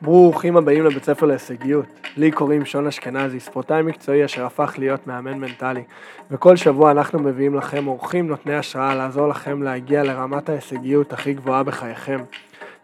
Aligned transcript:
ברוכים 0.00 0.56
הבאים 0.56 0.84
לבית 0.84 1.04
ספר 1.04 1.26
להישגיות. 1.26 1.86
לי 2.16 2.30
קוראים 2.30 2.64
שון 2.64 2.86
אשכנזי, 2.86 3.40
ספורטאי 3.40 3.82
מקצועי 3.82 4.24
אשר 4.24 4.46
הפך 4.46 4.74
להיות 4.78 5.06
מאמן 5.06 5.38
מנטלי. 5.38 5.84
וכל 6.30 6.56
שבוע 6.56 6.90
אנחנו 6.90 7.18
מביאים 7.18 7.54
לכם 7.54 7.86
אורחים 7.86 8.28
נותני 8.28 8.54
השראה 8.54 8.94
לעזור 8.94 9.28
לכם 9.28 9.62
להגיע 9.62 10.02
לרמת 10.02 10.48
ההישגיות 10.48 11.12
הכי 11.12 11.34
גבוהה 11.34 11.62
בחייכם. 11.62 12.24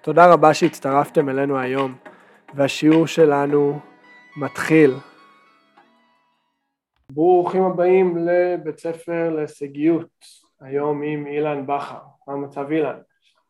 תודה 0.00 0.32
רבה 0.32 0.54
שהצטרפתם 0.54 1.28
אלינו 1.28 1.58
היום, 1.58 1.94
והשיעור 2.54 3.06
שלנו 3.06 3.78
מתחיל. 4.36 4.94
ברוכים 7.12 7.62
הבאים 7.62 8.16
לבית 8.18 8.78
ספר 8.78 9.30
להישגיות, 9.30 10.08
היום 10.60 11.02
עם 11.02 11.26
אילן 11.26 11.66
בכר. 11.66 11.98
מה 12.28 12.34
המצב 12.34 12.70
אילן? 12.70 12.98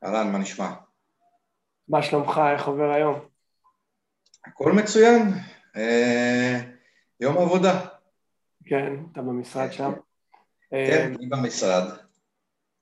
אהלן, 0.04 0.32
מה 0.32 0.38
נשמע? 0.38 0.66
מה 1.88 2.02
שלומך? 2.02 2.40
איך 2.52 2.66
עובר 2.66 2.90
היום? 2.90 3.31
הכל 4.46 4.72
מצוין, 4.72 5.22
אה, 5.76 6.60
יום 7.20 7.38
עבודה. 7.38 7.86
כן, 8.64 8.92
אתה 9.12 9.22
במשרד 9.22 9.72
שם? 9.72 9.92
כן, 10.70 10.76
אה, 10.76 11.04
אני 11.04 11.26
במשרד. 11.26 11.84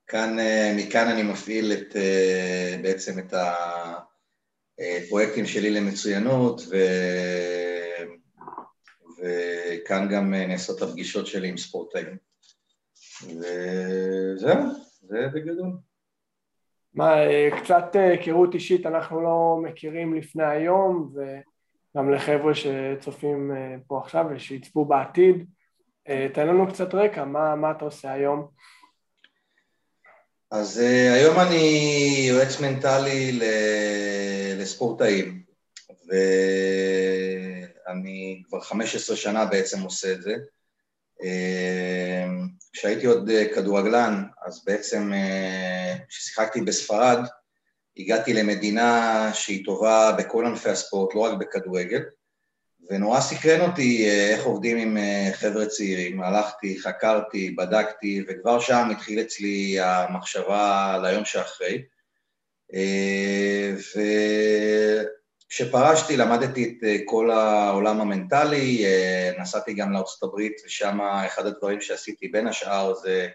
כאן, 0.06 0.38
אה, 0.38 0.74
מכאן 0.76 1.08
אני 1.08 1.22
מפעיל 1.22 1.72
את, 1.72 1.96
בעצם 2.82 3.18
את 3.18 3.34
הפרויקטים 4.78 5.46
שלי 5.46 5.70
למצוינות, 5.70 6.60
ו... 6.70 6.76
וכאן 9.18 10.08
גם 10.08 10.34
נעשות 10.34 10.82
הפגישות 10.82 11.26
שלי 11.26 11.48
עם 11.48 11.56
ספורטאים. 11.56 12.16
וזהו, 13.22 14.58
זה 15.00 15.28
בגדול. 15.34 15.72
מה, 16.94 17.14
קצת 17.62 17.84
היכרות 17.94 18.54
אישית 18.54 18.86
אנחנו 18.86 19.20
לא 19.20 19.58
מכירים 19.62 20.14
לפני 20.14 20.44
היום, 20.44 21.12
וגם 21.94 22.12
לחבר'ה 22.12 22.52
שצופים 22.54 23.52
אה, 23.56 23.76
פה 23.86 24.00
עכשיו 24.04 24.26
ושיצפו 24.30 24.84
בעתיד. 24.84 25.46
אה, 26.08 26.26
תן 26.34 26.46
לנו 26.46 26.68
קצת 26.68 26.94
רקע, 26.94 27.24
מה, 27.24 27.56
מה 27.56 27.70
אתה 27.70 27.84
עושה 27.84 28.12
היום? 28.12 28.48
אז 30.50 30.78
uh, 30.78 31.14
היום 31.14 31.38
אני 31.38 32.26
יועץ 32.28 32.60
מנטלי 32.60 33.38
לספורטאים, 34.58 35.42
ואני 37.86 38.42
כבר 38.48 38.60
15 38.60 39.16
שנה 39.16 39.44
בעצם 39.46 39.82
עושה 39.82 40.12
את 40.12 40.22
זה. 40.22 40.34
אה, 41.22 42.26
כשהייתי 42.72 43.06
עוד 43.06 43.30
אה, 43.30 43.54
כדורגלן, 43.54 44.24
אז 44.46 44.64
בעצם 44.64 45.12
אה, 45.12 45.94
כששיחקתי 46.08 46.60
בספרד, 46.60 47.18
הגעתי 47.96 48.32
למדינה 48.32 49.30
שהיא 49.34 49.64
טובה 49.64 50.12
בכל 50.18 50.46
ענפי 50.46 50.70
הספורט, 50.70 51.14
לא 51.14 51.20
רק 51.20 51.38
בכדורגל, 51.38 52.00
ונורא 52.90 53.20
סקרן 53.20 53.70
אותי 53.70 54.08
אה, 54.08 54.30
איך 54.30 54.44
עובדים 54.44 54.76
עם 54.76 54.96
אה, 54.96 55.30
חבר'ה 55.32 55.66
צעירים. 55.66 56.22
הלכתי, 56.22 56.80
חקרתי, 56.80 57.50
בדקתי, 57.50 58.24
וכבר 58.28 58.60
שם 58.60 58.88
התחיל 58.90 59.20
אצלי 59.20 59.80
המחשבה 59.80 60.98
ליום 61.02 61.24
שאחרי. 61.24 61.82
אה, 62.74 63.74
וכשפרשתי 65.48 66.16
למדתי 66.16 66.78
את 66.78 67.00
כל 67.04 67.30
העולם 67.30 68.00
המנטלי, 68.00 68.84
נסעתי 69.38 69.74
גם 69.74 69.92
לארצות 69.92 70.22
הברית, 70.22 70.62
ושם 70.66 71.00
אחד 71.26 71.46
הדברים 71.46 71.80
שעשיתי 71.80 72.28
בין 72.28 72.46
השאר 72.46 72.94
זה 72.94 73.28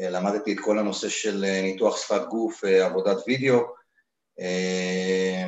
למדתי 0.00 0.52
את 0.52 0.58
כל 0.60 0.78
הנושא 0.78 1.08
של 1.08 1.44
ניתוח 1.62 2.02
שפת 2.02 2.22
גוף, 2.28 2.64
עבודת 2.64 3.16
וידאו. 3.26 3.78
אה, 4.40 5.44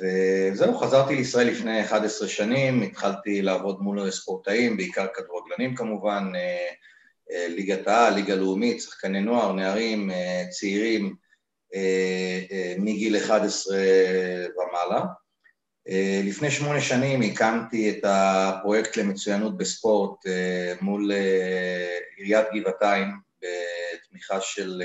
וזהו, 0.00 0.78
חזרתי 0.78 1.16
לישראל 1.16 1.46
לפני 1.46 1.84
11 1.84 2.28
שנים, 2.28 2.82
התחלתי 2.82 3.42
לעבוד 3.42 3.80
מול 3.80 4.10
ספורטאים, 4.10 4.76
בעיקר 4.76 5.06
כדורגלנים 5.14 5.76
כמובן, 5.76 6.32
אה, 6.34 6.68
אה, 7.32 7.48
ליגת 7.48 7.88
העל, 7.88 8.14
ליגה 8.14 8.34
לאומית, 8.34 8.80
שחקני 8.80 9.20
נוער, 9.20 9.52
נערים, 9.52 10.10
אה, 10.10 10.44
צעירים, 10.50 11.14
מגיל 12.78 13.16
11 13.16 13.78
ומעלה. 14.56 15.04
לפני 16.24 16.50
שמונה 16.50 16.80
שנים 16.80 17.22
הקמתי 17.22 17.90
את 17.90 18.04
הפרויקט 18.04 18.96
למצוינות 18.96 19.56
בספורט 19.56 20.18
מול 20.80 21.10
עיריית 22.16 22.46
גבעתיים, 22.54 23.08
בתמיכה 23.42 24.40
של 24.40 24.82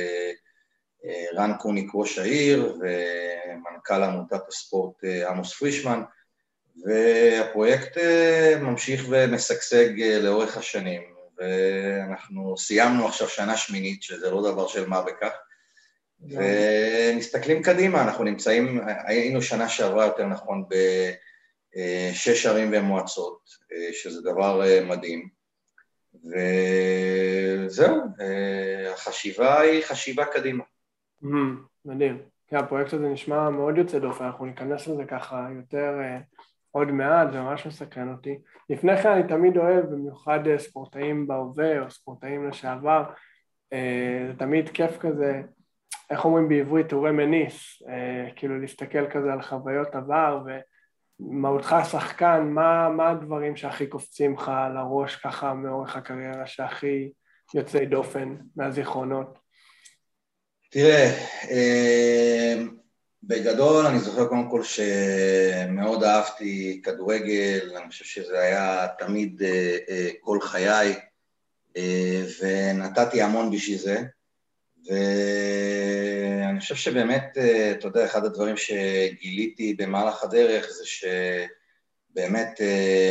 רן 1.34 1.54
קוניק 1.58 1.92
ראש 1.94 2.18
העיר 2.18 2.78
ומנכ"ל 2.80 4.04
עמותת 4.04 4.48
הספורט 4.48 5.04
אה, 5.04 5.30
עמוס 5.30 5.54
פרישמן 5.54 6.02
והפרויקט 6.86 7.98
אה, 7.98 8.54
ממשיך 8.62 9.06
ומשגשג 9.10 10.02
אה, 10.02 10.20
לאורך 10.20 10.58
השנים. 10.58 11.02
ואנחנו 11.38 12.58
סיימנו 12.58 13.08
עכשיו 13.08 13.30
שנה 13.30 13.58
שמינית 13.58 14.04
שזה 14.04 14.30
לא 14.32 14.52
דבר 14.52 14.68
של 14.68 14.88
מה 14.88 15.02
בכך. 15.02 15.34
ומסתכלים 16.22 17.64
קדימה, 17.64 18.04
אנחנו 18.04 18.24
נמצאים, 18.24 18.82
היינו 19.06 19.42
שנה 19.42 19.70
שעברה 19.70 20.06
יותר 20.06 20.26
נכון 20.26 20.64
בשש 21.76 22.46
ערים 22.46 22.70
ומועצות 22.74 23.50
שזה 23.94 24.22
דבר 24.22 24.62
מדהים. 24.86 25.30
וזהו, 27.66 27.98
החשיבה 28.94 29.62
היא 29.62 29.84
חשיבה 29.84 30.26
קדימה 30.26 30.64
מדהים. 31.86 32.18
כן, 32.48 32.58
הפרויקט 32.58 32.94
הזה 32.94 33.10
נשמע 33.10 33.50
מאוד 33.50 33.78
יוצא 33.78 34.00
דופן, 34.00 34.26
אנחנו 34.26 34.46
ניכנס 34.46 34.88
לזה 34.88 35.06
ככה 35.06 35.48
יותר 35.56 36.00
אה, 36.02 36.20
עוד 36.72 36.92
מעט, 36.92 37.32
זה 37.32 37.42
ממש 37.42 37.68
מסקרן 37.68 38.12
אותי. 38.12 38.38
לפני 38.70 38.98
כן 38.98 39.10
אני 39.10 39.28
תמיד 39.28 39.58
אוהב, 39.58 39.86
במיוחד 39.86 40.48
אה, 40.48 40.60
ספורטאים 40.60 41.28
בהווה 41.28 41.80
או 41.80 41.92
ספורטאים 41.92 42.50
לשעבר, 42.50 43.04
אה, 43.74 44.26
זה 44.28 44.34
תמיד 44.38 44.70
כיף 44.70 44.98
כזה, 44.98 45.42
איך 46.10 46.26
אומרים 46.26 46.50
בעברית, 46.50 46.94
מניס, 46.94 47.82
אה, 47.90 48.30
כאילו 48.36 48.60
להסתכל 48.60 49.10
כזה 49.10 49.34
על 49.34 49.42
חוויות 49.42 49.96
עבר 49.96 50.44
ומהותך 51.20 51.76
שחקן, 51.92 52.48
מה, 52.54 52.90
מה 52.90 53.10
הדברים 53.10 53.56
שהכי 53.56 53.88
קופצים 53.88 54.34
לך 54.34 54.52
לראש 54.74 55.16
ככה 55.16 55.54
מאורך 55.54 55.96
הקריירה 55.96 56.48
שהכי 56.48 57.12
יוצאי 57.56 57.86
דופן 57.86 58.36
מהזיכרונות? 58.56 59.47
תראה, 60.80 61.12
אה, 61.50 62.56
בגדול 63.24 63.86
אני 63.86 64.00
זוכר 64.00 64.28
קודם 64.28 64.50
כל 64.50 64.64
שמאוד 64.64 66.04
אהבתי 66.04 66.82
כדורגל, 66.84 67.72
אני 67.78 67.90
חושב 67.90 68.06
שזה 68.06 68.40
היה 68.40 68.88
תמיד 69.00 69.42
אה, 69.44 69.78
אה, 69.90 70.10
כל 70.22 70.42
חיי, 70.42 70.96
ונתתי 72.40 73.22
המון 73.22 73.52
בשביל 73.52 73.78
זה, 73.78 74.02
ואני 74.86 76.60
חושב 76.60 76.76
שבאמת, 76.76 77.38
אתה 77.72 77.88
יודע, 77.88 78.06
אחד 78.06 78.26
הדברים 78.26 78.58
שגיליתי 78.58 79.74
במהלך 79.74 80.24
הדרך 80.24 80.70
זה 80.70 80.84
שבאמת 80.86 82.62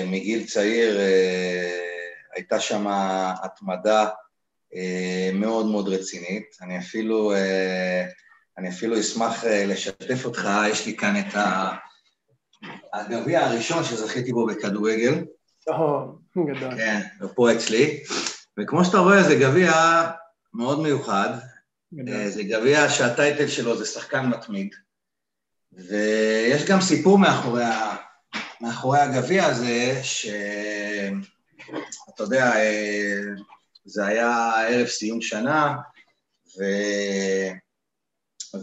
מגיל 0.06 0.47
צעיר 0.47 1.00
הייתה 2.34 2.60
שם 2.60 2.87
התמדה 3.44 4.06
מאוד 5.34 5.66
מאוד 5.66 5.88
רצינית. 5.88 6.56
אני 6.62 6.78
אפילו, 6.78 7.32
אני 8.59 8.69
אפילו 8.69 9.00
אשמח 9.00 9.44
לשתף 9.44 10.25
אותך, 10.25 10.48
יש 10.70 10.87
לי 10.87 10.97
כאן 10.97 11.14
את 11.16 11.34
הגביע 12.92 13.44
הראשון 13.44 13.84
שזכיתי 13.84 14.32
בו 14.32 14.47
בכדורגל. 14.47 15.25
או, 15.69 16.12
גדול. 16.37 16.76
כן, 16.76 17.00
ופה 17.20 17.53
אצלי. 17.53 18.00
וכמו 18.59 18.84
שאתה 18.84 18.98
רואה, 18.98 19.22
זה 19.22 19.34
גביע 19.34 19.72
מאוד 20.54 20.81
מיוחד. 20.81 21.28
גדול. 21.94 22.28
זה 22.28 22.43
גביע 22.43 22.88
שהטייטל 22.88 23.48
שלו 23.48 23.76
זה 23.76 23.87
שחקן 23.87 24.26
מתמיד. 24.26 24.75
ויש 25.72 26.64
גם 26.64 26.81
סיפור 26.81 27.19
מאחורי. 27.19 27.64
מאחורי 28.61 28.99
הגביע 29.00 29.44
הזה, 29.46 30.00
שאתה 30.02 31.12
יודע, 32.22 32.52
זה 33.87 34.06
היה 34.06 34.53
ערב 34.69 34.87
סיום 34.87 35.21
שנה, 35.21 35.75
ו... 36.59 36.65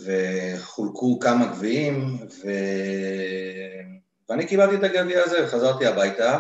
וחולקו 0.06 1.20
כמה 1.20 1.46
גביעים, 1.46 2.18
ו... 2.22 2.50
ואני 4.30 4.48
קיבלתי 4.48 4.75
את 4.75 4.84
הגביע 4.84 5.24
הזה 5.24 5.46
וחזרתי 5.46 5.86
הביתה, 5.86 6.40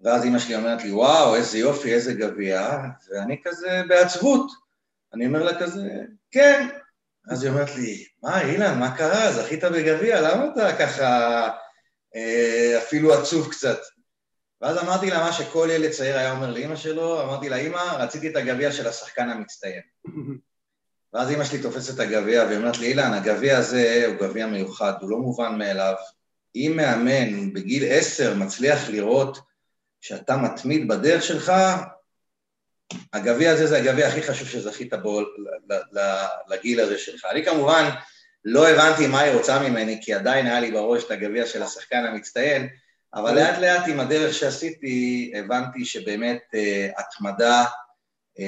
ואז 0.00 0.24
אימא 0.24 0.38
שלי 0.38 0.56
אומרת 0.56 0.84
לי, 0.84 0.92
וואו, 0.92 1.34
איזה 1.34 1.58
יופי, 1.58 1.94
איזה 1.94 2.14
גביע, 2.14 2.78
ואני 3.10 3.36
כזה 3.44 3.82
בעצבות. 3.88 4.50
אני 5.14 5.26
אומר 5.26 5.42
לה 5.42 5.60
כזה, 5.60 5.88
כן. 6.30 6.68
אז 7.30 7.42
היא 7.42 7.50
אומרת 7.50 7.76
לי, 7.76 8.04
מה, 8.22 8.42
אילן, 8.42 8.78
מה 8.78 8.96
קרה? 8.96 9.32
זכית 9.32 9.64
בגביע, 9.64 10.20
למה 10.20 10.44
אתה 10.52 10.76
ככה 10.78 11.48
אה, 12.16 12.78
אפילו 12.78 13.14
עצוב 13.14 13.50
קצת? 13.50 13.78
ואז 14.60 14.78
אמרתי 14.78 15.10
לה 15.10 15.18
מה 15.18 15.32
שכל 15.32 15.68
ילד 15.72 15.90
צעיר 15.90 16.18
היה 16.18 16.32
אומר 16.32 16.50
לאימא 16.50 16.76
שלו, 16.76 17.22
אמרתי 17.22 17.48
לה, 17.48 17.56
אימא, 17.56 17.82
רציתי 17.98 18.28
את 18.28 18.36
הגביע 18.36 18.72
של 18.72 18.86
השחקן 18.86 19.30
המצטיין. 19.30 19.82
ואז 21.12 21.30
אימא 21.30 21.44
שלי 21.44 21.62
תופסת 21.62 21.94
את 21.94 22.00
הגביע 22.00 22.44
והיא 22.44 22.58
אומרת 22.58 22.78
לי, 22.78 22.86
אילן, 22.86 23.12
הגביע 23.12 23.58
הזה 23.58 24.04
הוא 24.06 24.28
גביע 24.28 24.46
מיוחד, 24.46 24.92
הוא 25.00 25.10
לא 25.10 25.18
מובן 25.18 25.58
מאליו, 25.58 25.94
אם 26.54 26.72
מאמן 26.76 27.52
בגיל 27.52 27.84
עשר 27.88 28.34
מצליח 28.34 28.88
לראות 28.88 29.38
שאתה 30.00 30.36
מתמיד 30.36 30.88
בדרך 30.88 31.22
שלך, 31.22 31.52
הגביע 33.12 33.50
הזה 33.50 33.66
זה 33.66 33.78
הגביע 33.78 34.08
הכי 34.08 34.22
חשוב 34.22 34.48
שזכית 34.48 34.94
בו 34.94 35.22
לגיל 36.48 36.80
הזה 36.80 36.98
שלך. 36.98 37.24
אני 37.30 37.44
כמובן 37.44 37.88
לא 38.44 38.68
הבנתי 38.68 39.06
מה 39.06 39.20
היא 39.20 39.34
רוצה 39.34 39.68
ממני, 39.68 39.98
כי 40.02 40.14
עדיין 40.14 40.46
היה 40.46 40.60
לי 40.60 40.70
בראש 40.70 41.04
את 41.04 41.10
הגביע 41.10 41.46
של 41.46 41.62
השחקן 41.62 42.04
המצטיין, 42.04 42.68
אבל 43.14 43.34
לאט 43.34 43.58
לאט 43.58 43.88
עם 43.88 44.00
הדרך 44.00 44.34
שעשיתי, 44.34 45.32
הבנתי 45.36 45.84
שבאמת 45.84 46.42
uh, 46.54 47.00
התמדה 47.00 47.64
uh, 47.64 48.42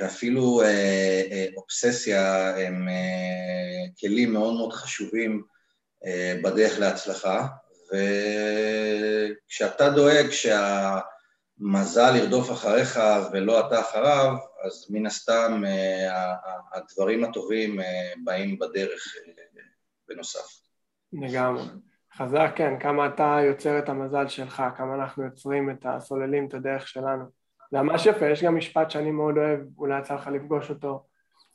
ואפילו 0.00 0.62
uh, 0.62 1.56
אובססיה 1.56 2.56
הם 2.56 2.88
כלים 4.00 4.32
מאוד 4.32 4.54
מאוד 4.54 4.72
חשובים 4.72 5.42
בדרך 6.42 6.78
להצלחה, 6.78 7.46
וכשאתה 9.46 9.90
דואג 9.90 10.26
שהמזל 10.30 12.16
ירדוף 12.16 12.50
אחריך 12.50 13.00
ולא 13.32 13.66
אתה 13.66 13.80
אחריו, 13.80 14.34
אז 14.64 14.86
מן 14.90 15.06
הסתם 15.06 15.62
הדברים 16.74 17.24
הטובים 17.24 17.80
באים 18.24 18.58
בדרך 18.58 19.14
בנוסף. 20.08 20.60
לגמרי. 21.12 21.62
חזק, 22.16 22.52
כן, 22.56 22.78
כמה 22.80 23.06
אתה 23.06 23.38
יוצר 23.46 23.78
את 23.78 23.88
המזל 23.88 24.28
שלך, 24.28 24.62
כמה 24.76 24.94
אנחנו 24.94 25.24
יוצרים 25.24 25.70
את 25.70 25.86
הסוללים, 25.88 26.46
את 26.46 26.54
הדרך 26.54 26.88
שלנו. 26.88 27.24
זה 27.70 27.82
ממש 27.82 28.06
יפה, 28.06 28.26
יש 28.26 28.44
גם 28.44 28.56
משפט 28.56 28.90
שאני 28.90 29.10
מאוד 29.10 29.36
אוהב, 29.36 29.60
אולי 29.78 29.98
יצא 29.98 30.14
לך 30.14 30.26
לפגוש 30.26 30.70
אותו, 30.70 31.04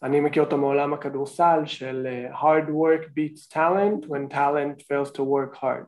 אני 0.03 0.19
מכיר 0.19 0.43
אותו 0.43 0.57
מעולם 0.57 0.93
הכדורסל, 0.93 1.59
של 1.65 2.07
uh, 2.07 2.35
hard 2.35 2.67
work 2.69 3.05
beats 3.05 3.53
talent 3.53 4.09
when 4.09 4.33
talent 4.33 4.81
fails 4.81 5.11
to 5.11 5.19
work 5.19 5.57
hard. 5.61 5.85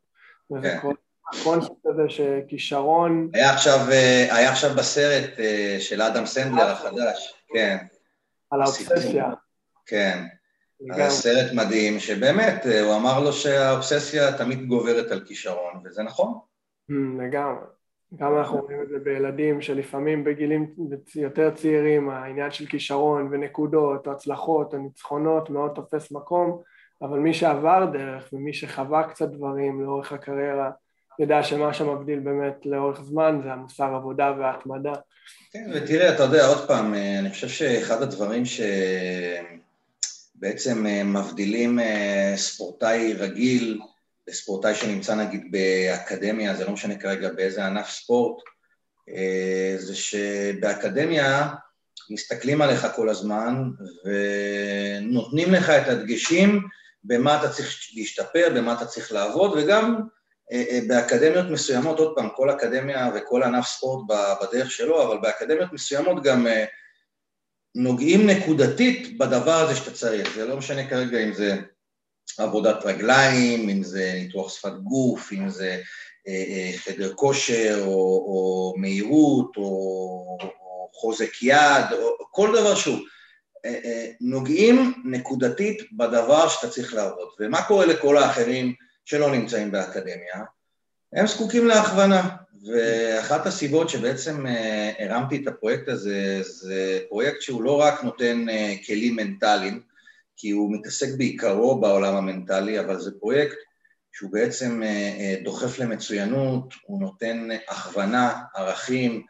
וזה 0.51 0.77
כן. 0.81 0.88
הקונספט 1.33 1.86
הזה 1.86 2.04
שכישרון... 2.10 3.30
היה 3.33 3.54
עכשיו, 3.54 3.80
אה, 3.92 4.36
היה 4.36 4.51
עכשיו 4.51 4.75
בסרט 4.75 5.39
אה, 5.39 5.77
של 5.80 6.01
אדם 6.01 6.25
סנדלר 6.25 6.68
החדש, 6.68 7.44
כן. 7.54 7.77
על 8.51 8.62
האובססיה. 8.62 9.30
כן. 9.86 10.24
סרט 11.09 11.53
מדהים, 11.53 11.99
שבאמת, 11.99 12.65
אה, 12.65 12.81
הוא 12.81 12.95
אמר 12.95 13.19
לו 13.19 13.33
שהאובססיה 13.33 14.37
תמיד 14.37 14.67
גוברת 14.67 15.11
על 15.11 15.19
כישרון, 15.25 15.73
וזה 15.85 16.03
נכון. 16.03 16.39
Hmm, 16.91 17.23
לגמרי. 17.23 17.65
גם 18.15 18.37
אנחנו 18.37 18.57
רואים 18.57 18.81
את 18.81 18.89
זה 18.89 18.99
בילדים 19.03 19.61
שלפעמים 19.61 20.23
בגילים 20.23 20.73
יותר 21.15 21.51
צעירים, 21.55 22.09
העניין 22.09 22.51
של 22.51 22.65
כישרון 22.65 23.29
ונקודות, 23.31 24.07
או 24.07 24.11
הצלחות, 24.11 24.73
או 24.73 24.79
ניצחונות 24.79 25.49
מאוד 25.49 25.71
תופס 25.75 26.11
מקום, 26.11 26.61
אבל 27.01 27.19
מי 27.19 27.33
שעבר 27.33 27.85
דרך 27.93 28.29
ומי 28.33 28.53
שחווה 28.53 29.03
קצת 29.03 29.29
דברים 29.29 29.81
לאורך 29.81 30.11
הקריירה, 30.11 30.71
יודע 31.19 31.43
שמה 31.43 31.73
שמבדיל 31.73 32.19
באמת 32.19 32.65
לאורך 32.65 33.01
זמן 33.01 33.39
זה 33.43 33.53
המוסר 33.53 33.95
עבודה 33.95 34.33
וההתמדה. 34.39 34.93
כן, 35.51 35.71
ותראה, 35.73 36.15
אתה 36.15 36.23
יודע, 36.23 36.47
עוד 36.47 36.67
פעם, 36.67 36.93
אה, 36.93 37.19
אני 37.19 37.29
חושב 37.29 37.47
שאחד 37.47 38.01
הדברים 38.01 38.45
ש... 38.45 38.61
בעצם 40.39 40.86
אה, 40.88 41.03
מבדילים 41.03 41.80
אה, 41.80 42.33
ספורטאי 42.36 43.13
רגיל 43.13 43.80
לספורטאי 44.27 44.75
שנמצא 44.75 45.15
נגיד 45.15 45.51
באקדמיה, 45.51 46.56
זה 46.56 46.65
לא 46.65 46.71
משנה 46.71 46.95
כרגע 46.95 47.30
באיזה 47.30 47.65
ענף 47.65 47.89
ספורט, 47.89 48.44
אה, 49.09 49.75
זה 49.77 49.95
שבאקדמיה 49.95 51.47
מסתכלים 52.09 52.62
עליך 52.62 52.88
כל 52.95 53.09
הזמן 53.09 53.63
ונותנים 54.06 55.53
לך 55.53 55.69
את 55.69 55.88
הדגשים 55.88 56.62
במה 57.03 57.39
אתה 57.39 57.50
צריך 57.50 57.77
להשתפר, 57.95 58.50
במה 58.56 58.74
אתה 58.74 58.86
צריך 58.86 59.12
לעבוד, 59.12 59.53
וגם 59.57 60.01
באקדמיות 60.88 61.45
מסוימות, 61.50 62.00
עוד 62.00 62.15
פעם, 62.15 62.30
כל 62.36 62.50
אקדמיה 62.50 63.09
וכל 63.15 63.44
ענף 63.44 63.68
ספורט 63.68 64.06
בדרך 64.41 64.71
שלו, 64.71 65.03
אבל 65.03 65.18
באקדמיות 65.18 65.74
מסוימות 65.74 66.24
גם 66.24 66.47
נוגעים 67.75 68.30
נקודתית 68.30 69.18
בדבר 69.18 69.51
הזה 69.54 69.75
שאתה 69.75 69.92
צריך, 69.92 70.36
זה 70.36 70.45
לא 70.45 70.57
משנה 70.57 70.89
כרגע 70.89 71.24
אם 71.24 71.33
זה 71.33 71.57
עבודת 72.38 72.86
רגליים, 72.86 73.69
אם 73.69 73.83
זה 73.83 74.12
ניתוח 74.16 74.54
שפת 74.54 74.74
גוף, 74.83 75.31
אם 75.33 75.50
זה 75.50 75.81
אה, 76.27 76.44
אה, 76.48 76.71
חדר 76.77 77.13
כושר 77.13 77.80
או, 77.81 78.25
או 78.27 78.74
מהירות 78.77 79.57
או, 79.57 79.63
או 80.42 80.89
חוזק 80.94 81.31
יד, 81.42 81.86
או 81.94 82.18
כל 82.31 82.50
דבר 82.54 82.75
שהוא. 82.75 82.98
אה, 83.66 84.12
נוגעים 84.22 84.94
נקודתית 85.06 85.92
בדבר 85.98 86.48
שאתה 86.48 86.69
צריך 86.69 86.94
לעבוד. 86.94 87.27
ומה 87.39 87.62
קורה 87.62 87.86
לכל 87.86 88.18
האחרים 88.18 88.74
שלא 89.06 89.31
נמצאים 89.31 89.72
באקדמיה? 89.72 90.44
הם 91.13 91.27
זקוקים 91.27 91.68
להכוונה. 91.68 92.30
ואחת 92.67 93.45
הסיבות 93.45 93.89
שבעצם 93.89 94.47
אה, 94.47 94.91
הרמתי 95.00 95.41
את 95.44 95.47
הפרויקט 95.47 95.88
הזה, 95.88 96.39
זה 96.41 97.00
פרויקט 97.09 97.41
שהוא 97.41 97.63
לא 97.63 97.79
רק 97.79 98.03
נותן 98.03 98.50
אה, 98.50 98.73
כלים 98.88 99.15
מנטליים, 99.15 99.81
כי 100.35 100.50
הוא 100.50 100.73
מתעסק 100.73 101.17
בעיקרו 101.17 101.81
בעולם 101.81 102.15
המנטלי, 102.15 102.79
אבל 102.79 103.00
זה 103.00 103.11
פרויקט 103.19 103.57
שהוא 104.11 104.31
בעצם 104.31 104.83
אה, 104.83 105.35
דוחף 105.44 105.79
למצוינות, 105.79 106.73
הוא 106.83 107.01
נותן 107.01 107.47
הכוונה, 107.69 108.41
ערכים, 108.56 109.25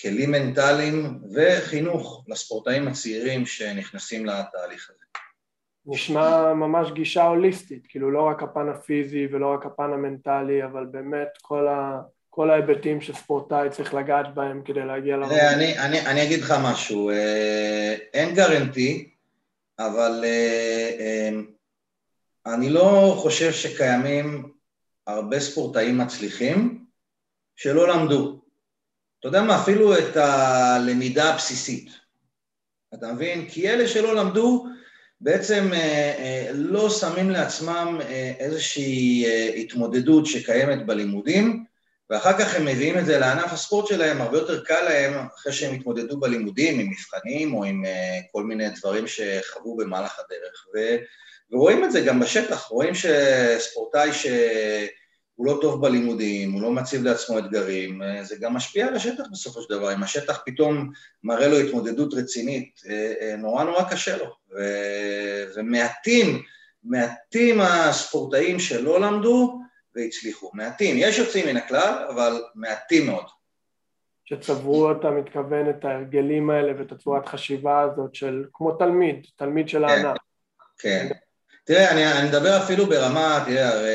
כלים 0.00 0.30
מנטליים 0.30 1.20
וחינוך 1.34 2.24
לספורטאים 2.28 2.88
הצעירים 2.88 3.46
שנכנסים 3.46 4.26
לתהליך 4.26 4.90
הזה. 4.90 5.04
נשמע 5.86 6.54
ממש 6.54 6.90
גישה 6.92 7.22
הוליסטית, 7.22 7.86
כאילו 7.88 8.10
לא 8.10 8.22
רק 8.22 8.42
הפן 8.42 8.68
הפיזי 8.68 9.26
ולא 9.32 9.54
רק 9.54 9.66
הפן 9.66 9.92
המנטלי, 9.92 10.64
אבל 10.64 10.86
באמת 10.86 11.28
כל 11.42 11.68
ה... 11.68 12.00
כל 12.34 12.50
ההיבטים 12.50 13.00
שספורטאי 13.00 13.70
צריך 13.70 13.94
לגעת 13.94 14.34
בהם 14.34 14.62
כדי 14.64 14.84
להגיע 14.86 15.16
לרמה. 15.16 15.50
אני, 15.52 15.78
אני, 15.78 16.06
אני 16.06 16.22
אגיד 16.22 16.40
לך 16.40 16.54
משהו, 16.62 17.10
אה, 17.10 17.96
אין 18.14 18.34
גרנטי, 18.34 19.10
אבל 19.78 20.24
אה, 20.24 20.90
אה, 21.00 21.30
אני 22.54 22.70
לא 22.70 23.14
חושב 23.18 23.52
שקיימים 23.52 24.52
הרבה 25.06 25.40
ספורטאים 25.40 25.98
מצליחים 25.98 26.84
שלא 27.56 27.88
למדו. 27.88 28.40
אתה 29.20 29.28
יודע 29.28 29.42
מה, 29.42 29.62
אפילו 29.62 29.98
את 29.98 30.16
הלמידה 30.16 31.30
הבסיסית. 31.30 31.90
אתה 32.94 33.12
מבין? 33.12 33.48
כי 33.48 33.70
אלה 33.70 33.88
שלא 33.88 34.14
למדו 34.14 34.66
בעצם 35.20 35.70
לא 36.54 36.90
שמים 36.90 37.30
לעצמם 37.30 37.98
איזושהי 38.38 39.26
התמודדות 39.56 40.26
שקיימת 40.26 40.86
בלימודים, 40.86 41.64
ואחר 42.10 42.38
כך 42.38 42.54
הם 42.54 42.64
מביאים 42.64 42.98
את 42.98 43.06
זה 43.06 43.18
לענף 43.18 43.52
הספורט 43.52 43.86
שלהם, 43.86 44.20
הרבה 44.20 44.38
יותר 44.38 44.64
קל 44.64 44.80
להם 44.84 45.26
אחרי 45.34 45.52
שהם 45.52 45.74
התמודדו 45.74 46.20
בלימודים 46.20 46.80
עם 46.80 46.90
מבחנים 46.90 47.54
או 47.54 47.64
עם 47.64 47.84
uh, 47.84 47.88
כל 48.32 48.44
מיני 48.44 48.70
דברים 48.70 49.04
שחוו 49.06 49.76
במהלך 49.76 50.18
הדרך. 50.18 50.66
ו, 50.74 50.96
ורואים 51.50 51.84
את 51.84 51.92
זה 51.92 52.00
גם 52.00 52.20
בשטח, 52.20 52.66
רואים 52.66 52.92
שספורטאי 52.94 54.12
שהוא 54.12 55.46
לא 55.46 55.58
טוב 55.60 55.82
בלימודים, 55.82 56.52
הוא 56.52 56.62
לא 56.62 56.70
מציב 56.70 57.02
לעצמו 57.02 57.38
אתגרים, 57.38 58.02
uh, 58.02 58.24
זה 58.24 58.36
גם 58.40 58.54
משפיע 58.54 58.86
על 58.86 58.94
השטח 58.94 59.24
בסופו 59.32 59.62
של 59.62 59.74
דבר, 59.74 59.94
אם 59.94 60.02
השטח 60.02 60.42
פתאום 60.46 60.90
מראה 61.24 61.48
לו 61.48 61.58
התמודדות 61.58 62.14
רצינית, 62.14 62.70
uh, 62.84 63.36
נורא 63.36 63.64
נורא 63.64 63.82
קשה 63.90 64.16
לו. 64.16 64.26
ו, 64.56 64.60
ומעטים, 65.56 66.42
מעטים 66.84 67.60
הספורטאים 67.60 68.58
שלא 68.58 69.00
למדו, 69.00 69.63
והצליחו. 69.96 70.50
מעטים, 70.54 70.96
יש 70.98 71.18
יוצאים 71.18 71.46
מן 71.46 71.56
הכלל, 71.56 72.06
אבל 72.08 72.42
מעטים 72.54 73.06
מאוד. 73.06 73.26
שצברו, 74.24 74.92
אתה 74.92 75.10
מתכוון, 75.10 75.70
את 75.70 75.84
ההרגלים 75.84 76.50
האלה 76.50 76.72
ואת 76.78 76.92
הצורת 76.92 77.26
חשיבה 77.26 77.80
הזאת 77.80 78.14
של, 78.14 78.44
כמו 78.52 78.72
תלמיד, 78.72 79.26
תלמיד 79.36 79.68
של 79.68 79.78
כן, 79.88 79.92
הענף. 79.92 80.16
כן. 80.78 81.08
תראה, 81.64 81.90
אני, 81.90 82.12
אני 82.12 82.28
מדבר 82.28 82.62
אפילו 82.64 82.86
ברמה, 82.86 83.44
תראה, 83.46 83.68
הרי 83.68 83.90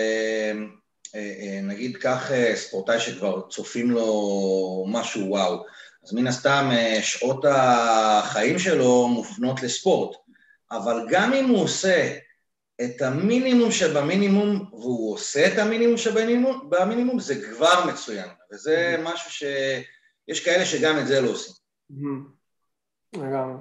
אה, 1.16 1.22
אה, 1.42 1.60
נגיד 1.64 1.98
קח 1.98 2.32
אה, 2.32 2.56
ספורטאי 2.56 3.00
שכבר 3.00 3.42
צופים 3.50 3.92
לו 3.92 4.86
משהו 4.88 5.30
וואו, 5.30 5.66
אז 6.04 6.14
מן 6.14 6.28
הסתם 6.28 6.70
שעות 7.02 7.46
החיים 7.50 8.60
שלו 8.60 9.08
מופנות 9.08 9.64
לספורט, 9.64 10.18
אבל 10.72 11.06
גם 11.10 11.34
אם 11.34 11.50
הוא 11.50 11.64
עושה 11.64 12.18
את 12.82 13.02
המינימום 13.02 13.72
שבמינימום, 13.72 14.66
והוא 14.72 15.14
עושה 15.14 15.48
את 15.48 15.60
המינימום 15.60 15.98
שבמינימום, 15.98 17.20
זה 17.20 17.36
כבר 17.46 17.90
מצוין, 17.92 18.28
וזה 18.54 18.96
mm-hmm. 18.96 19.14
משהו 19.14 19.32
שיש 19.32 20.46
כאלה 20.46 20.66
שגם 20.66 21.00
את 21.00 21.08
זה 21.08 21.22
לא 21.22 21.30
עושים. 21.30 21.54
Mm-hmm. 21.92 23.18
לגמרי. 23.18 23.58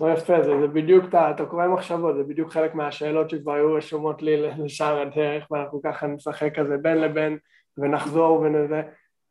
לא 0.00 0.12
יפה, 0.12 0.42
זה, 0.42 0.50
זה 0.60 0.66
בדיוק, 0.66 1.04
אתה, 1.08 1.30
אתה 1.30 1.46
קורא 1.46 1.66
מחשבות, 1.66 2.16
זה 2.16 2.22
בדיוק 2.22 2.52
חלק 2.52 2.74
מהשאלות 2.74 3.30
שכבר 3.30 3.52
היו 3.52 3.74
רשומות 3.74 4.22
לי 4.22 4.42
לשאר 4.58 5.00
הדרך, 5.00 5.50
ואנחנו 5.50 5.80
ככה 5.82 6.06
נשחק 6.06 6.58
כזה 6.58 6.76
בין 6.82 6.98
לבין 6.98 7.38
ונחזור 7.78 8.40
ונזה. 8.40 8.82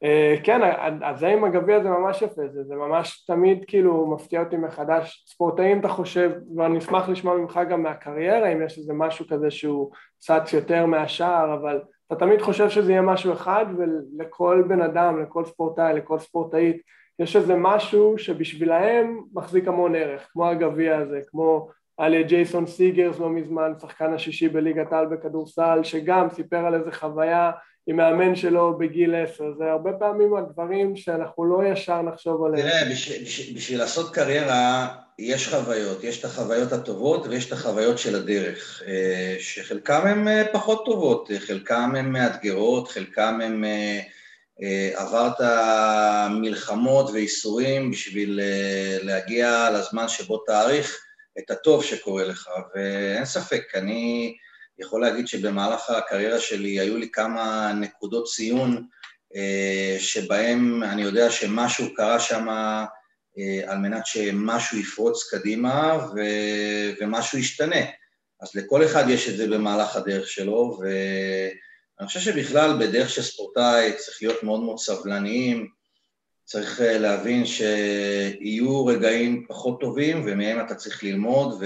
אה, 0.03 0.35
כן, 0.43 0.61
אז 1.03 1.19
זה 1.19 1.27
עם 1.27 1.43
הגביע 1.43 1.83
זה 1.83 1.89
ממש 1.89 2.21
יפה, 2.21 2.41
זה, 2.47 2.63
זה 2.63 2.75
ממש 2.75 3.25
תמיד 3.25 3.63
כאילו 3.67 4.07
מפתיע 4.07 4.43
אותי 4.43 4.57
מחדש. 4.57 5.25
ספורטאים 5.27 5.79
אתה 5.79 5.87
חושב, 5.87 6.31
ואני 6.57 6.77
אשמח 6.77 7.09
לשמוע 7.09 7.37
ממך 7.37 7.59
גם 7.69 7.83
מהקריירה, 7.83 8.47
אם 8.47 8.65
יש 8.65 8.77
איזה 8.77 8.93
משהו 8.93 9.25
כזה 9.27 9.51
שהוא 9.51 9.91
צץ 10.19 10.53
יותר 10.53 10.85
מהשאר, 10.85 11.53
אבל 11.53 11.81
אתה 12.07 12.15
תמיד 12.15 12.41
חושב 12.41 12.69
שזה 12.69 12.91
יהיה 12.91 13.01
משהו 13.01 13.33
אחד, 13.33 13.65
ולכל 13.77 14.63
בן 14.67 14.81
אדם, 14.81 15.21
לכל 15.21 15.45
ספורטאי, 15.45 15.93
לכל 15.93 16.19
ספורטאית, 16.19 16.81
יש 17.19 17.35
איזה 17.35 17.55
משהו 17.55 18.17
שבשבילהם 18.17 19.21
מחזיק 19.33 19.67
המון 19.67 19.95
ערך, 19.95 20.29
כמו 20.31 20.47
הגביע 20.47 20.97
הזה, 20.97 21.19
כמו 21.27 21.69
על 21.97 22.21
ג'ייסון 22.21 22.65
סיגרס 22.65 23.19
לא 23.19 23.29
מזמן, 23.29 23.71
שחקן 23.81 24.13
השישי 24.13 24.49
בליגת 24.49 24.93
העל 24.93 25.05
בכדורסל, 25.05 25.79
שגם 25.83 26.29
סיפר 26.29 26.65
על 26.65 26.75
איזה 26.75 26.91
חוויה 26.91 27.51
עם 27.87 27.95
מאמן 27.95 28.35
שלו 28.35 28.77
בגיל 28.77 29.15
עשר, 29.15 29.53
זה 29.57 29.71
הרבה 29.71 29.91
פעמים 29.99 30.35
הדברים 30.35 30.95
שאנחנו 30.95 31.45
לא 31.45 31.67
ישר 31.67 32.01
נחשוב 32.01 32.45
עליהם. 32.45 32.69
תראה, 32.69 32.91
בשביל, 32.91 33.55
בשביל, 33.55 33.79
לעשות 33.79 34.13
קריירה 34.13 34.87
יש 35.19 35.47
חוויות, 35.47 36.03
יש 36.03 36.19
את 36.19 36.25
החוויות 36.25 36.71
הטובות 36.71 37.27
ויש 37.27 37.47
את 37.47 37.51
החוויות 37.51 37.97
של 37.97 38.15
הדרך, 38.15 38.83
אה, 38.87 39.35
שחלקם 39.39 40.07
הן 40.07 40.27
אה, 40.27 40.43
פחות 40.53 40.85
טובות, 40.85 41.29
חלקם 41.39 41.95
הן 41.95 42.11
מאתגרות, 42.11 42.87
חלקם 42.87 43.39
הן... 43.43 43.63
אה, 43.63 43.99
עברת 44.95 45.35
מלחמות 46.29 47.09
וייסורים 47.09 47.91
בשביל 47.91 48.39
להגיע 49.01 49.69
לזמן 49.73 50.07
שבו 50.07 50.37
תאריך 50.37 50.97
את 51.39 51.51
הטוב 51.51 51.83
שקורה 51.83 52.23
לך, 52.23 52.49
ואין 52.75 53.25
ספק, 53.25 53.63
אני 53.75 54.35
יכול 54.79 55.01
להגיד 55.01 55.27
שבמהלך 55.27 55.89
הקריירה 55.89 56.39
שלי 56.39 56.79
היו 56.79 56.97
לי 56.97 57.09
כמה 57.11 57.71
נקודות 57.73 58.27
ציון 58.27 58.87
שבהם 59.99 60.83
אני 60.83 61.01
יודע 61.01 61.31
שמשהו 61.31 61.93
קרה 61.95 62.19
שם 62.19 62.47
אה, 63.39 63.71
על 63.71 63.77
מנת 63.77 64.05
שמשהו 64.05 64.77
יפרוץ 64.77 65.29
קדימה 65.31 66.07
ו... 66.15 66.19
ומשהו 67.01 67.37
ישתנה. 67.37 67.85
אז 68.41 68.55
לכל 68.55 68.85
אחד 68.85 69.09
יש 69.09 69.29
את 69.29 69.37
זה 69.37 69.47
במהלך 69.47 69.95
הדרך 69.95 70.27
שלו, 70.27 70.79
ואני 70.81 72.07
חושב 72.07 72.19
שבכלל 72.19 72.77
בדרך 72.79 73.09
של 73.09 73.21
ספורטאי 73.21 73.93
צריך 73.97 74.17
להיות 74.21 74.43
מאוד 74.43 74.59
מאוד 74.59 74.79
סבלניים, 74.79 75.67
צריך 76.45 76.81
אה, 76.81 76.97
להבין 76.97 77.45
שיהיו 77.45 78.85
רגעים 78.85 79.45
פחות 79.49 79.81
טובים 79.81 80.23
ומהם 80.25 80.65
אתה 80.65 80.75
צריך 80.75 81.03
ללמוד 81.03 81.57
ו... 81.61 81.65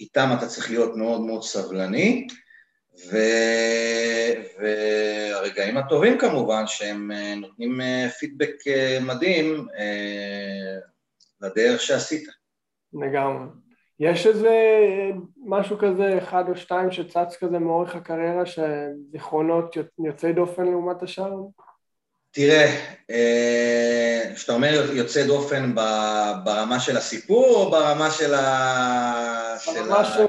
ואיתם 0.00 0.28
אתה 0.38 0.46
צריך 0.46 0.70
להיות 0.70 0.96
מאוד 0.96 1.20
מאוד 1.20 1.42
סבלני. 1.42 2.26
ו... 3.10 3.16
והרגעים 4.58 5.76
הטובים 5.76 6.18
כמובן, 6.18 6.62
שהם 6.66 7.12
אה, 7.12 7.34
נותנים 7.34 7.80
אה, 7.80 8.08
פידבק 8.18 8.54
אה, 8.66 8.98
מדהים 9.06 9.66
לדרך 11.40 11.80
שעשית. 11.80 12.28
לגמרי. 12.92 13.48
יש 14.00 14.26
איזה 14.26 14.50
משהו 15.46 15.78
כזה, 15.78 16.18
אחד 16.18 16.48
או 16.48 16.56
שתיים 16.56 16.90
שצץ 16.90 17.36
כזה 17.40 17.58
מאורך 17.58 17.96
הקריירה, 17.96 18.42
שזיכרונות 18.46 19.76
יוצאי 20.04 20.32
דופן 20.32 20.64
לעומת 20.64 21.02
השאר? 21.02 21.32
תראה, 22.34 22.76
כשאתה 24.34 24.52
אומר 24.52 24.90
יוצא 24.92 25.26
דופן 25.26 25.74
ברמה 26.44 26.80
של 26.80 26.96
הסיפור 26.96 27.46
או 27.46 27.70
ברמה 27.70 28.10
של 28.10 28.34
ה... 28.34 29.56
ברמה 29.66 30.04
של... 30.04 30.24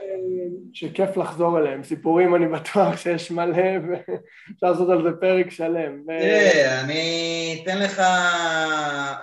שכיף 0.74 1.18
לחזור 1.18 1.60
אליהם. 1.60 1.84
סיפורים 1.84 2.36
אני 2.36 2.48
בטוח 2.48 2.98
שיש 2.98 3.32
מלא 3.32 3.64
ואפשר 3.90 4.72
לעשות 4.72 4.90
על 4.90 5.04
זה 5.04 5.10
פרק 5.22 5.50
שלם. 5.50 6.02
תראה, 6.08 6.82
אני 6.82 7.62
אתן 7.64 7.80
לך, 7.80 8.02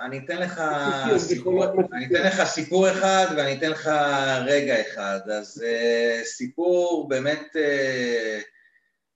אני 0.05 0.17
אתן 0.25 0.37
לך 0.37 0.61
סיפור, 1.17 1.65
אני 1.93 2.05
אתן 2.05 2.23
לך 2.23 2.43
סיפור 2.43 2.89
אחד 2.89 3.25
ואני 3.37 3.53
אתן 3.53 3.69
לך 3.69 3.89
רגע 4.45 4.75
אחד. 4.81 5.19
אז 5.37 5.63
uh, 5.65 6.25
סיפור 6.25 7.09
באמת, 7.09 7.43
uh, 7.53 8.52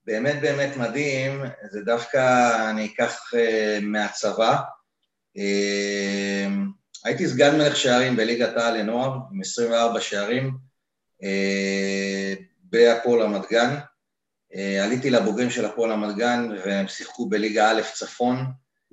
באמת 0.07 0.41
באמת 0.41 0.77
מדהים, 0.77 1.43
זה 1.71 1.81
דווקא 1.81 2.51
אני 2.69 2.85
אקח 2.85 3.33
uh, 3.33 3.83
מהצבא. 3.85 4.57
Uh, 5.37 6.51
הייתי 7.05 7.27
סגן 7.27 7.57
מלך 7.57 7.75
שערים 7.75 8.15
בליגת 8.15 8.57
העל 8.57 8.77
לנוער, 8.77 9.17
עם 9.31 9.41
24 9.41 10.01
שערים. 10.01 10.67
אה, 11.23 12.33
בהפועל 12.63 13.21
רמת 13.21 13.41
גן. 13.51 13.75
אה, 14.55 14.83
עליתי 14.83 15.09
לבוגרים 15.09 15.49
של 15.49 15.65
הפועל 15.65 15.91
רמת 15.91 16.15
גן 16.15 16.49
והם 16.65 16.87
שיחקו 16.87 17.29
בליגה 17.29 17.71
א' 17.71 17.81
צפון, 17.93 18.37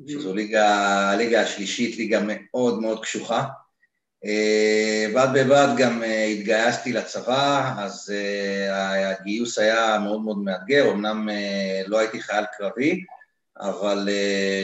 שזו 0.08 0.34
ליגה, 0.34 0.68
הליגה 1.10 1.40
השלישית, 1.42 1.96
ליגה 1.96 2.20
מאוד 2.24 2.80
מאוד 2.80 3.02
קשוחה. 3.02 3.44
אה, 4.26 5.06
בד 5.14 5.28
בבד 5.34 5.68
גם 5.76 6.02
התגייסתי 6.30 6.92
לצבא, 6.92 7.74
אז 7.78 8.12
הגיוס 8.72 9.58
היה 9.58 9.98
מאוד 9.98 10.20
מאוד 10.20 10.38
מאתגר, 10.38 10.90
אמנם 10.90 11.28
לא 11.86 11.98
הייתי 11.98 12.20
חייל 12.20 12.44
קרבי, 12.58 13.04
אבל 13.60 14.08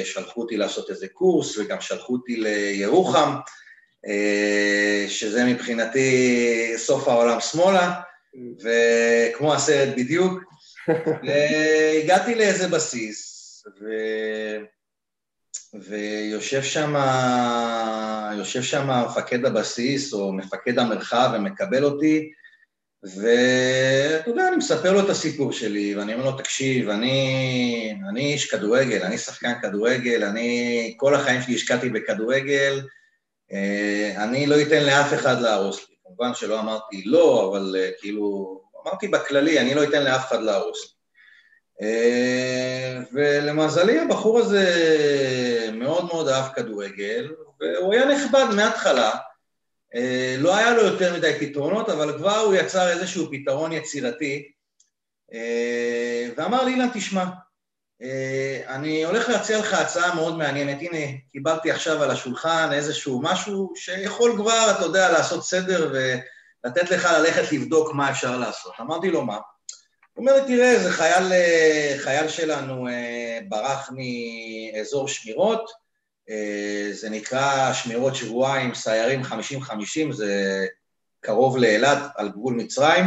שלחו 0.04 0.40
אותי 0.40 0.56
לעשות 0.56 0.90
איזה 0.90 1.08
קורס 1.08 1.58
וגם 1.58 1.80
שלחו 1.80 2.12
אותי 2.12 2.36
לירוחם. 2.36 3.34
אה, 4.06 5.04
שזה 5.08 5.44
מבחינתי 5.44 6.72
סוף 6.76 7.08
העולם 7.08 7.40
שמאלה, 7.40 8.00
וכמו 8.62 9.54
הסרט 9.54 9.88
בדיוק, 9.96 10.42
והגעתי 11.26 12.34
לאיזה 12.34 12.68
בסיס, 12.68 13.30
ו... 13.80 13.84
ויושב 15.74 16.62
שם, 16.62 16.94
יושב 18.38 18.62
שם 18.62 18.90
מפקד 19.06 19.44
הבסיס 19.44 20.12
או 20.12 20.32
מפקד 20.32 20.78
המרחב 20.78 21.30
ומקבל 21.34 21.84
אותי, 21.84 22.30
ואתה 23.02 24.30
יודע, 24.30 24.48
אני 24.48 24.56
מספר 24.56 24.92
לו 24.92 25.00
את 25.00 25.08
הסיפור 25.08 25.52
שלי, 25.52 25.96
ואני 25.96 26.14
אומר 26.14 26.24
לו, 26.24 26.32
תקשיב, 26.32 26.88
אני, 26.88 27.94
אני 28.10 28.32
איש 28.32 28.50
כדורגל, 28.50 29.02
אני 29.02 29.18
שחקן 29.18 29.52
כדורגל, 29.62 30.24
אני 30.24 30.94
כל 30.96 31.14
החיים 31.14 31.42
שלי 31.42 31.54
השקעתי 31.54 31.88
בכדורגל, 31.88 32.80
אה, 33.52 34.24
אני 34.24 34.46
לא 34.46 34.62
אתן 34.62 34.82
לאף 34.82 35.14
אחד 35.14 35.40
להרוס 35.40 35.88
לי. 35.88 35.94
כמובן 36.04 36.34
שלא 36.34 36.60
אמרתי 36.60 37.02
לא, 37.04 37.50
אבל 37.50 37.76
אה, 37.78 37.90
כאילו, 37.98 38.60
אמרתי 38.82 39.08
בכללי, 39.08 39.60
אני 39.60 39.74
לא 39.74 39.84
אתן 39.84 40.04
לאף 40.04 40.28
אחד 40.28 40.42
להרוס 40.42 40.84
לי. 40.84 40.99
אה, 41.82 42.98
ולמזלי 43.12 43.98
הבחור 44.00 44.38
הזה 44.38 44.64
מאוד 45.72 46.04
מאוד 46.04 46.28
אהב 46.28 46.52
כדורגל, 46.54 47.32
והוא 47.60 47.94
היה 47.94 48.04
נכבד 48.04 48.46
מההתחלה. 48.56 49.10
לא 50.38 50.56
היה 50.56 50.70
לו 50.70 50.82
יותר 50.82 51.16
מדי 51.16 51.32
פתרונות, 51.40 51.88
אבל 51.88 52.18
כבר 52.18 52.36
הוא 52.36 52.54
יצר 52.54 52.88
איזשהו 52.88 53.28
פתרון 53.30 53.72
יצירתי, 53.72 54.52
ואמר 56.36 56.64
לי, 56.64 56.72
אילן, 56.72 56.88
תשמע, 56.94 57.24
אה, 58.02 58.62
אני 58.68 59.04
הולך 59.04 59.28
להציע 59.28 59.58
לך 59.58 59.74
הצעה 59.74 60.14
מאוד 60.14 60.38
מעניינת. 60.38 60.78
הנה, 60.80 61.16
קיבלתי 61.32 61.70
עכשיו 61.70 62.02
על 62.02 62.10
השולחן 62.10 62.68
איזשהו 62.72 63.20
משהו 63.22 63.72
שיכול 63.76 64.32
כבר, 64.36 64.72
אתה 64.76 64.84
יודע, 64.84 65.12
לעשות 65.12 65.44
סדר 65.44 65.92
ולתת 65.92 66.90
לך 66.90 67.08
ללכת 67.12 67.52
לבדוק 67.52 67.94
מה 67.94 68.10
אפשר 68.10 68.36
לעשות. 68.36 68.72
אמרתי 68.80 69.10
לו, 69.10 69.22
מה? 69.22 69.38
אומר 70.20 70.34
לי, 70.34 70.56
תראה, 70.56 70.78
זה 70.78 70.92
חייל, 70.92 71.32
אה, 71.32 71.94
חייל 71.98 72.28
שלנו 72.28 72.88
אה, 72.88 73.38
ברח 73.48 73.90
מאזור 73.92 75.08
שמירות, 75.08 75.70
זה 76.92 77.10
נקרא 77.10 77.72
שמירות 77.72 78.16
שבועיים, 78.16 78.74
סיירים 78.74 79.22
50-50, 79.22 80.12
זה 80.12 80.66
קרוב 81.20 81.58
לאילת, 81.58 81.98
על 82.16 82.28
גבול 82.28 82.54
מצרים. 82.54 83.04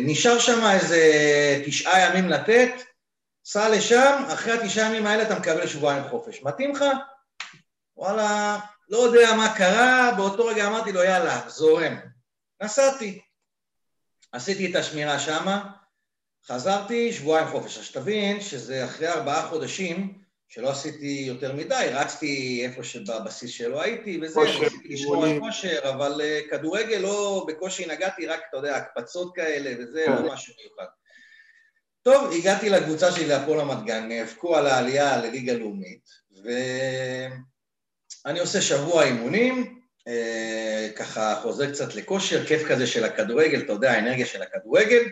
נשאר 0.00 0.38
שם 0.38 0.70
איזה 0.72 1.02
תשעה 1.66 2.00
ימים 2.00 2.28
לתת, 2.28 2.70
סע 3.44 3.68
לשם, 3.68 4.22
אחרי 4.32 4.52
התשעה 4.52 4.88
ימים 4.88 5.06
האלה 5.06 5.22
אתה 5.22 5.38
מקבל 5.38 5.66
שבועיים 5.66 6.04
חופש. 6.08 6.42
מתאים 6.42 6.72
לך? 6.72 6.84
וואלה, 7.96 8.58
לא 8.88 8.98
יודע 8.98 9.34
מה 9.36 9.54
קרה, 9.56 10.12
באותו 10.16 10.46
רגע 10.46 10.66
אמרתי 10.66 10.92
לו, 10.92 11.02
יאללה, 11.02 11.40
זורם. 11.48 11.96
נסעתי. 12.62 13.20
עשיתי 14.32 14.70
את 14.70 14.76
השמירה 14.76 15.18
שמה, 15.18 15.81
חזרתי, 16.46 17.12
שבועיים 17.12 17.48
חופש. 17.48 17.78
אז 17.78 17.84
שתבין 17.84 18.40
שזה 18.40 18.84
אחרי 18.84 19.08
ארבעה 19.08 19.48
חודשים, 19.48 20.22
שלא 20.48 20.70
עשיתי 20.70 21.24
יותר 21.26 21.52
מדי, 21.52 21.86
רצתי 21.92 22.62
איפה 22.64 22.84
שבבסיס 22.84 23.50
שלא 23.50 23.82
הייתי 23.82 24.20
וזה, 24.22 24.40
ניסיתי 24.40 24.88
לשמור 24.88 25.24
על 25.24 25.40
כושר, 25.40 25.78
אבל 25.90 26.20
uh, 26.20 26.50
כדורגל 26.50 26.98
לא 26.98 27.44
בקושי 27.48 27.86
נגעתי, 27.86 28.26
רק, 28.26 28.40
אתה 28.48 28.56
יודע, 28.56 28.76
הקפצות 28.76 29.36
כאלה 29.36 29.74
וזה, 29.78 30.04
לא 30.08 30.16
כן. 30.16 30.34
משהו 30.34 30.54
מיוחד. 30.60 30.84
טוב, 32.02 32.32
הגעתי 32.32 32.70
לקבוצה 32.70 33.12
שלי 33.12 33.26
להפועל 33.26 33.60
רמת 33.60 33.84
גן, 33.84 34.08
נאבקו 34.08 34.56
על 34.56 34.66
העלייה 34.66 35.16
לליגה 35.16 35.52
לאומית, 35.52 36.08
ואני 38.24 38.40
עושה 38.40 38.60
שבוע 38.60 39.04
אימונים, 39.04 39.80
אה, 40.08 40.88
ככה 40.96 41.40
חוזר 41.42 41.70
קצת 41.72 41.94
לכושר, 41.94 42.46
כיף 42.46 42.68
כזה 42.68 42.86
של 42.86 43.04
הכדורגל, 43.04 43.60
אתה 43.60 43.72
יודע, 43.72 43.92
האנרגיה 43.92 44.26
של 44.26 44.42
הכדורגל. 44.42 45.02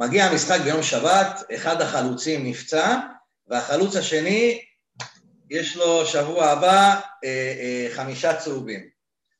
מגיע 0.00 0.24
המשחק 0.24 0.60
ביום 0.60 0.82
שבת, 0.82 1.42
אחד 1.54 1.80
החלוצים 1.80 2.46
נפצע, 2.46 2.98
והחלוץ 3.48 3.96
השני, 3.96 4.60
יש 5.50 5.76
לו 5.76 6.06
שבוע 6.06 6.46
הבא 6.46 7.00
אה, 7.24 7.54
אה, 7.60 7.88
חמישה 7.94 8.36
צהובים. 8.36 8.88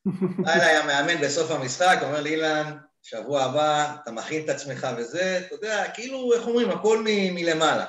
בא 0.44 0.52
אליי 0.52 0.76
המאמן 0.76 1.20
בסוף 1.20 1.50
המשחק, 1.50 1.98
אומר 2.02 2.20
לי, 2.20 2.30
אילן, 2.30 2.76
שבוע 3.02 3.42
הבא 3.42 3.94
אתה 4.02 4.10
מכין 4.10 4.44
את 4.44 4.48
עצמך 4.48 4.86
וזה, 4.96 5.42
אתה 5.46 5.54
יודע, 5.54 5.90
כאילו, 5.94 6.32
איך 6.32 6.46
אומרים, 6.46 6.70
הכל 6.70 6.98
מ- 6.98 7.34
מלמעלה. 7.34 7.86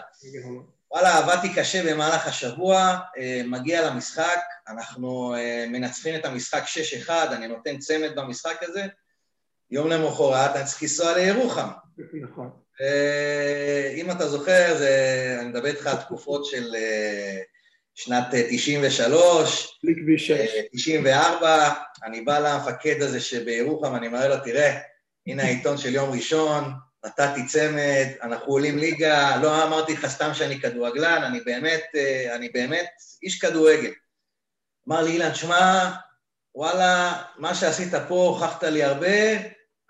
וואלה, 0.91 1.17
עבדתי 1.17 1.53
קשה 1.53 1.91
במהלך 1.91 2.27
השבוע, 2.27 2.97
אה, 3.17 3.41
מגיע 3.45 3.89
למשחק, 3.89 4.39
אנחנו 4.67 5.35
אה, 5.35 5.65
מנצחים 5.67 6.15
את 6.15 6.25
המשחק 6.25 6.63
6-1, 7.07 7.09
אני 7.31 7.47
נותן 7.47 7.77
צמד 7.77 8.15
במשחק 8.15 8.57
הזה, 8.61 8.85
יום 9.71 9.89
למחרת 9.89 10.55
אני 10.55 10.65
צריך 10.65 10.81
לנסוע 10.81 11.17
לירוחם. 11.17 11.67
נכון. 12.21 12.49
אם 13.95 14.11
אתה 14.11 14.27
זוכר, 14.27 14.77
זה, 14.77 15.37
אני 15.39 15.49
מדבר 15.49 15.67
איתך 15.67 15.87
על 15.87 15.95
תקופות 15.95 16.45
של 16.45 16.75
שנת 17.95 18.25
93, 18.49 19.79
בלי 19.83 19.95
כביש 19.95 20.27
6. 20.27 20.49
94, 20.71 21.69
אני 22.03 22.21
בא 22.21 22.39
למפקד 22.39 23.01
הזה 23.01 23.19
שבירוחם, 23.19 23.95
אני 23.95 24.07
מראה 24.07 24.27
לו, 24.27 24.35
תראה, 24.43 24.79
הנה 25.27 25.43
העיתון 25.43 25.77
של 25.77 25.95
יום 25.95 26.09
ראשון, 26.09 26.73
נתתי 27.05 27.47
צמד, 27.47 28.07
אנחנו 28.21 28.53
עולים 28.53 28.77
ליגה, 28.77 29.37
לא 29.41 29.63
אמרתי 29.63 29.93
לך 29.93 30.07
סתם 30.07 30.33
שאני 30.33 30.59
כדורגלן, 30.59 31.23
אני 31.23 31.39
באמת, 31.39 31.83
אני 32.35 32.49
באמת 32.49 32.89
איש 33.23 33.39
כדורגל. 33.39 33.91
אמר 34.87 35.01
לי, 35.01 35.11
אילן, 35.11 35.35
שמע, 35.35 35.91
וואלה, 36.55 37.21
מה 37.37 37.55
שעשית 37.55 37.93
פה, 38.07 38.15
הוכחת 38.15 38.63
לי 38.63 38.83
הרבה, 38.83 39.07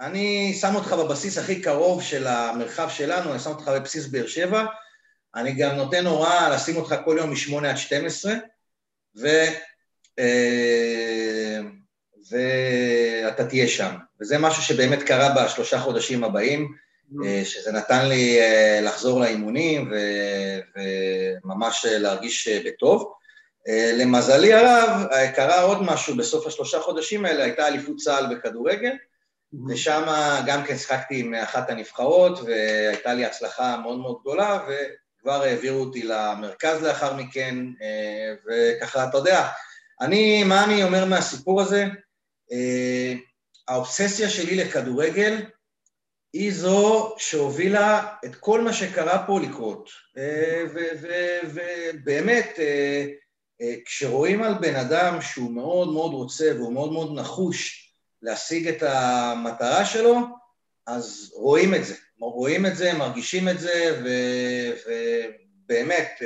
אני 0.01 0.53
שם 0.61 0.75
אותך 0.75 0.93
בבסיס 0.93 1.37
הכי 1.37 1.61
קרוב 1.61 2.03
של 2.03 2.27
המרחב 2.27 2.89
שלנו, 2.89 3.31
אני 3.31 3.39
שם 3.39 3.49
אותך 3.49 3.67
בבסיס 3.67 4.07
באר 4.07 4.27
שבע, 4.27 4.65
אני 5.35 5.51
גם 5.51 5.75
נותן 5.75 6.05
הוראה 6.05 6.49
לשים 6.49 6.75
אותך 6.75 6.95
כל 7.05 7.15
יום 7.19 7.29
מ-8 7.29 7.67
עד 7.67 7.77
12, 7.77 8.33
ו... 9.17 9.27
ואתה 12.31 13.45
תהיה 13.45 13.67
שם. 13.67 13.95
וזה 14.21 14.37
משהו 14.37 14.63
שבאמת 14.63 15.03
קרה 15.03 15.29
בשלושה 15.35 15.79
חודשים 15.79 16.23
הבאים, 16.23 16.75
שזה 17.43 17.71
נתן 17.71 18.07
לי 18.07 18.39
לחזור 18.81 19.19
לאימונים 19.19 19.91
וממש 20.75 21.85
להרגיש 21.89 22.47
בטוב. 22.47 23.13
למזלי 23.93 24.53
הרב, 24.53 25.07
קרה 25.35 25.61
עוד 25.61 25.81
משהו 25.81 26.17
בסוף 26.17 26.47
השלושה 26.47 26.79
חודשים 26.79 27.25
האלה, 27.25 27.43
הייתה 27.43 27.67
אליפות 27.67 27.95
צה"ל 27.97 28.35
בכדורגל, 28.35 28.91
ושם 29.69 30.03
גם 30.45 30.63
כן 30.63 30.77
שחקתי 30.77 31.19
עם 31.19 31.33
אחת 31.33 31.69
הנבחרות, 31.69 32.39
והייתה 32.39 33.13
לי 33.13 33.25
הצלחה 33.25 33.77
מאוד 33.77 33.99
מאוד 33.99 34.17
גדולה, 34.21 34.59
וכבר 34.67 35.43
העבירו 35.43 35.79
אותי 35.79 36.03
למרכז 36.03 36.83
לאחר 36.83 37.13
מכן, 37.15 37.55
וככה, 38.47 39.03
אתה 39.03 39.17
יודע, 39.17 39.49
אני, 40.01 40.43
מה 40.43 40.63
אני 40.63 40.83
אומר 40.83 41.05
מהסיפור 41.05 41.61
הזה? 41.61 41.85
האובססיה 43.67 44.29
שלי 44.29 44.55
לכדורגל 44.55 45.45
היא 46.33 46.53
זו 46.53 47.15
שהובילה 47.17 48.15
את 48.25 48.35
כל 48.35 48.61
מה 48.61 48.73
שקרה 48.73 49.27
פה 49.27 49.39
לקרות. 49.39 49.89
ובאמת, 51.93 52.59
כשרואים 53.85 54.43
על 54.43 54.53
בן 54.53 54.75
אדם 54.75 55.21
שהוא 55.21 55.51
מאוד 55.51 55.93
מאוד 55.93 56.13
רוצה 56.13 56.51
והוא 56.55 56.73
מאוד 56.73 56.91
מאוד 56.91 57.19
נחוש 57.19 57.80
להשיג 58.21 58.67
את 58.67 58.83
המטרה 58.83 59.85
שלו, 59.85 60.17
אז 60.87 61.33
רואים 61.35 61.75
את 61.75 61.85
זה. 61.85 61.95
רואים 62.19 62.65
את 62.65 62.75
זה, 62.75 62.93
מרגישים 62.93 63.49
את 63.49 63.59
זה, 63.59 64.01
ובאמת, 65.65 66.21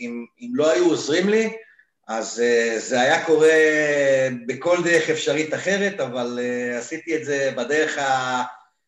אם, 0.00 0.26
אם 0.40 0.50
לא 0.54 0.70
היו 0.70 0.86
עוזרים 0.86 1.28
לי, 1.28 1.56
אז 2.08 2.42
זה 2.78 3.00
היה 3.00 3.24
קורה 3.24 3.58
בכל 4.46 4.76
דרך 4.84 5.10
אפשרית 5.10 5.54
אחרת, 5.54 6.00
אבל 6.00 6.38
עשיתי 6.78 7.16
את 7.16 7.24
זה 7.24 7.50
בדרך 7.56 7.98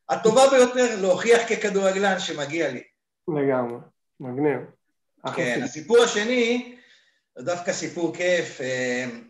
הטובה 0.09 0.51
ביותר, 0.51 1.01
להוכיח 1.01 1.43
ככדורגלן 1.49 2.19
שמגיע 2.19 2.73
לי. 2.73 2.83
לגמרי, 3.29 3.79
מגניב. 4.21 4.59
כן, 5.37 5.61
הסיפור 5.65 6.03
השני, 6.03 6.77
זה 7.37 7.45
דווקא 7.45 7.73
סיפור 7.73 8.15
כיף, 8.15 8.61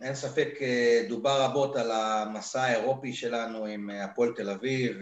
אין 0.03 0.15
ספק, 0.15 0.59
דובר 1.09 1.43
רבות 1.43 1.77
על 1.77 1.91
המסע 1.91 2.63
האירופי 2.63 3.13
שלנו 3.13 3.67
עם 3.67 3.91
הפועל 3.91 4.33
תל 4.37 4.51
אביב, 4.51 4.97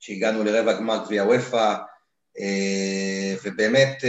שהגענו 0.00 0.44
לרבע 0.44 0.72
גמר 0.72 1.04
גביע 1.04 1.24
וופא, 1.24 1.74
ובאמת 3.44 4.04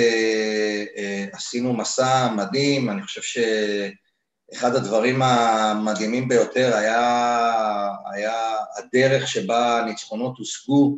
עשינו 1.31 1.73
מסע 1.73 2.29
מדהים, 2.35 2.89
אני 2.89 3.01
חושב 3.01 3.21
שאחד 3.21 4.75
הדברים 4.75 5.21
המדהימים 5.21 6.27
ביותר 6.27 6.75
היה, 6.75 7.89
היה 8.13 8.55
הדרך 8.77 9.27
שבה 9.27 9.79
הניצחונות 9.79 10.37
הושגו. 10.37 10.97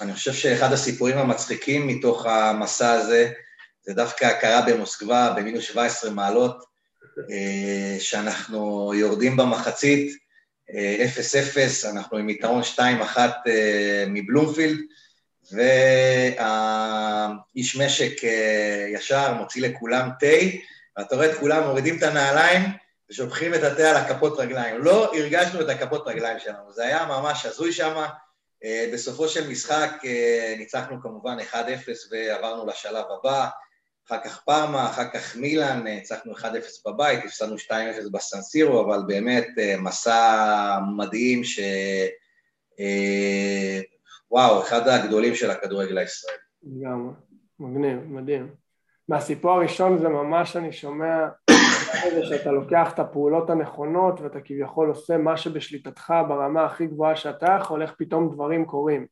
אני 0.00 0.14
חושב 0.14 0.32
שאחד 0.32 0.72
הסיפורים 0.72 1.18
המצחיקים 1.18 1.86
מתוך 1.86 2.26
המסע 2.26 2.92
הזה, 2.92 3.32
זה 3.88 3.94
דווקא 3.94 4.40
קרה 4.40 4.62
במוסקבה 4.62 5.34
במינוס 5.36 5.64
17 5.64 6.10
מעלות, 6.10 6.64
שאנחנו 7.98 8.92
יורדים 8.94 9.36
במחצית, 9.36 10.16
0-0, 10.70 10.72
אנחנו 11.90 12.18
עם 12.18 12.28
יתרון 12.28 12.62
2-1 12.76 12.80
מבלומפילד, 14.06 14.78
והאיש 16.32 17.76
משק 17.76 18.12
ישר 18.94 19.34
מוציא 19.34 19.68
לכולם 19.68 20.08
תה, 20.20 20.26
ואתה 20.96 21.16
רואה 21.16 21.30
את 21.32 21.38
כולם 21.38 21.66
מורידים 21.66 21.98
את 21.98 22.02
הנעליים 22.02 22.62
ושופכים 23.10 23.54
את 23.54 23.62
התה 23.62 23.90
על 23.90 23.96
הכפות 23.96 24.38
רגליים. 24.38 24.84
לא 24.84 25.14
הרגשנו 25.14 25.60
את 25.60 25.68
הכפות 25.68 26.06
רגליים 26.06 26.38
שלנו, 26.38 26.72
זה 26.72 26.84
היה 26.84 27.06
ממש 27.06 27.46
הזוי 27.46 27.72
שם. 27.72 28.04
בסופו 28.92 29.28
של 29.28 29.48
משחק 29.48 29.90
ניצחנו 30.58 31.02
כמובן 31.02 31.36
1-0 31.52 31.54
ועברנו 32.10 32.66
לשלב 32.66 33.04
הבא, 33.18 33.46
אחר 34.08 34.18
כך 34.24 34.42
פארמה, 34.44 34.86
אחר 34.86 35.08
כך 35.14 35.36
מילאן, 35.36 35.86
הצלחנו 35.86 36.32
1-0 36.32 36.44
בבית, 36.86 37.24
הפסדנו 37.24 37.56
2-0 37.56 37.70
בסנסירו, 38.12 38.84
אבל 38.84 39.02
באמת 39.06 39.48
מסע 39.78 40.78
מדהים 40.96 41.44
ש... 41.44 41.60
וואו, 44.30 44.62
אחד 44.62 44.88
הגדולים 44.88 45.34
של 45.34 45.50
הכדורגל 45.50 45.98
הישראלי. 45.98 46.38
לגמרי, 46.62 47.12
מגניב, 47.60 47.98
מדהים. 48.06 48.48
מהסיפור 49.08 49.50
הראשון 49.50 49.98
זה 49.98 50.08
ממש, 50.08 50.56
אני 50.56 50.72
שומע, 50.72 51.28
שאתה 52.28 52.52
לוקח 52.52 52.92
את 52.94 52.98
הפעולות 52.98 53.50
הנכונות 53.50 54.20
ואתה 54.20 54.40
כביכול 54.40 54.88
עושה 54.88 55.16
מה 55.16 55.36
שבשליטתך 55.36 56.14
ברמה 56.28 56.64
הכי 56.64 56.86
גבוהה 56.86 57.16
שאתה 57.16 57.56
יכול, 57.60 57.82
איך 57.82 57.94
פתאום 57.98 58.34
דברים 58.34 58.64
קורים. 58.64 59.06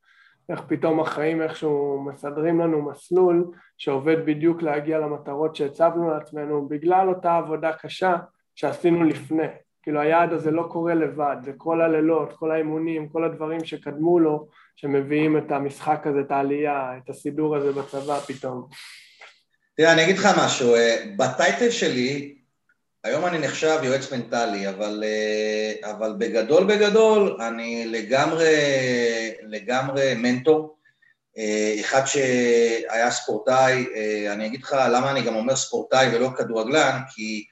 איך 0.50 0.60
פתאום 0.68 1.00
החיים 1.00 1.42
איכשהו 1.42 2.02
מסדרים 2.06 2.60
לנו 2.60 2.82
מסלול 2.82 3.44
שעובד 3.78 4.16
בדיוק 4.26 4.62
להגיע 4.62 4.98
למטרות 4.98 5.56
שהצבנו 5.56 6.10
לעצמנו 6.10 6.68
בגלל 6.68 7.08
אותה 7.08 7.36
עבודה 7.36 7.72
קשה 7.72 8.16
שעשינו 8.54 9.04
לפני. 9.04 9.46
כאילו 9.82 10.00
היעד 10.00 10.32
הזה 10.32 10.50
לא 10.50 10.68
קורה 10.72 10.94
לבד, 10.94 11.36
זה 11.44 11.52
כל 11.56 11.80
הלילות, 11.80 12.32
כל 12.32 12.50
האימונים, 12.50 13.08
כל 13.08 13.24
הדברים 13.24 13.64
שקדמו 13.64 14.18
לו, 14.18 14.48
שמביאים 14.76 15.38
את 15.38 15.52
המשחק 15.52 16.06
הזה, 16.06 16.20
את 16.20 16.30
העלייה, 16.30 16.92
את 16.98 17.10
הסידור 17.10 17.56
הזה 17.56 17.72
בצבא 17.72 18.18
פתאום. 18.18 18.66
תראה, 19.76 19.92
אני 19.92 20.04
אגיד 20.04 20.18
לך 20.18 20.28
משהו, 20.44 20.74
בטייטל 21.16 21.70
שלי, 21.70 22.35
היום 23.06 23.26
אני 23.26 23.38
נחשב 23.38 23.78
יועץ 23.82 24.12
מנטלי, 24.12 24.68
אבל, 24.68 25.04
אבל 25.82 26.14
בגדול 26.18 26.64
בגדול 26.64 27.36
אני 27.40 27.86
לגמרי, 27.86 28.54
לגמרי 29.42 30.14
מנטור, 30.14 30.76
אחד 31.80 32.04
שהיה 32.06 33.10
ספורטאי, 33.10 33.86
אני 34.30 34.46
אגיד 34.46 34.62
לך 34.62 34.76
למה 34.90 35.10
אני 35.10 35.22
גם 35.22 35.34
אומר 35.34 35.56
ספורטאי 35.56 36.08
ולא 36.12 36.30
כדורגלן, 36.36 37.00
כי 37.14 37.44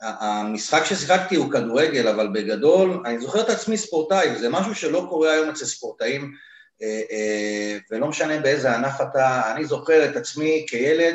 המשחק 0.00 0.84
ששיחקתי 0.84 1.36
הוא 1.36 1.52
כדורגל, 1.52 2.08
אבל 2.08 2.28
בגדול 2.32 3.02
אני 3.06 3.20
זוכר 3.20 3.40
את 3.40 3.50
עצמי 3.50 3.76
ספורטאי, 3.76 4.34
וזה 4.34 4.48
משהו 4.48 4.74
שלא 4.74 5.06
קורה 5.08 5.32
היום 5.32 5.48
אצל 5.48 5.64
ספורטאים, 5.64 6.32
ולא 7.90 8.08
משנה 8.08 8.38
באיזה 8.38 8.74
ענף 8.74 9.00
אתה, 9.00 9.52
אני 9.54 9.64
זוכר 9.64 10.04
את 10.10 10.16
עצמי 10.16 10.66
כילד, 10.68 11.14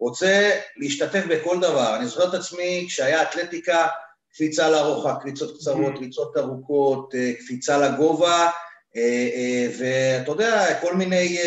רוצה 0.00 0.50
להשתתף 0.76 1.24
בכל 1.28 1.60
דבר. 1.60 1.96
אני 1.96 2.06
זוכר 2.06 2.28
את 2.28 2.34
עצמי 2.34 2.84
כשהיה 2.88 3.22
אתלטיקה, 3.22 3.86
קפיצה 4.32 4.68
לרוחק, 4.68 5.20
קפיצות 5.20 5.56
קצרות, 5.56 5.94
קפיצות 5.96 6.36
ארוכות, 6.36 7.14
קפיצה 7.38 7.78
לגובה, 7.78 8.50
ואתה 9.78 10.30
יודע, 10.30 10.80
כל 10.80 10.94
מיני 10.94 11.38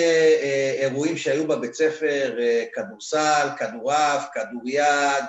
אירועים 0.79 1.17
שהיו 1.17 1.47
בבית 1.47 1.73
ספר, 1.73 2.35
כדורסל, 2.73 3.47
כדורעף, 3.57 4.25
כדוריד, 4.33 5.23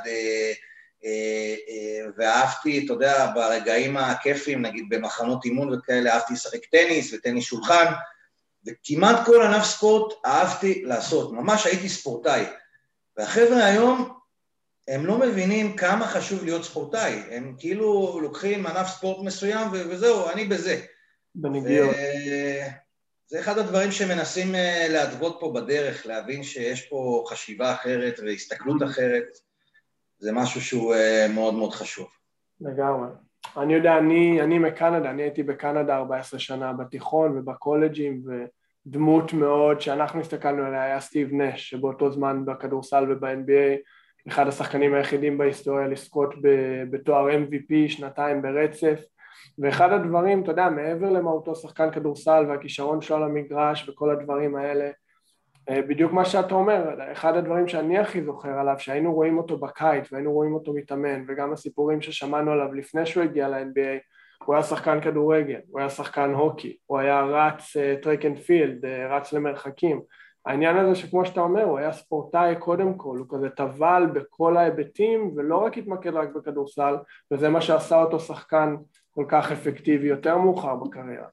ואהבתי, 2.16 2.84
אתה 2.84 2.92
יודע, 2.92 3.26
ברגעים 3.34 3.96
הכיפים, 3.96 4.62
נגיד 4.62 4.84
במחנות 4.88 5.44
אימון 5.44 5.74
וכאלה, 5.74 6.14
אהבתי 6.14 6.32
לשחק 6.32 6.64
טניס 6.64 7.12
וטניס 7.12 7.44
שולחן, 7.44 7.86
וכמעט 8.66 9.26
כל 9.26 9.42
ענף 9.42 9.64
ספורט 9.64 10.14
אהבתי 10.26 10.82
לעשות, 10.84 11.32
ממש 11.32 11.66
הייתי 11.66 11.88
ספורטאי. 11.88 12.44
והחבר'ה 13.16 13.64
היום, 13.64 14.14
הם 14.88 15.06
לא 15.06 15.18
מבינים 15.18 15.76
כמה 15.76 16.06
חשוב 16.06 16.44
להיות 16.44 16.64
ספורטאי, 16.64 17.22
הם 17.30 17.54
כאילו 17.58 18.18
לוקחים 18.22 18.66
ענף 18.66 18.86
ספורט 18.86 19.24
מסוים 19.24 19.68
וזהו, 19.72 20.30
אני 20.30 20.44
בזה. 20.44 20.80
בנגיעות. 21.34 21.96
זה 23.26 23.40
אחד 23.40 23.58
הדברים 23.58 23.92
שמנסים 23.92 24.54
להתוות 24.88 25.36
פה 25.40 25.52
בדרך, 25.54 26.06
להבין 26.06 26.42
שיש 26.42 26.88
פה 26.88 27.24
חשיבה 27.28 27.72
אחרת 27.72 28.20
והסתכלות 28.24 28.82
אחרת, 28.82 29.24
זה 30.18 30.32
משהו 30.32 30.60
שהוא 30.60 30.94
מאוד 31.34 31.54
מאוד 31.54 31.72
חשוב. 31.72 32.08
לגמרי. 32.60 33.08
אני 33.56 33.74
יודע, 33.74 33.98
אני, 33.98 34.42
אני 34.42 34.58
מקנדה, 34.58 35.10
אני 35.10 35.22
הייתי 35.22 35.42
בקנדה 35.42 35.96
14 35.96 36.40
שנה 36.40 36.72
בתיכון 36.72 37.38
ובקולג'ים 37.38 38.22
ודמות 38.86 39.32
מאוד 39.32 39.80
שאנחנו 39.80 40.20
הסתכלנו 40.20 40.62
עליה 40.62 40.82
היה 40.82 41.00
סטיב 41.00 41.28
נש 41.32 41.70
שבאותו 41.70 42.10
זמן 42.10 42.44
בכדורסל 42.44 43.12
וב-NBA 43.12 43.78
אחד 44.28 44.48
השחקנים 44.48 44.94
היחידים 44.94 45.38
בהיסטוריה 45.38 45.86
לזכות 45.86 46.34
בתואר 46.90 47.28
MVP 47.30 47.88
שנתיים 47.88 48.42
ברצף. 48.42 49.00
ואחד 49.58 49.92
הדברים, 49.92 50.42
אתה 50.42 50.50
יודע, 50.50 50.68
מעבר 50.68 51.10
למהותו 51.10 51.54
שחקן 51.54 51.90
כדורסל 51.90 52.44
והכישרון 52.48 53.00
שלו 53.00 53.16
על 53.16 53.22
המגרש 53.22 53.88
וכל 53.88 54.10
הדברים 54.10 54.56
האלה 54.56 54.90
אה, 55.68 55.82
בדיוק 55.82 56.12
מה 56.12 56.24
שאתה 56.24 56.54
אומר, 56.54 57.12
אחד 57.12 57.36
הדברים 57.36 57.68
שאני 57.68 57.98
הכי 57.98 58.22
זוכר 58.22 58.58
עליו, 58.58 58.74
שהיינו 58.78 59.14
רואים 59.14 59.38
אותו 59.38 59.58
בקיץ 59.58 60.12
והיינו 60.12 60.32
רואים 60.32 60.54
אותו 60.54 60.72
מתאמן, 60.72 61.24
וגם 61.28 61.52
הסיפורים 61.52 62.00
ששמענו 62.00 62.52
עליו 62.52 62.74
לפני 62.74 63.06
שהוא 63.06 63.24
הגיע 63.24 63.48
ל-NBA, 63.48 64.00
הוא 64.44 64.54
היה 64.54 64.64
שחקן 64.64 65.00
כדורגל, 65.00 65.60
הוא 65.70 65.80
היה 65.80 65.90
שחקן 65.90 66.30
הוקי, 66.30 66.76
הוא 66.86 66.98
היה 66.98 67.22
רץ 67.22 67.76
track 68.02 68.24
and 68.24 68.38
field, 68.38 68.84
רץ 69.10 69.32
למרחקים. 69.32 70.00
העניין 70.46 70.76
הזה 70.76 70.94
שכמו 70.94 71.26
שאתה 71.26 71.40
אומר, 71.40 71.62
הוא 71.62 71.78
היה 71.78 71.92
ספורטאי 71.92 72.56
קודם 72.58 72.94
כל, 72.94 73.16
הוא 73.18 73.26
כזה 73.30 73.48
טבל 73.50 74.06
בכל 74.12 74.56
ההיבטים 74.56 75.32
ולא 75.36 75.56
רק 75.56 75.78
התמקד 75.78 76.14
רק 76.14 76.28
בכדורסל, 76.34 76.94
וזה 77.30 77.48
מה 77.48 77.60
שעשה 77.60 77.96
אותו 77.96 78.20
שחקן 78.20 78.76
כל 79.14 79.24
כך 79.28 79.52
אפקטיבי 79.52 80.08
יותר 80.08 80.38
מאוחר 80.38 80.74
בקריירה. 80.74 81.26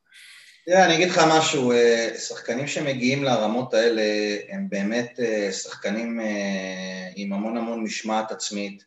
תראה, 0.65 0.85
אני 0.85 0.95
אגיד 0.95 1.09
לך 1.09 1.21
משהו, 1.37 1.71
אה, 1.71 2.09
שחקנים 2.17 2.67
שמגיעים 2.67 3.23
לרמות 3.23 3.73
האלה 3.73 4.01
הם 4.49 4.69
באמת 4.69 5.19
אה, 5.19 5.51
שחקנים 5.51 6.19
אה, 6.19 7.09
עם 7.15 7.33
המון 7.33 7.57
המון 7.57 7.83
משמעת 7.83 8.31
עצמית. 8.31 8.83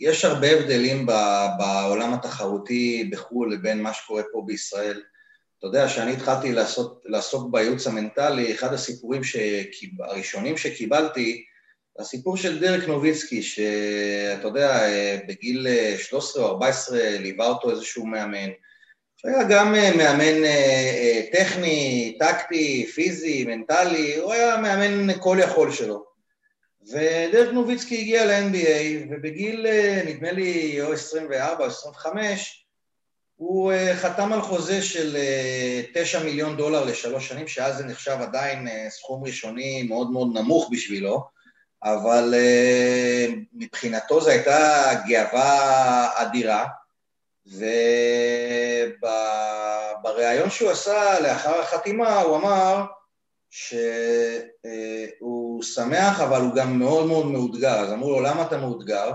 יש 0.00 0.24
הרבה 0.24 0.50
הבדלים 0.50 1.06
בעולם 1.58 2.14
התחרותי 2.14 3.08
בחו"ל 3.12 3.54
לבין 3.54 3.82
מה 3.82 3.94
שקורה 3.94 4.22
פה 4.32 4.42
בישראל. 4.46 5.02
אתה 5.58 5.66
יודע, 5.66 5.86
כשאני 5.86 6.12
התחלתי 6.12 6.52
לעשות, 6.52 7.02
לעסוק 7.04 7.52
בייעוץ 7.52 7.86
המנטלי, 7.86 8.52
אחד 8.54 8.72
הסיפורים 8.72 9.24
שקיב, 9.24 10.02
הראשונים 10.02 10.56
שקיבלתי, 10.56 11.44
הסיפור 11.98 12.36
של 12.36 12.60
דרק 12.60 12.88
נוביצקי, 12.88 13.42
שאתה 13.42 14.48
יודע, 14.48 14.80
בגיל 15.28 15.66
13 15.98 16.44
או 16.44 16.48
14 16.48 16.98
ליווה 17.18 17.46
אותו 17.46 17.70
איזשהו 17.70 18.06
מאמן, 18.06 18.50
שהיה 19.22 19.44
גם 19.50 19.74
אה, 19.74 19.96
מאמן 19.96 20.44
אה, 20.44 20.92
אה, 21.00 21.22
טכני, 21.32 22.16
טקטי, 22.18 22.86
פיזי, 22.94 23.44
מנטלי, 23.44 24.16
הוא 24.16 24.32
היה 24.32 24.56
מאמן 24.56 25.18
כל 25.18 25.36
יכול 25.40 25.72
שלו. 25.72 26.09
ודרק 26.88 27.52
נוביצקי 27.52 27.98
הגיע 27.98 28.24
ל-NBA, 28.24 29.06
ובגיל, 29.10 29.66
נדמה 30.06 30.32
לי, 30.32 30.82
או 30.82 30.92
24 30.92 31.64
או 31.64 31.70
25, 31.70 32.66
הוא 33.36 33.72
חתם 33.94 34.32
על 34.32 34.42
חוזה 34.42 34.82
של 34.82 35.16
9 35.94 36.22
מיליון 36.22 36.56
דולר 36.56 36.84
לשלוש 36.84 37.28
שנים, 37.28 37.48
שאז 37.48 37.76
זה 37.76 37.84
נחשב 37.84 38.16
עדיין 38.20 38.68
סכום 38.88 39.24
ראשוני 39.24 39.82
מאוד 39.82 40.10
מאוד 40.10 40.28
נמוך 40.34 40.68
בשבילו, 40.72 41.24
אבל 41.82 42.34
מבחינתו 43.52 44.20
זו 44.20 44.30
הייתה 44.30 44.90
גאווה 45.06 46.08
אדירה. 46.14 46.66
ובריאיון 50.02 50.50
שהוא 50.50 50.70
עשה 50.70 51.20
לאחר 51.20 51.60
החתימה 51.60 52.20
הוא 52.20 52.36
אמר 52.36 52.84
שהוא 53.50 54.42
שמח 55.62 56.20
אבל 56.20 56.40
הוא 56.40 56.54
גם 56.54 56.78
מאוד 56.78 57.06
מאוד 57.06 57.26
מאותגר, 57.26 57.80
אז 57.80 57.92
אמרו 57.92 58.10
לו 58.10 58.20
למה 58.20 58.42
אתה 58.42 58.58
מאותגר? 58.58 59.12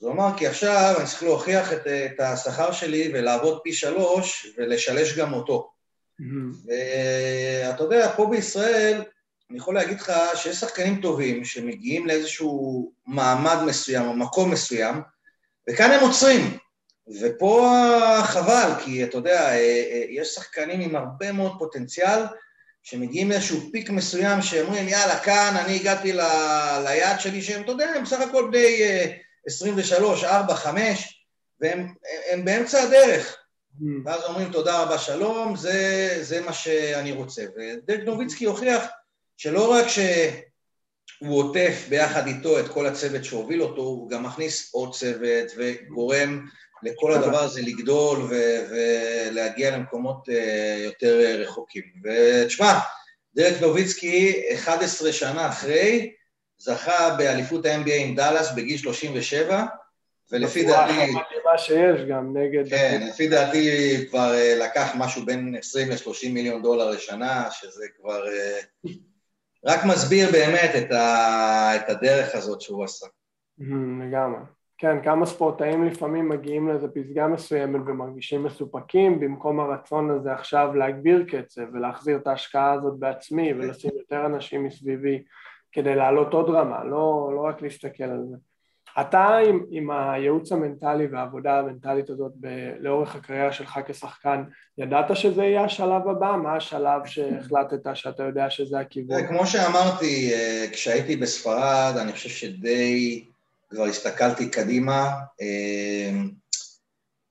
אז 0.00 0.06
הוא 0.06 0.12
אמר 0.12 0.38
כי 0.38 0.46
עכשיו 0.46 0.94
אני 0.98 1.06
צריך 1.06 1.22
להוכיח 1.22 1.72
את, 1.72 1.86
את 1.86 2.20
השכר 2.20 2.72
שלי 2.72 3.10
ולעבוד 3.14 3.60
פי 3.64 3.72
שלוש 3.72 4.54
ולשלש 4.58 5.18
גם 5.18 5.32
אותו. 5.32 5.70
Mm-hmm. 6.20 6.24
ואתה 6.66 7.84
יודע, 7.84 8.12
פה 8.16 8.26
בישראל 8.26 9.02
אני 9.50 9.58
יכול 9.58 9.74
להגיד 9.74 10.00
לך 10.00 10.12
שיש 10.34 10.56
שחקנים 10.56 11.00
טובים 11.00 11.44
שמגיעים 11.44 12.06
לאיזשהו 12.06 12.92
מעמד 13.06 13.56
מסוים 13.66 14.06
או 14.06 14.14
מקום 14.14 14.50
מסוים 14.50 15.00
וכאן 15.70 15.90
הם 15.90 16.00
עוצרים, 16.00 16.58
ופה 17.20 17.70
חבל, 18.22 18.70
כי 18.84 19.04
אתה 19.04 19.16
יודע, 19.16 19.40
אה, 19.40 19.54
אה, 19.92 20.04
יש 20.08 20.28
שחקנים 20.28 20.80
עם 20.80 20.96
הרבה 20.96 21.32
מאוד 21.32 21.52
פוטנציאל, 21.58 22.22
שמגיעים 22.82 23.30
לאיזשהו 23.30 23.68
פיק 23.72 23.90
מסוים, 23.90 24.42
שאומרים, 24.42 24.88
יאללה, 24.88 25.18
כאן 25.18 25.54
אני 25.64 25.76
הגעתי 25.76 26.12
ל... 26.12 26.20
ליעד 26.84 27.20
שלי, 27.20 27.42
שהם, 27.42 27.62
אתה 27.62 27.72
יודע, 27.72 27.90
הם 27.96 28.04
בסך 28.04 28.20
הכל 28.20 28.48
בני 28.50 28.82
23, 29.46 30.24
4, 30.24 30.54
5, 30.54 31.26
והם 31.60 31.94
הם 32.32 32.44
באמצע 32.44 32.82
הדרך. 32.82 33.36
Mm. 33.80 33.84
ואז 34.04 34.22
אומרים, 34.24 34.52
תודה 34.52 34.82
רבה, 34.82 34.98
שלום, 34.98 35.56
זה, 35.56 36.18
זה 36.20 36.40
מה 36.40 36.52
שאני 36.52 37.12
רוצה. 37.12 37.44
ודרק 37.56 38.00
נוביצקי 38.04 38.44
הוכיח 38.44 38.84
שלא 39.36 39.72
רק 39.72 39.86
שהוא 39.88 41.38
עוטף 41.42 41.86
ביחד 41.88 42.26
איתו 42.26 42.60
את 42.60 42.68
כל 42.68 42.86
הצוות 42.86 43.24
שהוביל 43.24 43.62
אותו, 43.62 43.82
הוא 43.82 44.10
גם 44.10 44.22
מכניס 44.22 44.74
עוד 44.74 44.94
צוות 44.94 45.46
וגורם 45.56 46.46
לכל 46.82 47.12
הדבר 47.12 47.38
הזה 47.42 47.60
לגדול 47.62 48.18
ו- 48.18 48.66
ולהגיע 48.70 49.76
למקומות 49.76 50.28
uh, 50.28 50.32
יותר 50.84 51.36
רחוקים. 51.38 51.82
ותשמע, 52.04 52.78
דרק 53.34 53.60
נוביצקי, 53.60 54.42
11 54.54 55.12
שנה 55.12 55.48
אחרי, 55.48 56.12
זכה 56.58 57.14
באליפות 57.18 57.66
ה-NBA 57.66 57.94
עם 57.94 58.14
דאלאס 58.14 58.52
בגיל 58.52 58.78
37, 58.78 59.64
ולפי 60.32 60.64
דעתי... 60.64 61.12
מה 61.44 61.58
שיש 61.58 62.00
גם 62.10 62.36
נגד... 62.36 62.70
כן, 62.70 63.06
לפי 63.08 63.28
דעתי 63.28 63.96
כבר 64.10 64.32
uh, 64.34 64.64
לקח 64.64 64.92
משהו 64.98 65.26
בין 65.26 65.54
20 65.58 65.90
ל-30 65.90 66.28
מיליון 66.30 66.62
דולר 66.62 66.90
לשנה, 66.90 67.50
שזה 67.50 67.84
כבר 67.96 68.24
uh, 68.24 68.88
רק 69.66 69.84
מסביר 69.84 70.30
באמת 70.32 70.70
את, 70.78 70.92
ה- 70.92 71.72
את 71.76 71.90
הדרך 71.90 72.34
הזאת 72.34 72.60
שהוא 72.60 72.84
עשה. 72.84 73.06
לגמרי. 74.08 74.40
כן, 74.80 75.02
כמה 75.04 75.26
ספורטאים 75.26 75.84
לפעמים 75.84 76.28
מגיעים 76.28 76.68
לאיזו 76.68 76.86
פסגה 76.94 77.26
מסוימת 77.26 77.80
ומרגישים 77.86 78.42
מסופקים 78.42 79.20
במקום 79.20 79.60
הרצון 79.60 80.10
הזה 80.10 80.32
עכשיו 80.32 80.74
להגביר 80.74 81.24
קצב 81.28 81.62
ולהחזיר 81.72 82.16
את 82.16 82.26
ההשקעה 82.26 82.72
הזאת 82.72 82.98
בעצמי 82.98 83.54
ולשים 83.54 83.90
יותר 83.98 84.26
אנשים 84.26 84.64
מסביבי 84.64 85.22
כדי 85.72 85.94
לעלות 85.94 86.34
עוד 86.34 86.50
רמה, 86.50 86.84
לא, 86.84 87.30
לא 87.34 87.40
רק 87.40 87.62
להסתכל 87.62 88.04
על 88.04 88.24
זה. 88.30 88.36
אתה 89.00 89.36
עם, 89.36 89.64
עם 89.70 89.90
הייעוץ 89.90 90.52
המנטלי 90.52 91.06
והעבודה 91.06 91.58
המנטלית 91.58 92.10
הזאת 92.10 92.32
ב, 92.40 92.46
לאורך 92.78 93.16
הקריירה 93.16 93.52
שלך 93.52 93.80
כשחקן, 93.86 94.42
ידעת 94.78 95.16
שזה 95.16 95.44
יהיה 95.44 95.64
השלב 95.64 96.08
הבא? 96.08 96.36
מה 96.42 96.56
השלב 96.56 97.06
שהחלטת 97.06 97.96
שאתה 97.96 98.22
יודע 98.22 98.50
שזה 98.50 98.78
הכיוון? 98.80 99.26
כמו 99.26 99.46
שאמרתי, 99.46 100.34
אה, 100.34 100.66
כשהייתי 100.72 101.16
בספרד, 101.16 101.94
אני 102.02 102.12
חושב 102.12 102.28
שדי... 102.28 103.29
כבר 103.70 103.84
הסתכלתי 103.84 104.50
קדימה. 104.50 105.10
אמ, 105.40 106.30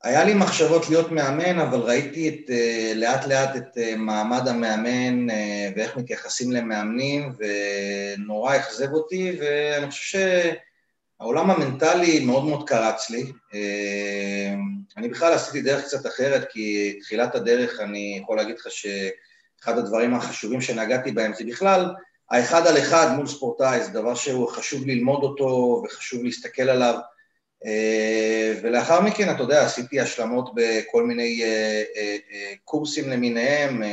היה 0.03 0.23
לי 0.23 0.33
מחשבות 0.33 0.89
להיות 0.89 1.11
מאמן, 1.11 1.59
אבל 1.59 1.79
ראיתי 1.79 2.29
את, 2.29 2.49
אה, 2.49 2.93
לאט 2.95 3.27
לאט 3.27 3.55
את 3.55 3.77
אה, 3.77 3.95
מעמד 3.95 4.47
המאמן 4.47 5.29
אה, 5.29 5.69
ואיך 5.75 5.97
מתייחסים 5.97 6.51
למאמנים, 6.51 7.33
ונורא 7.37 8.55
אכזב 8.55 8.93
אותי, 8.93 9.37
ואני 9.39 9.91
חושב 9.91 10.19
שהעולם 11.17 11.51
המנטלי 11.51 12.25
מאוד 12.25 12.45
מאוד 12.45 12.69
קרץ 12.69 13.09
לי. 13.09 13.23
אמ, 13.53 14.59
אני 14.97 15.07
בכלל 15.07 15.33
עשיתי 15.33 15.61
דרך 15.61 15.85
קצת 15.85 16.05
אחרת, 16.07 16.47
כי 16.51 16.93
תחילת 17.01 17.35
הדרך 17.35 17.79
אני 17.79 18.19
יכול 18.23 18.37
להגיד 18.37 18.55
לך 18.59 18.67
שאחד 18.69 19.77
הדברים 19.77 20.13
החשובים 20.13 20.61
שנגעתי 20.61 21.11
בהם 21.11 21.33
זה 21.33 21.43
בכלל 21.47 21.85
האחד 22.31 22.67
על 22.67 22.77
אחד 22.77 23.15
מול 23.15 23.27
ספורטאי 23.27 23.83
זה 23.83 23.91
דבר 23.91 24.15
שהוא 24.15 24.47
חשוב 24.47 24.87
ללמוד 24.87 25.23
אותו 25.23 25.81
וחשוב 25.85 26.23
להסתכל 26.23 26.69
עליו. 26.69 26.99
אה, 27.65 28.53
ולאחר 28.61 29.01
מכן, 29.01 29.35
אתה 29.35 29.43
יודע, 29.43 29.65
עשיתי 29.65 29.99
השלמות 29.99 30.51
בכל 30.55 31.03
מיני 31.03 31.43
אה, 31.43 31.83
אה, 31.95 32.53
קורסים 32.63 33.09
למיניהם, 33.09 33.83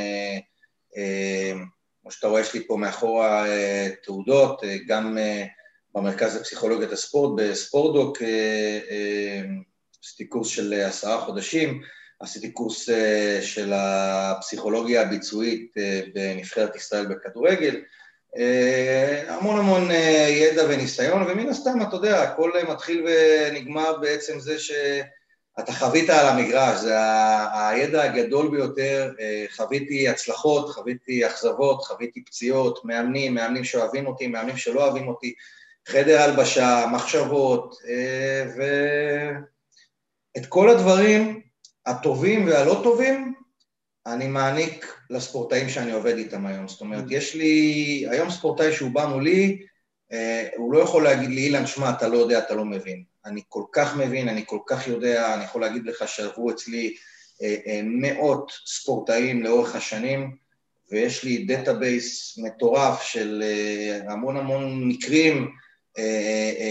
כמו 2.01 2.11
שאתה 2.11 2.27
רואה, 2.27 2.41
יש 2.41 2.53
לי 2.53 2.67
פה 2.67 2.77
מאחורה 2.77 3.45
תעודות, 4.03 4.61
גם 4.87 5.17
במרכז 5.95 6.35
לפסיכולוגיית 6.35 6.91
הספורט, 6.91 7.41
בספורטדוק, 7.41 8.17
עשיתי 10.03 10.25
קורס 10.25 10.47
של 10.47 10.73
עשרה 10.73 11.21
חודשים, 11.21 11.81
עשיתי 12.19 12.51
קורס 12.51 12.89
של 13.41 13.73
הפסיכולוגיה 13.73 15.01
הביצועית 15.01 15.73
בנבחרת 16.13 16.75
ישראל 16.75 17.05
בכדורגל, 17.05 17.81
המון 19.27 19.59
המון 19.59 19.91
אה, 19.91 20.27
ידע 20.29 20.63
וניסיון, 20.69 21.23
ומן 21.27 21.49
הסתם, 21.49 21.81
אתה 21.81 21.95
יודע, 21.95 22.21
הכל 22.21 22.51
מתחיל 22.69 23.05
ונגמר 23.07 23.97
בעצם 23.97 24.39
זה 24.39 24.57
אתה 25.59 25.71
חווית 25.71 26.09
על 26.09 26.25
המגרש, 26.25 26.79
זה 26.79 26.95
הידע 27.53 28.03
הגדול 28.03 28.51
ביותר, 28.51 29.13
אה, 29.19 29.45
חוויתי 29.55 30.09
הצלחות, 30.09 30.69
חוויתי 30.69 31.27
אכזבות, 31.27 31.85
חוויתי 31.85 32.25
פציעות, 32.25 32.85
מאמנים, 32.85 33.35
מאמנים 33.35 33.63
שאוהבים 33.63 34.07
אותי, 34.07 34.27
מאמנים 34.27 34.57
שלא 34.57 34.83
אוהבים 34.83 35.07
אותי, 35.07 35.33
חדר 35.87 36.21
הלבשה, 36.21 36.85
מחשבות, 36.91 37.75
אה, 37.89 38.45
ואת 40.35 40.45
כל 40.45 40.69
הדברים 40.69 41.41
הטובים 41.85 42.47
והלא 42.47 42.79
טובים 42.83 43.33
אני 44.07 44.27
מעניק 44.27 44.96
לספורטאים 45.09 45.69
שאני 45.69 45.91
עובד 45.91 46.17
איתם 46.17 46.45
היום. 46.45 46.67
זאת 46.67 46.81
אומרת, 46.81 47.03
יש 47.09 47.35
לי, 47.35 48.05
היום 48.09 48.29
ספורטאי 48.29 48.73
שהוא 48.73 48.91
בא 48.91 49.05
מולי, 49.05 49.67
אה, 50.11 50.47
הוא 50.55 50.73
לא 50.73 50.79
יכול 50.79 51.03
להגיד 51.03 51.29
לי, 51.29 51.41
אילן, 51.41 51.67
שמע, 51.67 51.89
אתה 51.89 52.07
לא 52.07 52.17
יודע, 52.17 52.39
אתה 52.39 52.55
לא 52.55 52.65
מבין. 52.65 53.03
אני 53.25 53.41
כל 53.49 53.63
כך 53.71 53.97
מבין, 53.97 54.29
אני 54.29 54.43
כל 54.45 54.59
כך 54.67 54.87
יודע, 54.87 55.33
אני 55.33 55.43
יכול 55.43 55.61
להגיד 55.61 55.85
לך 55.85 56.07
שעברו 56.07 56.51
אצלי 56.51 56.95
אה, 57.41 57.55
אה, 57.67 57.81
מאות 57.83 58.51
ספורטאים 58.65 59.43
לאורך 59.43 59.75
השנים, 59.75 60.35
ויש 60.91 61.23
לי 61.23 61.45
database 61.45 62.37
מטורף 62.37 63.01
של 63.01 63.43
המון 64.09 64.37
המון 64.37 64.87
מקרים, 64.87 65.51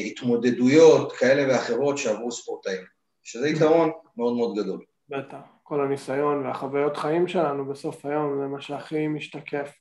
התמודדויות 0.07 1.12
כאלה 1.12 1.53
ואחרות 1.53 1.99
שעברו 1.99 2.33
ספורטאים, 2.33 2.83
שזה 3.22 3.49
יתרון 3.49 3.90
מאוד 4.16 4.37
מאוד 4.37 4.59
גדול. 4.59 4.85
בטח, 5.09 5.56
כל 5.68 5.81
הניסיון 5.81 6.46
והחוויות 6.46 6.96
חיים 6.96 7.29
שלנו 7.29 7.66
בסוף 7.66 8.07
היום 8.07 8.38
זה 8.40 8.46
מה 8.46 8.61
שהכי 8.61 9.09
משתקף 9.09 9.72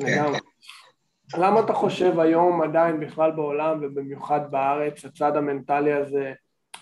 כן, 0.00 0.06
לגמרי. 0.06 0.38
כן. 0.38 1.40
למה 1.40 1.60
אתה 1.60 1.72
חושב 1.72 2.20
היום 2.20 2.62
עדיין 2.62 3.00
בכלל 3.00 3.30
בעולם 3.30 3.78
ובמיוחד 3.82 4.50
בארץ 4.50 5.04
הצד 5.04 5.36
המנטלי 5.36 5.92
הזה 5.92 6.32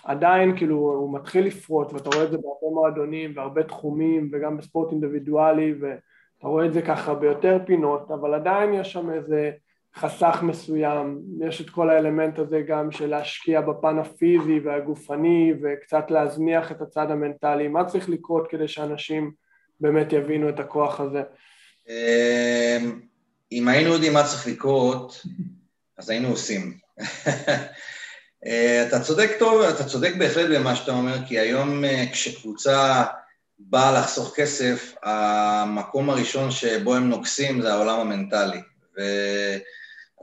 עדיין 0.04 0.56
כאילו 0.56 0.76
הוא 0.76 1.14
מתחיל 1.14 1.46
לפרוט 1.46 1.92
ואתה 1.92 2.10
רואה 2.10 2.24
את 2.24 2.30
זה 2.30 2.36
בהרבה 2.36 2.74
מועדונים 2.74 3.32
והרבה 3.36 3.62
תחומים 3.62 4.30
וגם 4.32 4.56
בספורט 4.56 4.92
אינדיבידואלי 4.92 5.74
ואתה 5.80 6.48
רואה 6.48 6.66
את 6.66 6.72
זה 6.72 6.82
ככה 6.82 7.14
ביותר 7.14 7.58
פינות 7.66 8.10
אבל 8.10 8.34
עדיין 8.34 8.74
יש 8.74 8.92
שם 8.92 9.10
איזה 9.10 9.50
חסך 9.96 10.38
מסוים, 10.42 11.20
יש 11.40 11.60
את 11.60 11.70
כל 11.70 11.90
האלמנט 11.90 12.38
הזה 12.38 12.60
גם 12.68 12.92
של 12.92 13.06
להשקיע 13.06 13.60
בפן 13.60 13.98
הפיזי 13.98 14.60
והגופני 14.64 15.52
וקצת 15.62 16.10
להזניח 16.10 16.72
את 16.72 16.80
הצד 16.80 17.10
המנטלי, 17.10 17.68
מה 17.68 17.84
צריך 17.84 18.08
לקרות 18.08 18.46
כדי 18.50 18.68
שאנשים 18.68 19.30
באמת 19.80 20.12
יבינו 20.12 20.48
את 20.48 20.60
הכוח 20.60 21.00
הזה? 21.00 21.22
אמ, 21.88 23.00
אם 23.52 23.68
היינו 23.68 23.92
יודעים 23.92 24.12
מה 24.12 24.24
צריך 24.24 24.46
לקרות, 24.46 25.22
אז 25.98 26.10
היינו 26.10 26.28
עושים. 26.28 26.76
אה, 28.46 28.86
אתה 28.88 29.00
צודק 29.00 29.30
טוב, 29.38 29.62
אתה 29.62 29.84
צודק 29.84 30.12
בהחלט 30.18 30.50
במה 30.50 30.76
שאתה 30.76 30.92
אומר, 30.92 31.16
כי 31.28 31.38
היום 31.38 31.84
אה, 31.84 32.04
כשקבוצה 32.12 33.04
באה 33.58 34.00
לחסוך 34.00 34.32
כסף, 34.36 34.94
המקום 35.02 36.10
הראשון 36.10 36.50
שבו 36.50 36.94
הם 36.94 37.08
נוגסים 37.08 37.62
זה 37.62 37.72
העולם 37.72 38.00
המנטלי. 38.00 38.60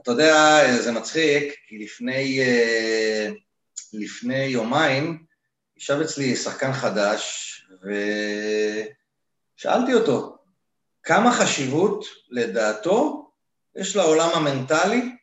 ואתה 0.08 0.22
יודע, 0.22 0.82
זה 0.82 0.92
מצחיק, 0.92 1.54
כי 1.66 1.78
לפני, 1.78 2.40
אה, 2.40 3.28
לפני 3.92 4.44
יומיים 4.44 5.24
ישב 5.76 6.00
אצלי 6.00 6.36
שחקן 6.36 6.72
חדש, 6.72 7.54
ושאלתי 9.56 9.94
אותו, 9.94 10.36
כמה 11.02 11.32
חשיבות, 11.32 12.04
לדעתו, 12.30 13.30
יש 13.76 13.96
לעולם 13.96 14.28
המנטלי 14.34 15.16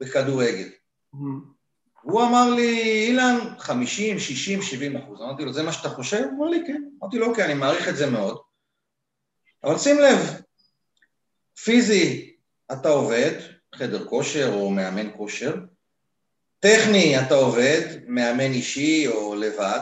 בכדורגל. 0.00 0.68
Mm-hmm. 1.14 1.18
הוא 2.02 2.22
אמר 2.22 2.54
לי, 2.54 3.04
אילן, 3.06 3.38
50, 3.58 4.18
60, 4.18 4.62
70 4.62 4.96
אחוז. 4.96 5.20
אמרתי 5.20 5.44
לו, 5.44 5.52
זה 5.52 5.62
מה 5.62 5.72
שאתה 5.72 5.88
חושב? 5.88 6.24
הוא 6.30 6.46
אמר 6.46 6.50
לי, 6.50 6.62
כן. 6.66 6.82
אמרתי 7.02 7.18
לו, 7.18 7.26
אוקיי, 7.26 7.44
אני 7.44 7.54
מעריך 7.54 7.88
את 7.88 7.96
זה 7.96 8.10
מאוד. 8.10 8.38
אבל 9.64 9.78
שים 9.78 9.98
לב, 9.98 10.40
פיזי, 11.64 12.36
אתה 12.72 12.88
עובד, 12.88 13.55
חדר 13.76 14.04
כושר 14.04 14.52
או 14.54 14.70
מאמן 14.70 15.10
כושר, 15.16 15.54
טכני, 16.60 17.20
אתה 17.20 17.34
עובד, 17.34 17.80
מאמן 18.06 18.52
אישי 18.52 19.06
או 19.08 19.34
לבד, 19.34 19.80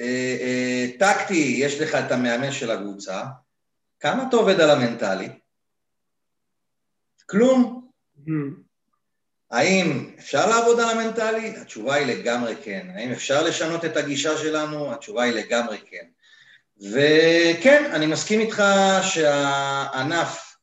אה, 0.00 0.36
אה, 0.40 0.86
טקטי, 0.98 1.56
יש 1.58 1.80
לך 1.80 1.94
את 1.94 2.12
המאמן 2.12 2.52
של 2.52 2.70
הקבוצה, 2.70 3.24
כמה 4.00 4.24
אתה 4.28 4.36
עובד 4.36 4.60
על 4.60 4.70
המנטלי? 4.70 5.28
כלום. 7.26 7.88
Mm. 8.26 8.30
האם 9.50 10.14
אפשר 10.18 10.48
לעבוד 10.48 10.80
על 10.80 10.98
המנטלי? 10.98 11.56
התשובה 11.56 11.94
היא 11.94 12.06
לגמרי 12.06 12.54
כן. 12.64 12.86
האם 12.94 13.12
אפשר 13.12 13.42
לשנות 13.42 13.84
את 13.84 13.96
הגישה 13.96 14.38
שלנו? 14.38 14.92
התשובה 14.92 15.22
היא 15.22 15.32
לגמרי 15.32 15.78
כן. 15.90 16.06
וכן, 16.80 17.90
אני 17.94 18.06
מסכים 18.06 18.40
איתך 18.40 18.62
שהענף, 19.02 20.56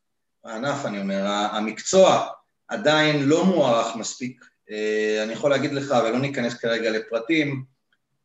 הענף 0.43 0.85
אני 0.85 1.01
אומר, 1.01 1.25
המקצוע 1.27 2.29
עדיין 2.73 3.23
לא 3.23 3.45
מוערך 3.45 3.95
מספיק. 3.95 4.45
אה, 4.71 5.23
אני 5.23 5.33
יכול 5.33 5.51
להגיד 5.51 5.73
לך, 5.73 5.95
ולא 6.05 6.19
ניכנס 6.19 6.53
כרגע 6.53 6.91
לפרטים, 6.91 7.63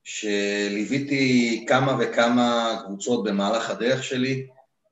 שליוויתי 0.05 1.65
כמה 1.69 1.97
וכמה 2.01 2.79
קבוצות 2.87 3.25
במהלך 3.25 3.71
הדרך 3.71 4.05
שלי, 4.05 4.47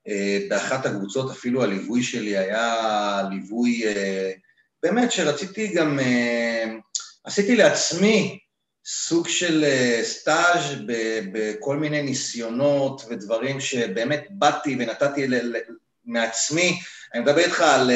אה, 0.07 0.39
באחת 0.49 0.85
הקבוצות 0.85 1.31
אפילו 1.31 1.63
הליווי 1.63 2.03
שלי 2.03 2.37
היה 2.37 3.21
ליווי, 3.29 3.87
אה, 3.87 4.31
באמת 4.83 5.11
שרציתי 5.11 5.67
גם, 5.67 5.99
עשיתי 7.23 7.55
לעצמי 7.55 8.39
סוג 8.85 9.27
של 9.27 9.65
סטאז' 10.03 10.75
בכל 11.31 11.77
מיני 11.77 12.01
ניסיונות 12.01 13.01
ודברים 13.09 13.59
שבאמת 13.59 14.27
באתי 14.29 14.75
ונתתי 14.79 15.27
מעצמי, 16.05 16.79
אני 17.13 17.21
מדבר 17.21 17.39
איתך 17.39 17.61
על 17.61 17.91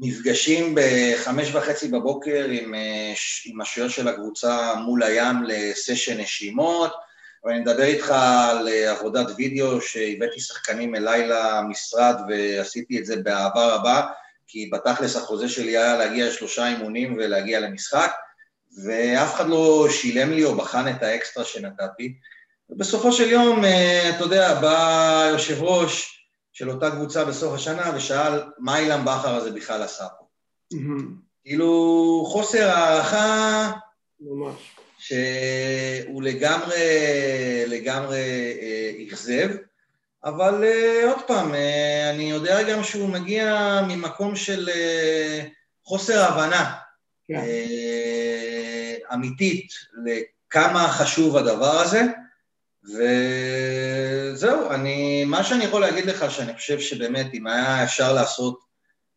מפגשים 0.00 0.74
בחמש 0.74 1.54
וחצי 1.54 1.88
בבוקר 1.88 2.44
עם, 2.50 2.74
עם 3.46 3.60
השוער 3.60 3.88
של 3.88 4.08
הקבוצה 4.08 4.74
מול 4.74 5.02
הים 5.02 5.36
לסשן 5.42 6.20
נשימות, 6.20 6.94
ואני 7.44 7.60
מדבר 7.60 7.84
איתך 7.84 8.10
על 8.10 8.68
אה, 8.68 8.90
עבודת 8.90 9.26
וידאו 9.36 9.80
שהבאתי 9.80 10.40
שחקנים 10.40 10.94
אליי 10.94 11.28
למשרד 11.28 12.16
ועשיתי 12.28 12.98
את 12.98 13.06
זה 13.06 13.16
באהבה 13.16 13.74
רבה, 13.74 14.06
כי 14.46 14.70
בתכלס 14.72 15.16
החוזה 15.16 15.48
שלי 15.48 15.76
היה 15.78 15.96
להגיע 15.96 16.28
לשלושה 16.28 16.68
אימונים 16.68 17.14
ולהגיע 17.18 17.60
למשחק, 17.60 18.12
ואף 18.84 19.34
אחד 19.34 19.48
לא 19.48 19.86
שילם 19.90 20.32
לי 20.32 20.44
או 20.44 20.54
בחן 20.54 20.88
את 20.88 21.02
האקסטרה 21.02 21.44
שנתתי. 21.44 22.14
ובסופו 22.70 23.12
של 23.12 23.30
יום, 23.30 23.64
אה, 23.64 24.10
אתה 24.10 24.24
יודע, 24.24 24.60
בא 24.60 25.28
יושב 25.30 25.62
ראש 25.62 26.23
של 26.54 26.70
אותה 26.70 26.90
קבוצה 26.90 27.24
בסוף 27.24 27.54
השנה 27.54 27.92
ושאל 27.96 28.42
מה 28.58 28.78
אילן 28.78 29.04
בכר 29.04 29.34
הזה 29.34 29.50
בכלל 29.50 29.82
עשה 29.82 30.04
פה. 30.18 30.24
כאילו, 31.44 32.24
חוסר 32.26 32.68
הערכה... 32.70 33.70
ממש. 34.20 34.56
שהוא 34.98 36.22
לגמרי, 36.22 36.76
לגמרי 37.66 38.18
אה, 38.62 39.04
אכזב, 39.06 39.48
אבל 40.24 40.64
אה, 40.64 41.10
עוד 41.10 41.22
פעם, 41.26 41.54
אה, 41.54 42.10
אני 42.10 42.30
יודע 42.30 42.62
גם 42.62 42.84
שהוא 42.84 43.08
מגיע 43.08 43.80
ממקום 43.88 44.36
של 44.36 44.68
חוסר 45.84 46.24
הבנה 46.24 46.74
כן. 47.28 47.40
אמיתית 49.14 49.72
לכמה 50.04 50.88
חשוב 50.88 51.36
הדבר 51.36 51.80
הזה, 51.80 52.02
וזהו, 52.84 54.70
אני, 54.70 55.24
מה 55.24 55.44
שאני 55.44 55.64
יכול 55.64 55.80
להגיד 55.80 56.06
לך, 56.06 56.30
שאני 56.30 56.54
חושב 56.54 56.80
שבאמת 56.80 57.34
אם 57.34 57.46
היה 57.46 57.84
אפשר 57.84 58.12
לעשות 58.12 58.60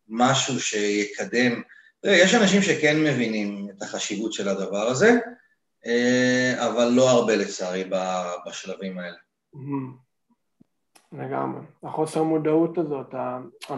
משהו 0.08 0.60
שיקדם, 0.60 1.62
תראה, 2.02 2.16
יש 2.16 2.34
אנשים 2.34 2.62
שכן 2.62 3.04
מבינים 3.04 3.68
את 3.78 3.82
החשיבות 3.82 4.34
של 4.34 4.50
הדבר 4.50 4.88
הזה, 4.88 5.12
אה, 5.86 6.68
אבל 6.68 6.86
לא 6.86 7.10
הרבה 7.10 7.36
לצערי 7.36 7.90
בשלבים 8.48 9.00
האלה. 9.00 9.18
לגמרי. 11.14 11.62
החוסר 11.84 12.24
מודעות 12.24 12.78
הזאת, 12.78 13.16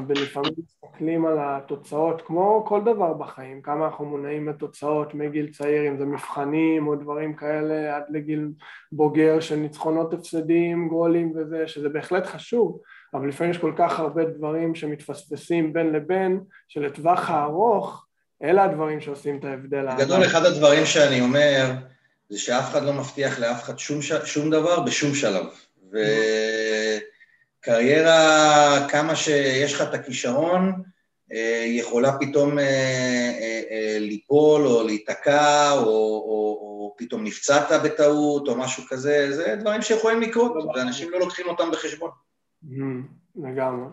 ולפעמים 0.07 0.51
מסתכלים 0.57 1.25
על 1.25 1.37
התוצאות, 1.39 2.21
כמו 2.21 2.65
כל 2.67 2.81
דבר 2.81 3.13
בחיים, 3.13 3.61
כמה 3.61 3.85
אנחנו 3.85 4.05
מונעים 4.05 4.45
מתוצאות 4.45 5.13
מגיל 5.13 5.49
צעיר, 5.51 5.87
אם 5.87 5.97
זה 5.97 6.05
מבחנים 6.05 6.87
או 6.87 6.95
דברים 6.95 7.35
כאלה, 7.35 7.95
עד 7.95 8.03
לגיל 8.09 8.47
בוגר 8.91 9.39
של 9.39 9.55
ניצחונות 9.55 10.13
הפסדים, 10.13 10.87
גולים 10.87 11.33
וזה, 11.35 11.67
שזה 11.67 11.89
בהחלט 11.89 12.25
חשוב, 12.25 12.79
אבל 13.13 13.27
לפעמים 13.27 13.51
יש 13.51 13.57
כל 13.57 13.73
כך 13.77 13.99
הרבה 13.99 14.25
דברים 14.25 14.75
שמתפספסים 14.75 15.73
בין 15.73 15.93
לבין, 15.93 16.39
שלטווח 16.67 17.29
הארוך, 17.29 18.05
אלה 18.43 18.63
הדברים 18.63 19.01
שעושים 19.01 19.37
את 19.37 19.45
ההבדל. 19.45 19.85
בגדול, 19.97 20.25
אחד 20.25 20.45
הדברים 20.45 20.85
שאני 20.85 21.21
אומר, 21.21 21.71
זה 22.29 22.39
שאף 22.39 22.71
אחד 22.71 22.83
לא 22.83 22.93
מבטיח 22.93 23.39
לאף 23.39 23.63
אחד 23.63 23.79
שום. 23.79 24.01
שום 24.25 24.49
דבר 24.49 24.79
בשום 24.79 25.13
שלב. 25.13 25.45
וקריירה, 27.59 28.87
כמה 28.89 29.15
שיש 29.15 29.73
לך 29.73 29.81
את 29.81 29.93
הכישרון, 29.93 30.83
אה, 31.33 31.63
יכולה 31.67 32.17
פתאום 32.19 32.59
אה, 32.59 32.63
אה, 33.71 33.97
ליפול 33.99 34.67
או 34.67 34.83
להיתקע 34.83 35.71
או, 35.71 35.83
או, 35.83 36.59
או 36.61 36.79
או 36.89 36.95
פתאום 36.97 37.23
נפצעת 37.23 37.81
בטעות, 37.83 38.47
או 38.47 38.57
משהו 38.57 38.83
כזה, 38.89 39.31
זה 39.31 39.55
דברים 39.55 39.81
שיכולים 39.81 40.21
לקרות, 40.21 40.51
ואנשים 40.75 41.11
לא 41.11 41.19
לוקחים 41.19 41.47
אותם 41.47 41.71
בחשבון. 41.71 42.11
לגמרי. 43.35 43.87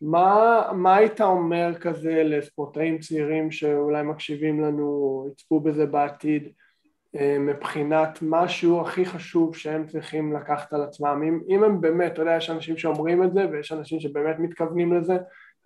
מה, 0.00 0.62
מה 0.72 0.96
היית 0.96 1.20
אומר 1.20 1.74
כזה 1.80 2.22
לספורטאים 2.24 2.98
צעירים 2.98 3.50
שאולי 3.50 4.02
מקשיבים 4.02 4.60
לנו, 4.60 5.28
יצפו 5.32 5.60
בזה 5.60 5.86
בעתיד, 5.86 6.48
אה, 7.20 7.38
מבחינת 7.38 8.18
משהו 8.22 8.80
הכי 8.80 9.06
חשוב 9.06 9.56
שהם 9.56 9.86
צריכים 9.86 10.36
לקחת 10.36 10.72
על 10.72 10.82
עצמם? 10.82 11.22
אם, 11.28 11.40
אם 11.48 11.64
הם 11.64 11.80
באמת, 11.80 12.12
אתה 12.12 12.22
יודע, 12.22 12.36
יש 12.36 12.50
אנשים 12.50 12.78
שאומרים 12.78 13.22
את 13.22 13.32
זה 13.32 13.40
ויש 13.52 13.72
אנשים 13.72 14.00
שבאמת 14.00 14.36
מתכוונים 14.38 14.92
לזה, 14.92 15.16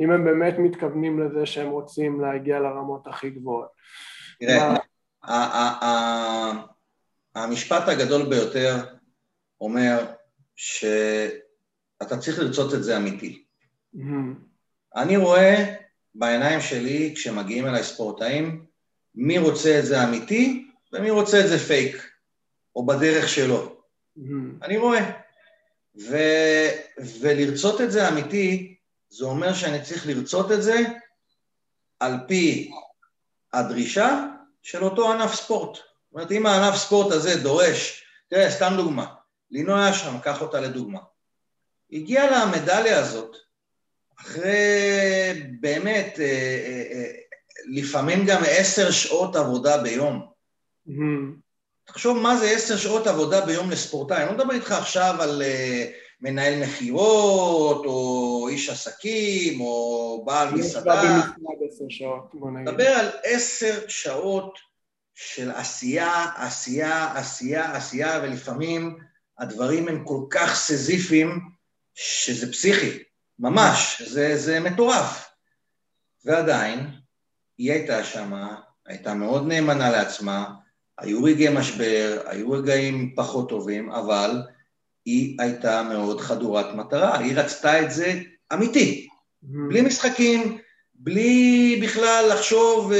אם 0.00 0.10
הם 0.10 0.24
באמת 0.24 0.54
מתכוונים 0.58 1.20
לזה 1.20 1.46
שהם 1.46 1.70
רוצים 1.70 2.20
להגיע 2.20 2.58
לרמות 2.58 3.06
הכי 3.06 3.30
גבוהות. 3.30 3.68
תראה, 4.40 4.74
המשפט 7.34 7.88
הגדול 7.88 8.28
ביותר 8.28 8.74
אומר 9.60 10.06
שאתה 10.56 12.16
צריך 12.20 12.38
לרצות 12.38 12.74
את 12.74 12.82
זה 12.82 12.96
אמיתי. 12.96 13.44
אני 14.96 15.16
רואה 15.16 15.74
בעיניים 16.14 16.60
שלי, 16.60 17.12
כשמגיעים 17.16 17.66
אליי 17.66 17.82
ספורטאים, 17.82 18.64
מי 19.14 19.38
רוצה 19.38 19.78
את 19.78 19.84
זה 19.84 20.04
אמיתי 20.04 20.69
ומי 20.92 21.10
רוצה 21.10 21.40
את 21.40 21.48
זה 21.48 21.58
פייק, 21.58 22.10
או 22.76 22.86
בדרך 22.86 23.28
שלו. 23.28 23.76
אני 24.62 24.78
רואה. 24.78 25.10
ו, 26.00 26.16
ולרצות 27.20 27.80
את 27.80 27.92
זה 27.92 28.08
אמיתי, 28.08 28.76
זה 29.08 29.24
אומר 29.24 29.54
שאני 29.54 29.82
צריך 29.82 30.06
לרצות 30.06 30.52
את 30.52 30.62
זה 30.62 30.78
על 32.00 32.14
פי 32.28 32.70
הדרישה 33.52 34.26
של 34.62 34.84
אותו 34.84 35.12
ענף 35.12 35.34
ספורט. 35.34 35.76
זאת 35.76 36.14
אומרת, 36.14 36.32
אם 36.32 36.46
הענף 36.46 36.76
ספורט 36.76 37.12
הזה 37.12 37.36
דורש, 37.42 38.04
תראה, 38.28 38.50
סתם 38.50 38.72
דוגמה, 38.76 39.14
לינוי 39.50 39.90
אשרם, 39.90 40.18
קח 40.18 40.40
אותה 40.42 40.60
לדוגמה. 40.60 40.98
הגיעה 41.92 42.30
לה 42.30 42.36
המדליה 42.36 42.98
הזאת 42.98 43.36
אחרי 44.20 45.42
באמת, 45.60 46.20
אה, 46.20 46.24
אה, 46.24 46.82
אה, 46.92 47.12
לפעמים 47.66 48.26
גם 48.26 48.42
עשר 48.46 48.90
שעות 48.90 49.36
עבודה 49.36 49.82
ביום. 49.82 50.29
Mm-hmm. 50.88 51.40
תחשוב 51.84 52.18
מה 52.18 52.36
זה 52.36 52.50
עשר 52.50 52.76
שעות 52.76 53.06
עבודה 53.06 53.46
ביום 53.46 53.70
לספורטאי, 53.70 54.16
אני 54.16 54.26
לא 54.26 54.32
מדבר 54.32 54.54
איתך 54.54 54.72
עכשיו 54.72 55.14
על 55.20 55.42
מנהל 56.20 56.62
מכירות, 56.62 57.86
או 57.86 58.48
איש 58.50 58.68
עסקים, 58.68 59.60
או 59.60 60.22
בעל 60.26 60.54
מסעדה. 60.54 61.20
מדבר 62.34 62.88
על 62.88 63.08
עשר 63.24 63.88
שעות 63.88 64.58
של 65.14 65.50
עשייה, 65.50 66.26
עשייה, 66.36 67.12
עשייה, 67.16 67.76
עשייה, 67.76 68.20
ולפעמים 68.22 68.98
הדברים 69.38 69.88
הם 69.88 70.04
כל 70.04 70.20
כך 70.30 70.54
סזיפיים 70.54 71.40
שזה 71.94 72.52
פסיכי. 72.52 73.02
ממש, 73.38 74.02
זה, 74.02 74.36
זה 74.36 74.60
מטורף. 74.60 75.30
ועדיין, 76.24 76.90
היא 77.58 77.72
הייתה 77.72 78.04
שמה, 78.04 78.60
הייתה 78.86 79.14
מאוד 79.14 79.46
נאמנה 79.46 79.90
לעצמה, 79.90 80.54
היו 81.00 81.24
רגעי 81.24 81.54
משבר, 81.54 82.22
היו 82.26 82.50
רגעים 82.50 83.14
פחות 83.16 83.48
טובים, 83.48 83.90
אבל 83.90 84.42
היא 85.04 85.36
הייתה 85.40 85.82
מאוד 85.82 86.20
חדורת 86.20 86.74
מטרה, 86.74 87.18
היא 87.18 87.36
רצתה 87.36 87.82
את 87.82 87.90
זה 87.90 88.20
אמיתי, 88.52 89.08
mm-hmm. 89.08 89.46
בלי 89.68 89.80
משחקים, 89.80 90.58
בלי 90.94 91.80
בכלל 91.82 92.30
לחשוב, 92.32 92.92
אה, 92.92 92.98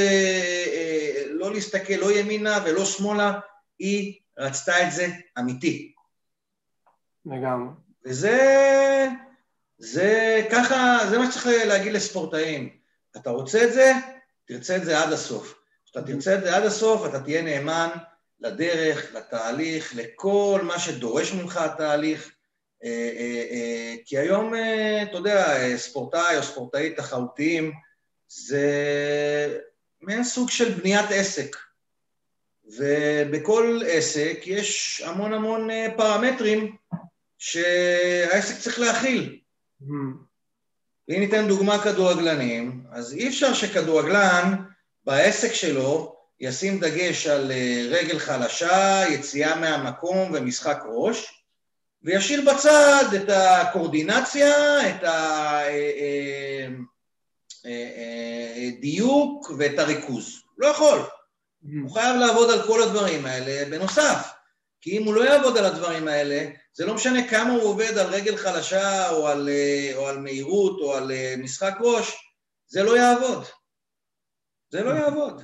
אה, 0.73 1.23
לא 1.27 1.53
להסתכל 1.53 1.95
לא 1.95 2.13
ימינה 2.13 2.59
ולא 2.65 2.85
שמאלה, 2.85 3.41
היא 3.79 4.15
רצתה 4.39 4.87
את 4.87 4.93
זה 4.93 5.09
אמיתי. 5.39 5.93
לגמרי. 7.27 7.69
וזה... 8.07 9.09
זה 9.81 10.43
ככה, 10.53 10.99
זה 11.11 11.19
מה 11.19 11.31
שצריך 11.31 11.47
להגיד 11.47 11.93
לספורטאים. 11.93 12.69
אתה 13.17 13.31
רוצה 13.31 13.65
את 13.65 13.73
זה, 13.73 13.93
תרצה 14.45 14.77
את 14.77 14.85
זה 14.85 15.03
עד 15.03 15.13
הסוף. 15.13 15.60
כשאתה 15.91 16.07
תרצה 16.07 16.35
את 16.35 16.41
זה 16.41 16.57
עד 16.57 16.63
הסוף, 16.63 17.07
אתה 17.07 17.21
תהיה 17.21 17.43
נאמן 17.43 17.89
לדרך, 18.41 19.15
לתהליך, 19.15 19.95
לכל 19.97 20.61
מה 20.63 20.79
שדורש 20.79 21.33
ממך 21.33 21.57
התהליך. 21.57 22.31
אה, 22.85 23.13
אה, 23.17 23.47
אה, 23.51 23.95
כי 24.05 24.19
היום, 24.19 24.55
אתה 25.03 25.17
יודע, 25.17 25.59
ספורטאי 25.77 26.37
או 26.37 26.43
ספורטאית 26.43 26.97
תחרותיים 26.97 27.73
זה 28.29 29.59
מעין 30.01 30.25
סוג 30.25 30.51
של 30.51 30.75
בניית 30.75 31.07
עסק. 31.11 31.57
ובכל 32.65 33.81
עסק 33.87 34.41
יש 34.47 35.03
המון 35.07 35.33
המון 35.33 35.69
פרמטרים 35.97 36.77
שהעסק 37.39 38.59
צריך 38.59 38.79
להכיל. 38.79 39.39
אם 41.09 41.21
ניתן 41.21 41.49
דוגמה 41.49 41.83
כדורגלנים, 41.83 42.85
אז 42.91 43.15
אי 43.15 43.29
אפשר 43.29 43.55
שכדורגלן 43.55 44.55
בעסק 45.05 45.53
שלו 45.53 46.17
ישים 46.41 46.81
דגש 46.81 47.27
על 47.27 47.53
אה, 47.53 47.87
רגל 47.91 48.19
חלשה, 48.19 49.03
יציאה 49.11 49.57
מהמקום 49.57 50.31
ומשחק 50.35 50.79
ראש, 50.87 51.45
וישאיר 52.03 52.51
בצד 52.51 53.05
את 53.17 53.29
הקורדינציה, 53.29 54.81
את 54.91 55.05
הדיוק 58.67 59.47
אה, 59.47 59.51
אה, 59.51 59.57
ואת 59.59 59.79
הריכוז. 59.79 60.43
לא 60.59 60.67
יכול. 60.67 60.99
הוא 61.83 61.91
חייב 61.91 62.17
לעבוד 62.17 62.51
על 62.51 62.63
כל 62.67 62.83
הדברים 62.83 63.27
האלה 63.27 63.71
בנוסף. 63.71 64.33
כי 64.81 64.99
אם 64.99 65.05
הוא 65.05 65.15
לא 65.15 65.25
יעבוד 65.25 65.59
על 65.59 65.65
הדברים 65.65 66.09
האלה, 66.09 66.49
זה 66.75 66.87
לא 66.87 66.95
משנה 66.95 67.29
כמה 67.29 67.53
הוא 67.53 67.63
עובד 67.63 67.99
על 67.99 68.07
רגל 68.07 68.37
חלשה 68.37 69.11
או 69.11 69.29
על, 69.29 69.49
או 69.95 70.09
על 70.09 70.19
מהירות 70.19 70.81
או 70.81 70.95
על 70.95 71.11
משחק 71.39 71.75
ראש, 71.81 72.17
זה 72.69 72.83
לא 72.83 72.97
יעבוד. 72.97 73.45
זה 74.71 74.85
לא 74.85 74.91
יעבוד. 74.91 75.43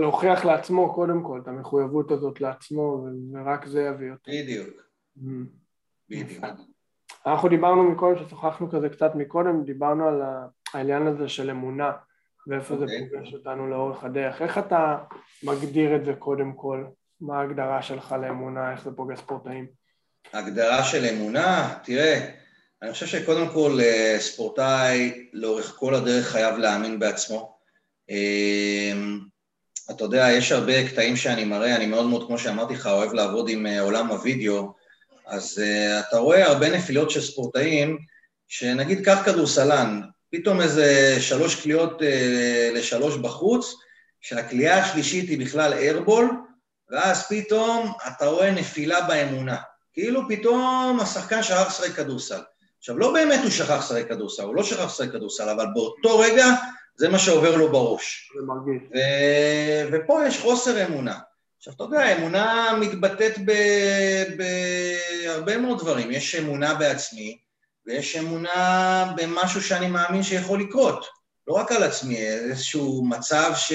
להוכיח 0.00 0.44
לעצמו 0.44 0.94
קודם 0.94 1.22
כל 1.22 1.40
את 1.42 1.48
המחויבות 1.48 2.10
הזאת 2.10 2.40
לעצמו, 2.40 3.06
ורק 3.32 3.66
זה 3.66 3.82
יביא 3.82 4.10
אותו. 4.10 4.30
בדיוק. 4.30 4.68
בדיוק. 6.10 6.44
אנחנו 7.26 7.48
דיברנו 7.48 7.90
מקודם, 7.90 8.18
ששוחחנו 8.18 8.70
כזה 8.70 8.88
קצת 8.88 9.14
מקודם, 9.14 9.64
דיברנו 9.64 10.08
על 10.08 10.22
העניין 10.74 11.06
הזה 11.06 11.28
של 11.28 11.50
אמונה, 11.50 11.92
ואיפה 12.46 12.74
okay. 12.74 12.78
זה 12.78 12.84
אוקיי. 12.84 13.10
פוגש 13.10 13.34
אותנו 13.34 13.66
לאורך 13.66 14.04
הדרך. 14.04 14.42
איך 14.42 14.58
אתה 14.58 14.98
מגדיר 15.42 15.96
את 15.96 16.04
זה 16.04 16.14
קודם 16.18 16.52
כל? 16.52 16.84
מה 17.20 17.40
ההגדרה 17.40 17.82
שלך 17.82 18.14
לאמונה, 18.22 18.72
איך 18.72 18.84
זה 18.84 18.90
פוגש 18.96 19.18
ספורטאים? 19.18 19.66
הגדרה 20.32 20.84
של 20.84 21.04
אמונה? 21.04 21.78
תראה, 21.84 22.30
אני 22.82 22.92
חושב 22.92 23.06
שקודם 23.06 23.48
כל 23.48 23.78
אה, 23.82 24.16
ספורטאי 24.20 25.28
לאורך 25.32 25.74
כל 25.78 25.94
הדרך 25.94 26.28
חייב 26.28 26.58
להאמין 26.58 26.98
בעצמו. 26.98 27.58
אמ, 28.10 29.20
אתה 29.90 30.04
יודע, 30.04 30.28
יש 30.32 30.52
הרבה 30.52 30.88
קטעים 30.88 31.16
שאני 31.16 31.44
מראה, 31.44 31.76
אני 31.76 31.86
מאוד 31.86 32.06
מאוד, 32.06 32.26
כמו 32.26 32.38
שאמרתי 32.38 32.74
לך, 32.74 32.86
אוהב 32.86 33.12
לעבוד 33.12 33.48
עם 33.48 33.66
אה, 33.66 33.80
עולם 33.80 34.06
הווידאו, 34.06 34.72
אז 35.26 35.62
אתה 35.98 36.18
רואה 36.18 36.46
הרבה 36.46 36.70
נפילות 36.70 37.10
של 37.10 37.20
ספורטאים, 37.20 37.98
שנגיד 38.48 39.04
קח 39.04 39.22
כדורסלן, 39.24 40.00
פתאום 40.30 40.60
איזה 40.60 41.16
שלוש 41.20 41.62
קליעות 41.62 42.02
לשלוש 42.74 43.16
בחוץ, 43.16 43.74
שהקליעה 44.20 44.78
השלישית 44.78 45.28
היא 45.28 45.38
בכלל 45.38 45.72
איירבול, 45.72 46.30
ואז 46.90 47.28
פתאום 47.28 47.92
אתה 48.06 48.26
רואה 48.26 48.50
נפילה 48.50 49.00
באמונה. 49.00 49.56
כאילו 49.92 50.28
פתאום 50.28 50.98
השחקן 51.00 51.42
שכח 51.42 51.66
לשחק 51.66 51.96
כדורסל. 51.96 52.40
עכשיו, 52.78 52.98
לא 52.98 53.12
באמת 53.12 53.40
הוא 53.42 53.50
שכח 53.50 53.78
לשחק 53.78 54.08
כדורסל, 54.08 54.42
הוא 54.42 54.56
לא 54.56 54.62
שכח 54.62 54.84
לשחק 54.84 55.12
כדורסל, 55.12 55.48
אבל 55.48 55.66
באותו 55.74 56.18
רגע 56.18 56.46
זה 56.96 57.08
מה 57.08 57.18
שעובר 57.18 57.56
לו 57.56 57.72
בראש. 57.72 58.32
זה 58.40 58.46
מרגיש. 58.46 58.82
ו- 58.94 59.88
ופה 59.92 60.20
יש 60.26 60.40
חוסר 60.40 60.86
אמונה. 60.86 61.18
עכשיו, 61.58 61.72
אתה 61.72 61.84
יודע, 61.84 62.16
אמונה 62.16 62.76
מתבטאת 62.80 63.38
בהרבה 64.36 65.58
מאוד 65.58 65.78
דברים. 65.78 66.10
יש 66.10 66.34
אמונה 66.34 66.74
בעצמי, 66.74 67.38
ויש 67.86 68.16
אמונה 68.16 69.12
במשהו 69.16 69.62
שאני 69.62 69.86
מאמין 69.86 70.22
שיכול 70.22 70.60
לקרות. 70.60 71.06
לא 71.46 71.54
רק 71.54 71.72
על 71.72 71.82
עצמי, 71.82 72.18
איזשהו 72.18 73.04
מצב 73.08 73.52
ש... 73.56 73.72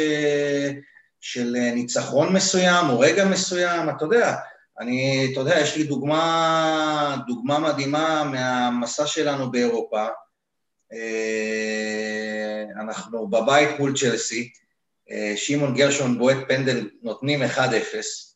של 1.26 1.56
ניצחון 1.74 2.34
מסוים 2.34 2.89
או 2.89 2.99
רגע 2.99 3.26
מסוים, 3.26 3.89
אתה 3.89 4.06
יודע, 4.06 4.36
אני, 4.84 5.29
אתה 5.31 5.39
יודע, 5.39 5.59
יש 5.59 5.77
לי 5.77 5.84
דוגמה, 5.84 7.17
דוגמה 7.27 7.59
מדהימה 7.59 8.23
מהמסע 8.23 9.07
שלנו 9.07 9.51
באירופה. 9.51 10.07
אה, 10.93 12.63
אנחנו 12.81 13.27
בבית 13.27 13.79
מול 13.79 13.97
צ'לסי, 13.97 14.49
אה, 15.11 15.34
שמעון 15.36 15.73
גרשון 15.73 16.17
בועט 16.17 16.38
פנדל, 16.47 16.89
נותנים 17.01 17.43
1-0, 17.43 18.36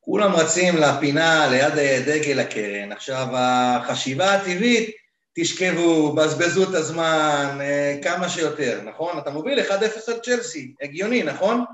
כולם 0.00 0.32
רצים 0.32 0.76
לפינה 0.76 1.48
ליד 1.50 1.74
דגל 2.08 2.40
הקרן. 2.40 2.92
עכשיו, 2.92 3.26
החשיבה 3.32 4.34
הטבעית, 4.34 4.90
תשכבו, 5.34 6.14
בזבזו 6.14 6.70
את 6.70 6.74
הזמן, 6.74 7.58
כמה 8.02 8.28
שיותר, 8.28 8.80
נכון? 8.84 9.18
אתה 9.18 9.30
מוביל 9.30 9.60
1-0 9.60 9.72
על 10.08 10.18
צ'לסי, 10.24 10.74
הגיוני, 10.82 11.22
נכון? 11.22 11.64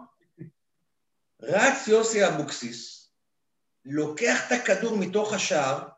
רץ 1.43 1.89
יוסי 1.89 2.27
אבוקסיס, 2.27 2.94
לוקח 3.85 4.47
את 4.47 4.53
הכדור 4.53 4.97
מתוך 4.97 5.33
השער, 5.33 5.89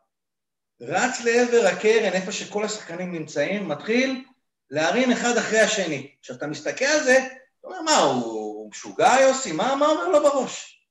רץ 0.81 1.21
לעבר 1.23 1.67
הקרן, 1.67 2.13
איפה 2.13 2.31
שכל 2.31 2.65
השחקנים 2.65 3.11
נמצאים, 3.11 3.67
מתחיל 3.67 4.25
להרים 4.69 5.11
אחד 5.11 5.37
אחרי 5.37 5.59
השני. 5.59 6.15
כשאתה 6.21 6.47
מסתכל 6.47 6.85
על 6.85 7.03
זה, 7.03 7.17
אתה 7.59 7.67
אומר, 7.67 7.81
מה, 7.81 7.97
הוא 7.97 8.69
משוגע 8.69 9.13
יוסי? 9.21 9.51
מה, 9.51 9.75
מה 9.75 9.85
אומר 9.85 10.07
לו 10.07 10.23
בראש? 10.23 10.83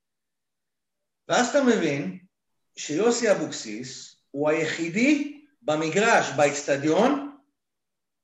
ואז 1.27 1.49
אתה 1.49 1.63
מבין 1.63 2.19
שיוסי 2.75 3.31
אבוקסיס 3.31 4.15
הוא 4.31 4.49
היחידי 4.49 5.41
במגרש, 5.61 6.29
באצטדיון, 6.29 7.37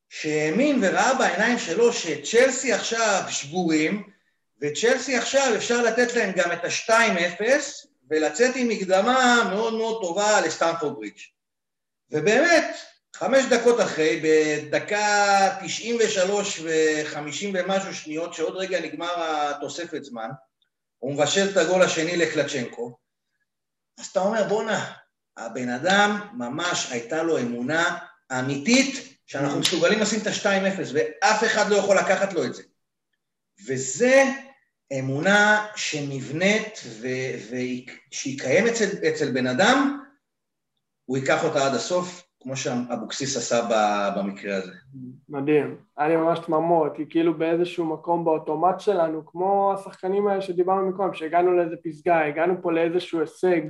שהאמין 0.10 0.80
וראה 0.82 1.14
בעיניים 1.14 1.60
שלו 1.60 1.94
שצ'לסי 1.94 2.74
עכשיו 2.74 3.24
שבורים, 3.30 4.10
וצ'לסי 4.62 5.18
עכשיו 5.18 5.56
אפשר 5.56 5.82
לתת 5.82 6.14
להם 6.14 6.32
גם 6.36 6.52
את 6.52 6.66
ה-2-0 6.66 7.44
ולצאת 8.14 8.56
עם 8.56 8.68
מקדמה 8.68 9.44
מאוד 9.54 9.74
מאוד 9.74 10.02
טובה 10.02 10.42
לסטנפורד 10.42 10.96
ברידג'. 10.96 11.20
ובאמת, 12.12 12.76
חמש 13.16 13.46
דקות 13.46 13.82
אחרי, 13.82 14.22
בדקה 14.24 15.50
93 15.66 16.60
ו-50 16.60 17.46
ומשהו 17.54 17.96
שניות, 17.96 18.34
שעוד 18.34 18.56
רגע 18.56 18.80
נגמר 18.80 19.14
התוספת 19.18 20.04
זמן, 20.04 20.30
הוא 21.00 21.14
מבשל 21.14 21.50
את 21.52 21.58
הגול 21.58 21.82
השני 21.82 22.18
לקלצ'נקו, 22.18 22.98
אז 24.00 24.06
אתה 24.06 24.20
אומר, 24.20 24.44
בואנה, 24.48 24.94
הבן 25.38 25.70
אדם 25.70 26.28
ממש 26.34 26.92
הייתה 26.92 27.24
לו 27.24 27.40
אמונה 27.40 27.98
אמיתית 28.40 29.18
שאנחנו 29.26 29.60
מסוגלים 29.60 30.00
לשים 30.00 30.20
את 30.22 30.28
ה-2-0 30.28 30.80
ואף 30.94 31.44
אחד 31.44 31.70
לא 31.70 31.76
יכול 31.76 31.98
לקחת 31.98 32.34
לו 32.34 32.46
את 32.46 32.56
זה. 32.56 32.64
וזה 33.68 34.24
אמונה 35.00 35.66
שנבנית 35.76 36.80
ושהיא 37.02 38.40
קיימת 38.40 38.70
אצל, 38.72 39.08
אצל 39.08 39.32
בן 39.32 39.48
אדם, 39.48 40.00
הוא 41.06 41.18
ייקח 41.18 41.44
אותה 41.44 41.68
עד 41.68 41.74
הסוף, 41.74 42.24
כמו 42.44 42.56
שאבוקסיס 42.56 43.38
עשה 43.38 43.68
במקרה 44.18 44.56
הזה. 44.56 44.72
מדהים, 45.30 45.78
היה 45.98 46.10
לי 46.10 46.16
ממש 46.16 46.40
תממות, 46.40 46.98
היא 46.98 47.06
כאילו 47.10 47.38
באיזשהו 47.38 47.86
מקום 47.86 48.26
באוטומט 48.26 48.80
שלנו, 48.80 49.26
כמו 49.26 49.74
השחקנים 49.74 50.28
האלה 50.28 50.42
שדיברנו 50.42 50.90
מקודם, 50.90 51.14
שהגענו 51.14 51.52
לאיזה 51.52 51.76
פסגה, 51.84 52.26
הגענו 52.26 52.62
פה 52.62 52.72
לאיזשהו 52.72 53.20
הישג, 53.20 53.62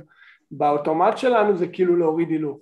באוטומט 0.50 1.18
שלנו 1.18 1.56
זה 1.56 1.66
כאילו 1.68 1.96
להוריד 1.96 2.28
הילוך. 2.28 2.58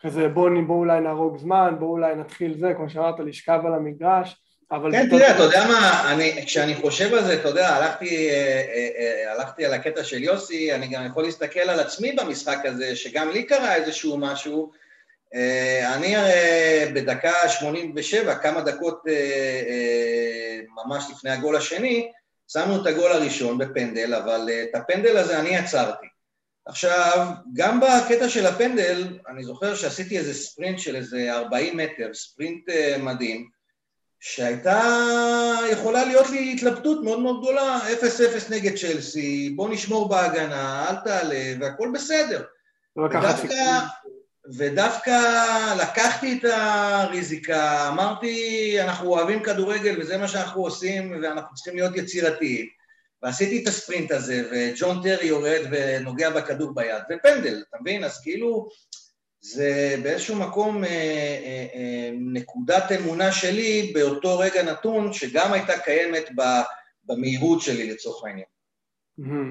כזה 0.00 0.28
בואו 0.28 0.66
בוא 0.66 0.76
אולי 0.78 1.00
נהרוג 1.00 1.38
זמן, 1.38 1.74
בואו 1.78 1.90
אולי 1.90 2.14
נתחיל 2.14 2.58
זה, 2.58 2.74
כמו 2.76 2.90
שאמרת, 2.90 3.20
לשכב 3.20 3.60
על 3.66 3.74
המגרש, 3.74 4.42
אבל... 4.72 4.92
כן, 4.92 5.08
תראה, 5.10 5.34
אתה 5.34 5.42
יודע 5.42 5.66
מה, 5.66 6.12
אני, 6.12 6.46
כשאני 6.46 6.74
חושב 6.74 7.14
על 7.14 7.24
זה, 7.24 7.34
אתה 7.34 7.48
יודע, 7.48 7.68
הלכתי, 7.68 8.30
אה, 8.30 8.34
אה, 8.74 8.88
אה, 8.98 9.32
הלכתי 9.32 9.66
על 9.66 9.74
הקטע 9.74 10.04
של 10.04 10.22
יוסי, 10.22 10.74
אני 10.74 10.88
גם 10.88 11.06
יכול 11.06 11.24
להסתכל 11.24 11.60
על 11.60 11.80
עצמי 11.80 12.12
במשחק 12.12 12.58
הזה, 12.64 12.96
שגם 12.96 13.30
לי 13.30 13.42
קרה 13.42 13.74
איזשהו 13.74 14.18
משהו. 14.18 14.70
אני 15.94 16.16
הרי 16.16 16.92
בדקה 16.94 17.48
87, 17.48 18.34
כמה 18.34 18.60
דקות 18.60 19.02
ממש 20.84 21.04
לפני 21.10 21.30
הגול 21.30 21.56
השני, 21.56 22.10
שמנו 22.48 22.82
את 22.82 22.86
הגול 22.86 23.12
הראשון 23.12 23.58
בפנדל, 23.58 24.14
אבל 24.14 24.48
את 24.62 24.74
הפנדל 24.74 25.16
הזה 25.16 25.40
אני 25.40 25.56
עצרתי. 25.56 26.06
עכשיו, 26.66 27.26
גם 27.52 27.80
בקטע 27.80 28.28
של 28.28 28.46
הפנדל, 28.46 29.18
אני 29.28 29.44
זוכר 29.44 29.74
שעשיתי 29.74 30.18
איזה 30.18 30.34
ספרינט 30.34 30.78
של 30.78 30.96
איזה 30.96 31.34
40 31.34 31.76
מטר, 31.76 32.14
ספרינט 32.14 32.62
מדהים, 32.98 33.48
שהייתה 34.24 34.82
יכולה 35.70 36.04
להיות 36.04 36.30
לי 36.30 36.52
התלבטות 36.52 37.04
מאוד 37.04 37.20
מאוד 37.20 37.40
גדולה, 37.40 37.80
0-0 38.00 38.50
נגד 38.50 38.76
צ'לסי, 38.76 39.52
בוא 39.56 39.68
נשמור 39.68 40.08
בהגנה, 40.08 40.86
אל 40.88 40.96
תעלה, 41.04 41.54
והכל 41.60 41.90
בסדר. 41.94 42.42
לא 42.96 43.04
ודווקא, 43.04 43.78
ודווקא 44.58 45.20
לקחתי 45.82 46.38
את 46.38 46.44
הריזיקה, 46.52 47.88
אמרתי, 47.88 48.76
אנחנו 48.80 49.08
אוהבים 49.08 49.42
כדורגל 49.42 50.00
וזה 50.00 50.18
מה 50.18 50.28
שאנחנו 50.28 50.62
עושים 50.62 51.22
ואנחנו 51.22 51.54
צריכים 51.54 51.76
להיות 51.76 51.96
יצירתיים. 51.96 52.66
ועשיתי 53.22 53.62
את 53.62 53.68
הספרינט 53.68 54.10
הזה, 54.10 54.42
וג'ון 54.52 55.02
טרי 55.02 55.26
יורד 55.26 55.60
ונוגע 55.70 56.30
בכדור 56.30 56.74
ביד, 56.74 57.02
ופנדל, 57.10 57.62
אתה 57.68 57.76
מבין? 57.80 58.04
אז 58.04 58.20
כאילו, 58.22 58.68
זה 59.42 59.96
באיזשהו 60.02 60.36
מקום 60.36 60.84
אה, 60.84 60.88
אה, 60.90 61.66
אה, 61.74 62.10
נקודת 62.32 62.92
אמונה 63.00 63.32
שלי 63.32 63.92
באותו 63.94 64.38
רגע 64.38 64.62
נתון, 64.62 65.12
שגם 65.12 65.52
הייתה 65.52 65.72
קיימת 65.84 66.30
במהירות 67.04 67.60
שלי 67.60 67.90
לצורך 67.90 68.24
העניין. 68.24 68.46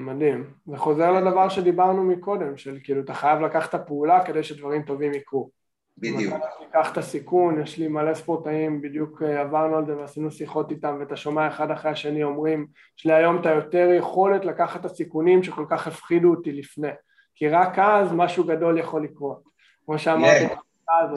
מדהים. 0.05 0.53
זה 0.67 0.77
חוזר 0.77 1.11
לדבר 1.11 1.49
שדיברנו 1.49 2.03
מקודם, 2.03 2.57
של 2.57 2.77
כאילו 2.83 3.01
אתה 3.01 3.13
חייב 3.13 3.39
לקחת 3.39 3.69
את 3.69 3.73
הפעולה 3.73 4.25
כדי 4.25 4.43
שדברים 4.43 4.81
טובים 4.81 5.13
יקרו. 5.13 5.49
בדיוק. 5.97 6.33
אם 6.33 6.39
תיקח 6.65 6.91
את 6.91 6.97
הסיכון, 6.97 7.61
יש 7.61 7.77
לי 7.77 7.87
מלא 7.87 8.13
ספורטאים, 8.13 8.81
בדיוק 8.81 9.21
עברנו 9.21 9.75
על 9.75 9.85
זה 9.85 9.97
ועשינו 9.97 10.31
שיחות 10.31 10.71
איתם 10.71 10.97
ואתה 10.99 11.15
שומע 11.15 11.47
אחד 11.47 11.71
אחרי 11.71 11.91
השני 11.91 12.23
אומרים, 12.23 12.67
יש 12.97 13.05
לי 13.05 13.13
היום 13.13 13.41
את 13.41 13.45
היותר 13.45 13.89
יכולת 13.97 14.45
לקחת 14.45 14.79
את 14.79 14.85
הסיכונים 14.85 15.43
שכל 15.43 15.65
כך 15.69 15.87
הפחידו 15.87 16.29
אותי 16.29 16.51
לפני, 16.51 16.91
כי 17.35 17.47
רק 17.47 17.79
אז 17.79 18.11
משהו 18.11 18.43
גדול 18.43 18.77
יכול 18.77 19.03
לקרות. 19.03 19.50
כמו 19.91 19.99
שאמרתי. 19.99 20.45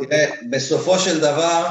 תראה, 0.01 0.31
בסופו 0.51 0.99
של 0.99 1.21
דבר, 1.21 1.67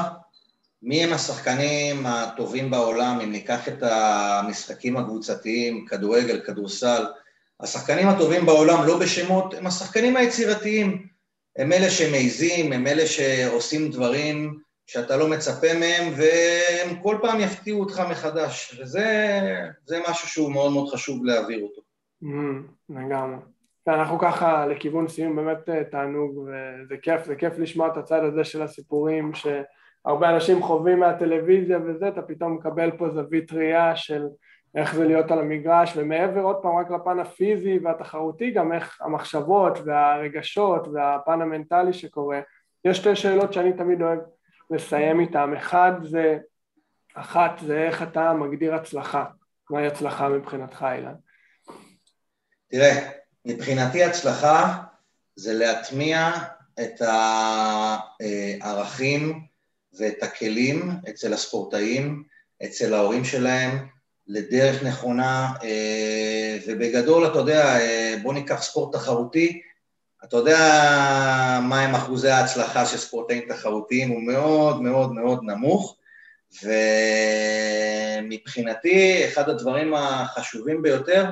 מי 0.82 1.04
הם 1.04 1.12
השחקנים 1.12 2.06
הטובים 2.06 2.70
בעולם, 2.70 3.20
אם 3.20 3.32
ניקח 3.32 3.68
את 3.68 3.82
המשחקים 3.82 4.96
הקבוצתיים, 4.96 5.86
כדורגל, 5.86 6.40
כדורסל, 6.40 7.04
השחקנים 7.60 8.08
הטובים 8.08 8.46
בעולם, 8.46 8.86
לא 8.86 8.98
בשמות, 8.98 9.54
הם 9.54 9.66
השחקנים 9.66 10.16
היצירתיים. 10.16 11.06
הם 11.56 11.72
אלה 11.72 11.90
שמעיזים, 11.90 12.72
הם 12.72 12.86
אלה 12.86 13.06
שעושים 13.06 13.90
דברים 13.90 14.58
שאתה 14.86 15.16
לא 15.16 15.28
מצפה 15.28 15.74
מהם, 15.74 16.12
והם 16.16 17.02
כל 17.02 17.18
פעם 17.22 17.40
יפתיעו 17.40 17.80
אותך 17.80 18.02
מחדש, 18.10 18.80
וזה 18.80 20.00
משהו 20.08 20.28
שהוא 20.28 20.52
מאוד 20.52 20.72
מאוד 20.72 20.88
חשוב 20.92 21.24
להעביר 21.24 21.62
אותו. 21.62 21.82
לגמרי. 22.88 23.53
ואנחנו 23.86 24.18
ככה 24.18 24.66
לכיוון 24.66 25.08
סיום 25.08 25.36
באמת 25.36 25.68
אה, 25.68 25.84
תענוג 25.84 26.38
וזה 26.38 26.96
כיף, 27.02 27.24
זה 27.24 27.36
כיף 27.36 27.58
לשמוע 27.58 27.88
את 27.88 27.96
הצד 27.96 28.24
הזה 28.24 28.44
של 28.44 28.62
הסיפורים 28.62 29.32
שהרבה 29.34 30.30
אנשים 30.30 30.62
חווים 30.62 31.00
מהטלוויזיה 31.00 31.78
וזה, 31.86 32.08
אתה 32.08 32.22
פתאום 32.22 32.54
מקבל 32.54 32.90
פה 32.90 33.08
זווית 33.10 33.52
ראייה 33.52 33.96
של 33.96 34.26
איך 34.74 34.94
זה 34.94 35.04
להיות 35.04 35.30
על 35.30 35.38
המגרש 35.38 35.92
ומעבר 35.96 36.40
עוד 36.40 36.56
פעם 36.62 36.76
רק 36.76 36.90
לפן 36.90 37.18
הפיזי 37.18 37.78
והתחרותי 37.78 38.50
גם 38.50 38.72
איך 38.72 39.00
המחשבות 39.00 39.78
והרגשות 39.84 40.88
והפן 40.88 41.42
המנטלי 41.42 41.92
שקורה 41.92 42.40
יש 42.84 42.96
שתי 42.96 43.16
שאלות 43.16 43.52
שאני 43.52 43.72
תמיד 43.72 44.02
אוהב 44.02 44.18
לסיים 44.70 45.20
איתן, 45.20 45.54
אחד 45.56 45.92
זה, 46.02 46.38
אחת 47.14 47.58
זה 47.58 47.82
איך 47.82 48.02
אתה 48.02 48.32
מגדיר 48.32 48.74
הצלחה, 48.74 49.24
מהי 49.70 49.86
הצלחה 49.86 50.28
מבחינתך 50.28 50.86
אילן? 50.92 51.14
תראה, 52.70 53.10
מבחינתי 53.44 54.04
הצלחה 54.04 54.82
זה 55.36 55.52
להטמיע 55.52 56.30
את 56.80 57.02
הערכים 58.62 59.40
ואת 59.98 60.22
הכלים 60.22 60.90
אצל 61.08 61.32
הספורטאים, 61.32 62.22
אצל 62.64 62.94
ההורים 62.94 63.24
שלהם, 63.24 63.86
לדרך 64.26 64.82
נכונה, 64.82 65.52
ובגדול, 66.66 67.26
אתה 67.26 67.38
יודע, 67.38 67.78
בוא 68.22 68.34
ניקח 68.34 68.62
ספורט 68.62 68.94
תחרותי, 68.94 69.62
אתה 70.24 70.36
יודע 70.36 71.60
מהם 71.62 71.94
אחוזי 71.94 72.28
ההצלחה 72.30 72.86
של 72.86 72.96
ספורטאים 72.96 73.48
תחרותיים, 73.48 74.10
הוא 74.10 74.22
מאוד 74.22 74.82
מאוד 74.82 75.12
מאוד 75.12 75.40
נמוך, 75.42 75.96
ומבחינתי, 78.22 79.24
אחד 79.28 79.48
הדברים 79.48 79.94
החשובים 79.94 80.82
ביותר, 80.82 81.30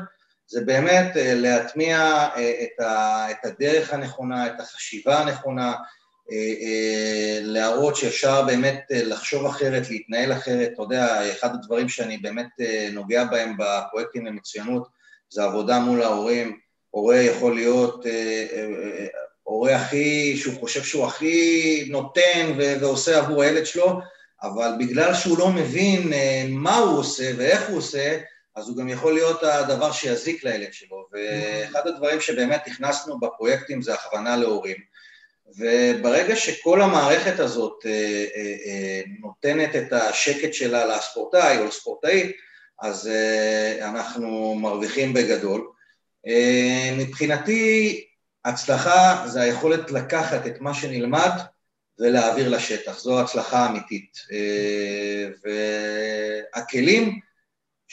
זה 0.52 0.60
באמת 0.60 1.16
אה, 1.16 1.34
להטמיע 1.34 1.98
אה, 2.36 3.30
את 3.30 3.44
הדרך 3.44 3.92
הנכונה, 3.92 4.46
את 4.46 4.60
החשיבה 4.60 5.18
הנכונה, 5.18 5.74
אה, 6.32 7.38
להראות 7.42 7.96
שאפשר 7.96 8.42
באמת 8.42 8.84
לחשוב 8.90 9.46
אחרת, 9.46 9.90
להתנהל 9.90 10.32
אחרת. 10.32 10.70
אתה 10.74 10.82
יודע, 10.82 11.32
אחד 11.32 11.54
הדברים 11.54 11.88
שאני 11.88 12.18
באמת 12.18 12.48
נוגע 12.92 13.24
בהם 13.24 13.56
בפרויקטים 13.58 14.26
למצוינות 14.26 14.88
זה 15.30 15.44
עבודה 15.44 15.78
מול 15.78 16.02
ההורים. 16.02 16.58
הורה 16.90 17.16
יכול 17.16 17.54
להיות 17.54 18.06
הורה 19.42 19.76
הכי, 19.76 20.36
שהוא 20.36 20.60
חושב 20.60 20.82
שהוא 20.82 21.06
הכי 21.06 21.86
נותן 21.90 22.52
ועושה 22.80 23.18
עבור 23.18 23.42
הילד 23.42 23.66
שלו, 23.66 24.00
אבל 24.42 24.70
בגלל 24.78 25.14
שהוא 25.14 25.38
לא 25.38 25.48
מבין 25.48 26.12
מה 26.48 26.78
הוא 26.78 26.98
עושה 26.98 27.30
ואיך 27.36 27.68
הוא 27.68 27.78
עושה, 27.78 28.18
אז 28.56 28.68
הוא 28.68 28.76
גם 28.76 28.88
יכול 28.88 29.14
להיות 29.14 29.42
הדבר 29.42 29.92
שיזיק 29.92 30.44
לילד 30.44 30.72
שלו. 30.72 31.06
ואחד 31.12 31.86
הדברים 31.86 32.20
שבאמת 32.20 32.66
הכנסנו 32.66 33.20
בפרויקטים 33.20 33.82
זה 33.82 33.94
הכוונה 33.94 34.36
להורים. 34.36 34.76
וברגע 35.58 36.36
שכל 36.36 36.82
המערכת 36.82 37.40
הזאת 37.40 37.86
אה, 37.86 38.24
אה, 38.36 38.54
אה, 38.66 39.00
נותנת 39.20 39.76
את 39.76 39.92
השקט 39.92 40.54
שלה 40.54 40.86
לספורטאי 40.86 41.58
או 41.58 41.64
לספורטאית, 41.64 42.36
אז 42.82 43.10
אנחנו 43.80 44.54
מרוויחים 44.54 45.12
בגדול. 45.12 45.70
מבחינתי, 46.96 48.04
הצלחה 48.44 49.24
זה 49.26 49.40
היכולת 49.40 49.90
לקחת 49.90 50.46
את 50.46 50.60
מה 50.60 50.74
שנלמד 50.74 51.30
ולהעביר 51.98 52.48
לשטח, 52.48 52.98
זו 52.98 53.20
הצלחה 53.20 53.68
אמיתית. 53.68 54.18
והכלים 56.54 57.20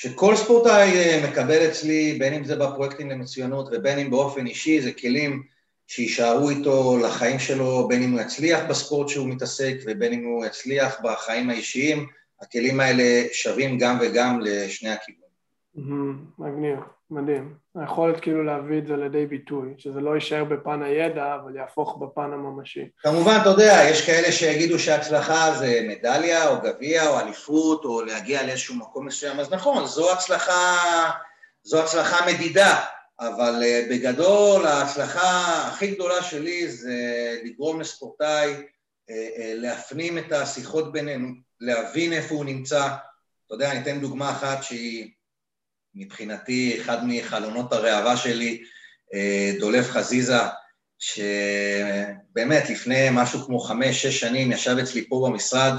שכל 0.02 0.36
ספורטאי 0.36 0.92
מקבל 1.30 1.70
אצלי, 1.70 2.16
בין 2.20 2.34
אם 2.34 2.44
זה 2.44 2.56
בפרויקטים 2.56 3.10
למצוינות 3.10 3.70
ובין 3.72 4.00
אם 4.00 4.10
באופן 4.10 4.48
אישי, 4.48 4.82
זה 4.82 4.92
כלים 4.92 5.44
שיישארו 5.88 6.50
איתו 6.50 6.98
לחיים 6.98 7.40
שלו, 7.40 7.88
בין 7.88 8.04
אם 8.04 8.12
הוא 8.12 8.22
יצליח 8.22 8.60
בספורט 8.70 9.10
שהוא 9.10 9.28
מתעסק 9.28 9.76
ובין 9.86 10.14
אם 10.14 10.26
הוא 10.26 10.46
יצליח 10.46 11.00
בחיים 11.04 11.50
האישיים, 11.50 12.08
הכלים 12.42 12.80
האלה 12.80 13.24
שווים 13.34 13.78
גם 13.78 13.98
וגם 14.02 14.40
לשני 14.44 14.90
הכיוונים. 14.90 15.29
מגניב, 16.40 16.80
מדהים. 17.12 17.56
היכולת 17.76 18.20
כאילו 18.20 18.44
להביא 18.44 18.78
את 18.78 18.88
זה 18.88 18.96
לידי 18.96 19.26
ביטוי, 19.26 19.74
שזה 19.78 20.00
לא 20.00 20.16
יישאר 20.16 20.44
בפן 20.44 20.84
הידע, 20.84 21.36
אבל 21.36 21.56
יהפוך 21.56 21.98
בפן 22.02 22.34
הממשי. 22.34 22.90
כמובן, 23.00 23.38
אתה 23.42 23.50
יודע, 23.50 23.80
יש 23.92 24.06
כאלה 24.06 24.32
שיגידו 24.32 24.80
שהצלחה 24.80 25.56
זה 25.60 25.82
מדליה 25.88 26.50
או 26.50 26.56
גביע 26.62 27.10
או 27.10 27.20
אליפות 27.20 27.86
או 27.86 28.02
להגיע 28.02 28.46
לאיזשהו 28.46 28.76
מקום 28.76 29.06
מסוים, 29.06 29.40
אז 29.40 29.54
נכון, 29.54 29.86
זו 29.86 30.14
הצלחה, 30.14 30.76
זו 31.64 31.84
הצלחה 31.84 32.26
מדידה. 32.28 32.80
אבל 33.20 33.64
אה, 33.64 33.82
בגדול 33.90 34.66
ההצלחה 34.66 35.68
הכי 35.68 35.96
גדולה 35.96 36.24
שלי 36.24 36.68
זה 36.68 36.96
לגרום 37.44 37.82
לספורטאי 37.82 38.54
אה, 39.10 39.28
אה, 39.38 39.54
להפנים 39.56 40.18
את 40.18 40.32
השיחות 40.32 40.92
בינינו, 40.92 41.28
להבין 41.60 42.14
איפה 42.14 42.36
הוא 42.36 42.46
נמצא. 42.46 42.88
אתה 43.46 43.56
יודע, 43.56 43.72
אני 43.72 43.82
אתן 43.82 44.00
דוגמה 44.00 44.32
אחת 44.32 44.64
שהיא 44.64 45.12
מבחינתי 46.00 46.78
אחד 46.82 46.98
מחלונות 47.08 47.74
הראווה 47.74 48.18
שלי, 48.18 48.64
דולף 49.60 49.90
חזיזה, 49.90 50.40
שבאמת 51.00 52.70
לפני 52.70 53.08
משהו 53.12 53.40
כמו 53.40 53.60
חמש-שש 53.60 54.20
שנים 54.20 54.52
ישב 54.52 54.78
אצלי 54.78 55.10
פה 55.10 55.28
במשרד 55.30 55.74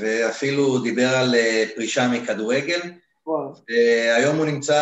ואפילו 0.00 0.78
דיבר 0.78 1.08
על 1.08 1.34
פרישה 1.74 2.08
מכדורגל, 2.08 2.80
אה, 3.70 4.16
היום 4.16 4.36
הוא 4.36 4.46
נמצא 4.46 4.80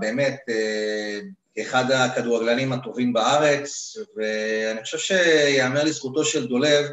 באמת 0.00 0.40
אה, 0.48 1.18
כאחד 1.54 1.90
הכדורגלנים 1.90 2.72
הטובים 2.72 3.12
בארץ, 3.12 3.96
ואני 4.16 4.82
חושב 4.82 4.98
שיאמר 4.98 5.84
לזכותו 5.84 6.24
של 6.24 6.46
דולב 6.46 6.86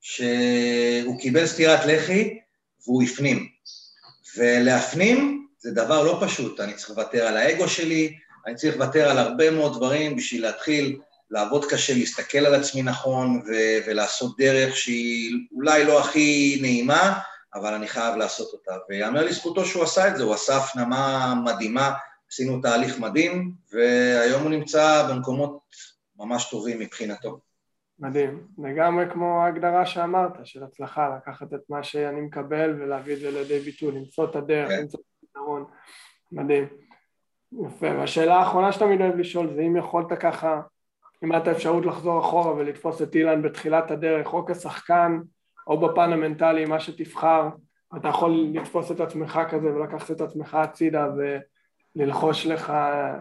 שהוא 0.00 1.20
קיבל 1.20 1.46
סטירת 1.46 1.80
לחי 1.86 2.38
והוא 2.84 3.02
הפנים. 3.02 3.55
ולהפנים 4.36 5.46
זה 5.58 5.70
דבר 5.70 6.02
לא 6.02 6.18
פשוט, 6.20 6.60
אני 6.60 6.74
צריך 6.74 6.90
לוותר 6.90 7.26
על 7.26 7.36
האגו 7.36 7.68
שלי, 7.68 8.16
אני 8.46 8.54
צריך 8.54 8.76
לוותר 8.76 9.10
על 9.10 9.18
הרבה 9.18 9.50
מאוד 9.50 9.76
דברים 9.76 10.16
בשביל 10.16 10.42
להתחיל 10.42 10.98
לעבוד 11.30 11.64
קשה, 11.64 11.94
להסתכל 11.94 12.38
על 12.38 12.54
עצמי 12.54 12.82
נכון 12.82 13.42
ו- 13.46 13.78
ולעשות 13.86 14.36
דרך 14.38 14.76
שהיא 14.76 15.30
אולי 15.54 15.84
לא 15.84 16.00
הכי 16.00 16.58
נעימה, 16.60 17.18
אבל 17.54 17.74
אני 17.74 17.88
חייב 17.88 18.16
לעשות 18.16 18.52
אותה. 18.52 18.72
ויאמר 18.88 19.24
לזכותו 19.24 19.64
שהוא 19.64 19.82
עשה 19.82 20.08
את 20.08 20.16
זה, 20.16 20.22
הוא 20.22 20.34
עשה 20.34 20.56
הפנמה 20.56 21.34
מדהימה, 21.44 21.92
עשינו 22.32 22.60
תהליך 22.60 22.98
מדהים, 22.98 23.52
והיום 23.72 24.42
הוא 24.42 24.50
נמצא 24.50 25.06
במקומות 25.10 25.58
ממש 26.16 26.50
טובים 26.50 26.78
מבחינתו. 26.78 27.38
מדהים. 27.98 28.46
לגמרי 28.58 29.10
כמו 29.10 29.42
ההגדרה 29.42 29.86
שאמרת, 29.86 30.32
של 30.44 30.64
הצלחה, 30.64 31.16
לקחת 31.16 31.54
את 31.54 31.60
מה 31.68 31.82
שאני 31.82 32.20
מקבל 32.20 32.74
ולהביא 32.78 33.14
את 33.14 33.20
זה 33.20 33.30
לידי 33.30 33.58
ביטוי, 33.58 33.92
למצוא 33.92 34.24
את 34.24 34.36
הדרך, 34.36 34.68
כן. 34.68 34.80
למצוא 34.80 35.00
את 35.00 35.24
הפתרון. 35.24 35.64
מדהים. 36.32 36.66
יפה. 37.66 37.86
והשאלה 37.86 38.36
האחרונה 38.36 38.72
שאתה 38.72 38.84
אוהב 38.84 39.16
לשאול 39.16 39.54
זה 39.54 39.60
אם 39.60 39.76
יכולת 39.76 40.12
ככה, 40.20 40.60
אם 41.24 41.32
הייתה 41.32 41.52
אפשרות 41.52 41.86
לחזור 41.86 42.20
אחורה 42.20 42.54
ולתפוס 42.54 43.02
את 43.02 43.14
אילן 43.14 43.42
בתחילת 43.42 43.90
הדרך, 43.90 44.32
או 44.32 44.46
כשחקן, 44.46 45.20
או 45.66 45.80
בפן 45.80 46.12
המנטלי, 46.12 46.64
מה 46.64 46.80
שתבחר, 46.80 47.48
אתה 47.96 48.08
יכול 48.08 48.46
לתפוס 48.52 48.92
את 48.92 49.00
עצמך 49.00 49.40
כזה 49.50 49.66
ולקחת 49.74 50.10
את 50.10 50.20
עצמך 50.20 50.54
הצידה 50.54 51.08
וללחוש 51.96 52.46
לך, 52.46 52.72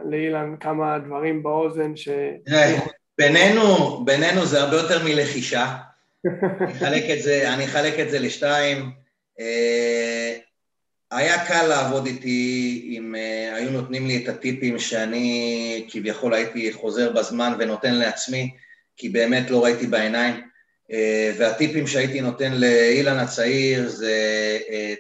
לאילן, 0.06 0.58
כמה 0.58 1.00
דברים 1.00 1.44
באוזן 1.44 1.96
ש... 1.96 2.10
בינינו, 3.18 4.02
בינינו 4.06 4.46
זה 4.46 4.62
הרבה 4.62 4.78
יותר 4.78 5.04
מלחישה. 5.04 5.76
אני 6.62 6.72
אחלק 6.72 7.04
את 7.18 7.24
זה, 7.24 7.54
אני 7.54 7.66
אחלק 7.66 8.00
את 8.00 8.10
זה 8.10 8.20
לשתיים. 8.20 8.92
אה, 9.40 10.38
היה 11.12 11.46
קל 11.46 11.68
לעבוד 11.68 12.06
איתי 12.06 12.82
אם 12.98 13.16
אה, 13.16 13.56
היו 13.56 13.72
נותנים 13.72 14.08
לי 14.08 14.24
את 14.24 14.30
הטיפים 14.30 14.80
שאני 14.80 15.88
כביכול 15.90 16.34
הייתי 16.34 16.74
חוזר 16.74 17.12
בזמן 17.12 17.54
ונותן 17.60 17.96
לעצמי, 17.96 18.52
כי 18.98 19.10
באמת 19.10 19.50
לא 19.50 19.64
ראיתי 19.64 19.88
בעיניים. 19.88 20.42
אה, 20.92 21.32
והטיפים 21.38 21.88
שהייתי 21.88 22.22
נותן 22.22 22.54
לאילן 22.54 23.20
הצעיר 23.20 23.90
זה 23.90 24.18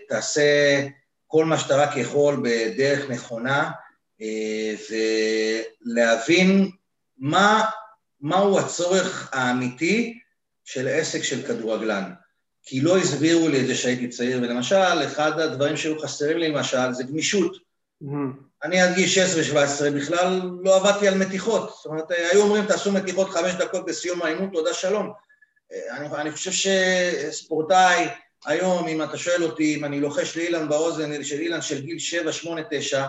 תעשה 0.07 0.81
כל 1.27 1.45
מה 1.45 1.57
שאתה 1.57 1.75
רק 1.75 1.97
יכול 1.97 2.43
בדרך 2.43 3.09
נכונה 3.09 3.71
ולהבין 5.85 6.69
מה, 7.17 7.65
מהו 8.21 8.59
הצורך 8.59 9.29
האמיתי 9.33 10.19
של 10.65 10.87
עסק 10.87 11.23
של 11.23 11.47
כדורגלן. 11.47 12.11
כי 12.63 12.81
לא 12.81 12.97
הסבירו 12.97 13.47
לי 13.47 13.61
את 13.61 13.67
זה 13.67 13.75
שהייתי 13.75 14.07
צעיר, 14.07 14.39
ולמשל, 14.41 15.05
אחד 15.05 15.39
הדברים 15.39 15.77
שהיו 15.77 15.99
חסרים 15.99 16.37
לי 16.37 16.47
למשל 16.47 16.91
זה 16.91 17.03
גמישות. 17.03 17.57
Mm-hmm. 18.03 18.07
אני 18.63 18.81
עד 18.81 18.95
גיל 18.95 19.09
16-17 19.53 19.57
בכלל 19.95 20.41
לא 20.61 20.75
עבדתי 20.75 21.07
על 21.07 21.17
מתיחות, 21.17 21.69
זאת 21.69 21.85
אומרת, 21.85 22.11
היו 22.11 22.41
אומרים 22.41 22.65
תעשו 22.65 22.91
מתיחות 22.91 23.29
חמש 23.29 23.53
דקות 23.53 23.85
בסיום 23.85 24.21
האימון, 24.21 24.49
תודה 24.53 24.73
שלום. 24.73 25.11
אני, 25.91 26.07
אני 26.07 26.31
חושב 26.31 26.51
שספורטאי, 26.51 28.07
היום, 28.45 28.87
אם 28.87 29.03
אתה 29.03 29.17
שואל 29.17 29.43
אותי, 29.43 29.75
אם 29.75 29.85
אני 29.85 29.99
לוחש 29.99 30.37
לאילן 30.37 30.69
באוזן, 30.69 31.23
של 31.23 31.39
אילן 31.39 31.61
של 31.61 31.81
גיל 31.81 31.99
7, 31.99 32.31
8, 32.31 32.61
9, 32.69 33.05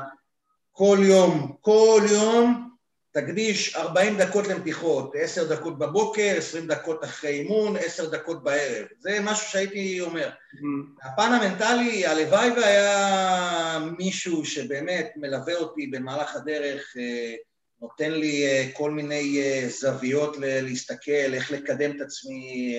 כל 0.73 0.99
יום, 1.01 1.57
כל 1.61 2.03
יום, 2.11 2.71
תקדיש 3.17 3.77
40 3.77 4.17
דקות 4.19 4.47
למתיחות, 4.47 5.13
10 5.19 5.55
דקות 5.55 5.79
בבוקר, 5.79 6.35
20 6.39 6.67
דקות 6.67 7.05
אחרי 7.05 7.31
אימון, 7.31 7.77
10 7.77 8.11
דקות 8.11 8.45
בערב. 8.45 8.87
זה 8.99 9.19
משהו 9.23 9.51
שהייתי 9.51 10.01
אומר. 10.01 10.29
Mm-hmm. 10.29 11.07
הפן 11.07 11.33
המנטלי, 11.33 12.07
הלוואי 12.07 12.51
והיה 12.51 13.79
מישהו 13.99 14.45
שבאמת 14.45 15.13
מלווה 15.17 15.55
אותי 15.55 15.87
במהלך 15.87 16.37
הדרך, 16.37 16.97
אה, 16.99 17.35
נותן 17.81 18.13
לי 18.13 18.47
אה, 18.47 18.69
כל 18.73 18.91
מיני 18.91 19.43
אה, 19.43 19.69
זוויות 19.69 20.37
להסתכל, 20.41 21.35
איך 21.35 21.51
לקדם 21.51 21.97
את 21.97 22.01
עצמי, 22.01 22.77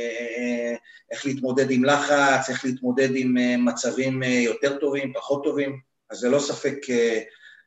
איך 1.11 1.25
להתמודד 1.25 1.71
עם 1.71 1.85
לחץ, 1.85 2.49
איך 2.49 2.65
להתמודד 2.65 3.09
עם 3.15 3.35
מצבים 3.65 4.23
יותר 4.23 4.77
טובים, 4.77 5.13
פחות 5.13 5.43
טובים, 5.43 5.79
אז 6.09 6.23
ללא 6.23 6.39
ספק 6.39 6.77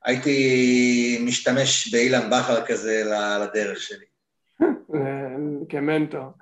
הייתי 0.04 1.22
משתמש 1.26 1.94
באילן 1.94 2.30
בכר 2.30 2.66
כזה 2.66 3.02
לדרך 3.42 3.80
שלי. 3.80 4.04
כמנטור. 5.70 6.32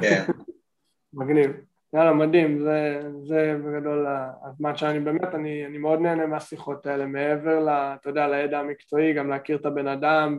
כן. 0.00 0.24
מגניב. 1.14 1.50
יאללה, 1.94 2.12
מדהים, 2.12 2.62
זה, 2.62 3.00
זה 3.28 3.56
בגדול 3.64 4.06
הזמן 4.42 4.76
שאני 4.76 5.00
באמת, 5.00 5.34
אני, 5.34 5.66
אני 5.66 5.78
מאוד 5.78 6.00
נהנה 6.00 6.26
מהשיחות 6.26 6.86
האלה, 6.86 7.06
מעבר, 7.06 7.60
ל, 7.60 7.68
אתה 7.68 8.10
יודע, 8.10 8.28
לידע 8.28 8.58
המקצועי, 8.58 9.12
גם 9.12 9.30
להכיר 9.30 9.56
את 9.56 9.66
הבן 9.66 9.88
אדם 9.88 10.38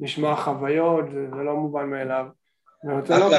ולשמוע 0.00 0.36
חוויות, 0.36 1.10
זה, 1.10 1.26
זה 1.30 1.42
לא 1.42 1.56
מובן 1.56 1.90
מאליו. 1.90 2.26
אני 2.84 2.94
רוצה 2.94 3.18
לא, 3.18 3.30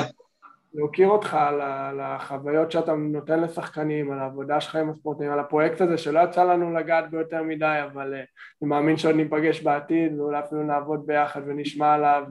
להוקיר 0.74 1.08
אותך 1.08 1.34
על, 1.34 2.00
החוויות 2.02 2.72
שאתה 2.72 2.94
נותן 2.94 3.40
לשחקנים, 3.40 4.12
על 4.12 4.20
העבודה 4.20 4.62
שלך 4.62 4.76
עם 4.76 4.90
הספורטים, 4.90 5.32
על 5.32 5.40
הפרויקט 5.40 5.82
הזה 5.82 5.98
שלא 5.98 6.20
יצא 6.20 6.44
לנו 6.44 6.74
לגעת 6.74 7.12
בו 7.12 7.18
יותר 7.18 7.44
מדי, 7.44 7.80
אבל 7.92 8.14
uh, 8.14 8.18
אני 8.62 8.70
מאמין 8.70 8.98
שעוד 8.98 9.16
ניפגש 9.16 9.62
בעתיד, 9.62 10.20
ואולי 10.20 10.40
אפילו 10.40 10.64
נעבוד 10.64 11.08
ביחד 11.08 11.42
ונשמע 11.46 11.94
עליו, 11.94 12.24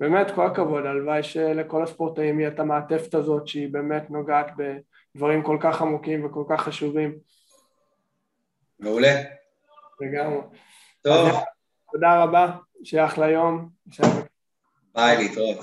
באמת 0.00 0.30
כל 0.30 0.46
הכבוד, 0.46 0.86
הלוואי 0.86 1.22
שלכל 1.22 1.82
הספורטאים 1.82 2.40
יהיה 2.40 2.50
את 2.50 2.60
המעטפת 2.60 3.14
הזאת 3.14 3.46
שהיא 3.48 3.72
באמת 3.72 4.10
נוגעת 4.10 4.46
בדברים 4.56 5.42
כל 5.42 5.56
כך 5.60 5.82
עמוקים 5.82 6.24
וכל 6.24 6.44
כך 6.48 6.60
חשובים. 6.60 7.14
מעולה. 8.80 9.22
לגמרי. 10.00 10.40
טוב. 11.02 11.28
תודה 11.92 12.22
רבה, 12.22 12.50
שיהיה 12.84 13.06
אחלה 13.06 13.30
יום. 13.30 13.68
ביי, 14.94 15.16
להתראות. 15.16 15.58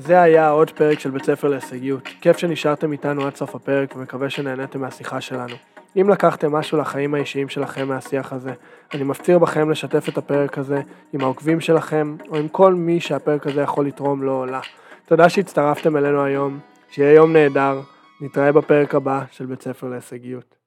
זה 0.00 0.22
היה 0.22 0.48
עוד 0.48 0.70
פרק 0.70 0.98
של 0.98 1.10
בית 1.10 1.24
ספר 1.24 1.48
להישגיות. 1.48 2.08
כיף 2.20 2.38
שנשארתם 2.38 2.92
איתנו 2.92 3.26
עד 3.26 3.36
סוף 3.36 3.54
הפרק 3.54 3.96
ומקווה 3.96 4.30
שנהניתם 4.30 4.80
מהשיחה 4.80 5.20
שלנו. 5.20 5.54
אם 6.00 6.08
לקחתם 6.08 6.52
משהו 6.52 6.78
לחיים 6.78 7.14
האישיים 7.14 7.48
שלכם 7.48 7.88
מהשיח 7.88 8.32
הזה, 8.32 8.52
אני 8.94 9.02
מפציר 9.02 9.38
בכם 9.38 9.70
לשתף 9.70 10.08
את 10.08 10.18
הפרק 10.18 10.58
הזה 10.58 10.80
עם 11.12 11.20
העוקבים 11.20 11.60
שלכם, 11.60 12.16
או 12.28 12.36
עם 12.36 12.48
כל 12.48 12.74
מי 12.74 13.00
שהפרק 13.00 13.46
הזה 13.46 13.60
יכול 13.60 13.86
לתרום 13.86 14.22
לו 14.22 14.40
או 14.40 14.46
לה. 14.46 14.60
תודה 15.06 15.28
שהצטרפתם 15.28 15.96
אלינו 15.96 16.24
היום, 16.24 16.58
שיהיה 16.90 17.14
יום 17.14 17.32
נהדר, 17.32 17.80
נתראה 18.20 18.52
בפרק 18.52 18.94
הבא 18.94 19.22
של 19.30 19.46
בית 19.46 19.62
ספר 19.62 19.88
להישגיות. 19.88 20.57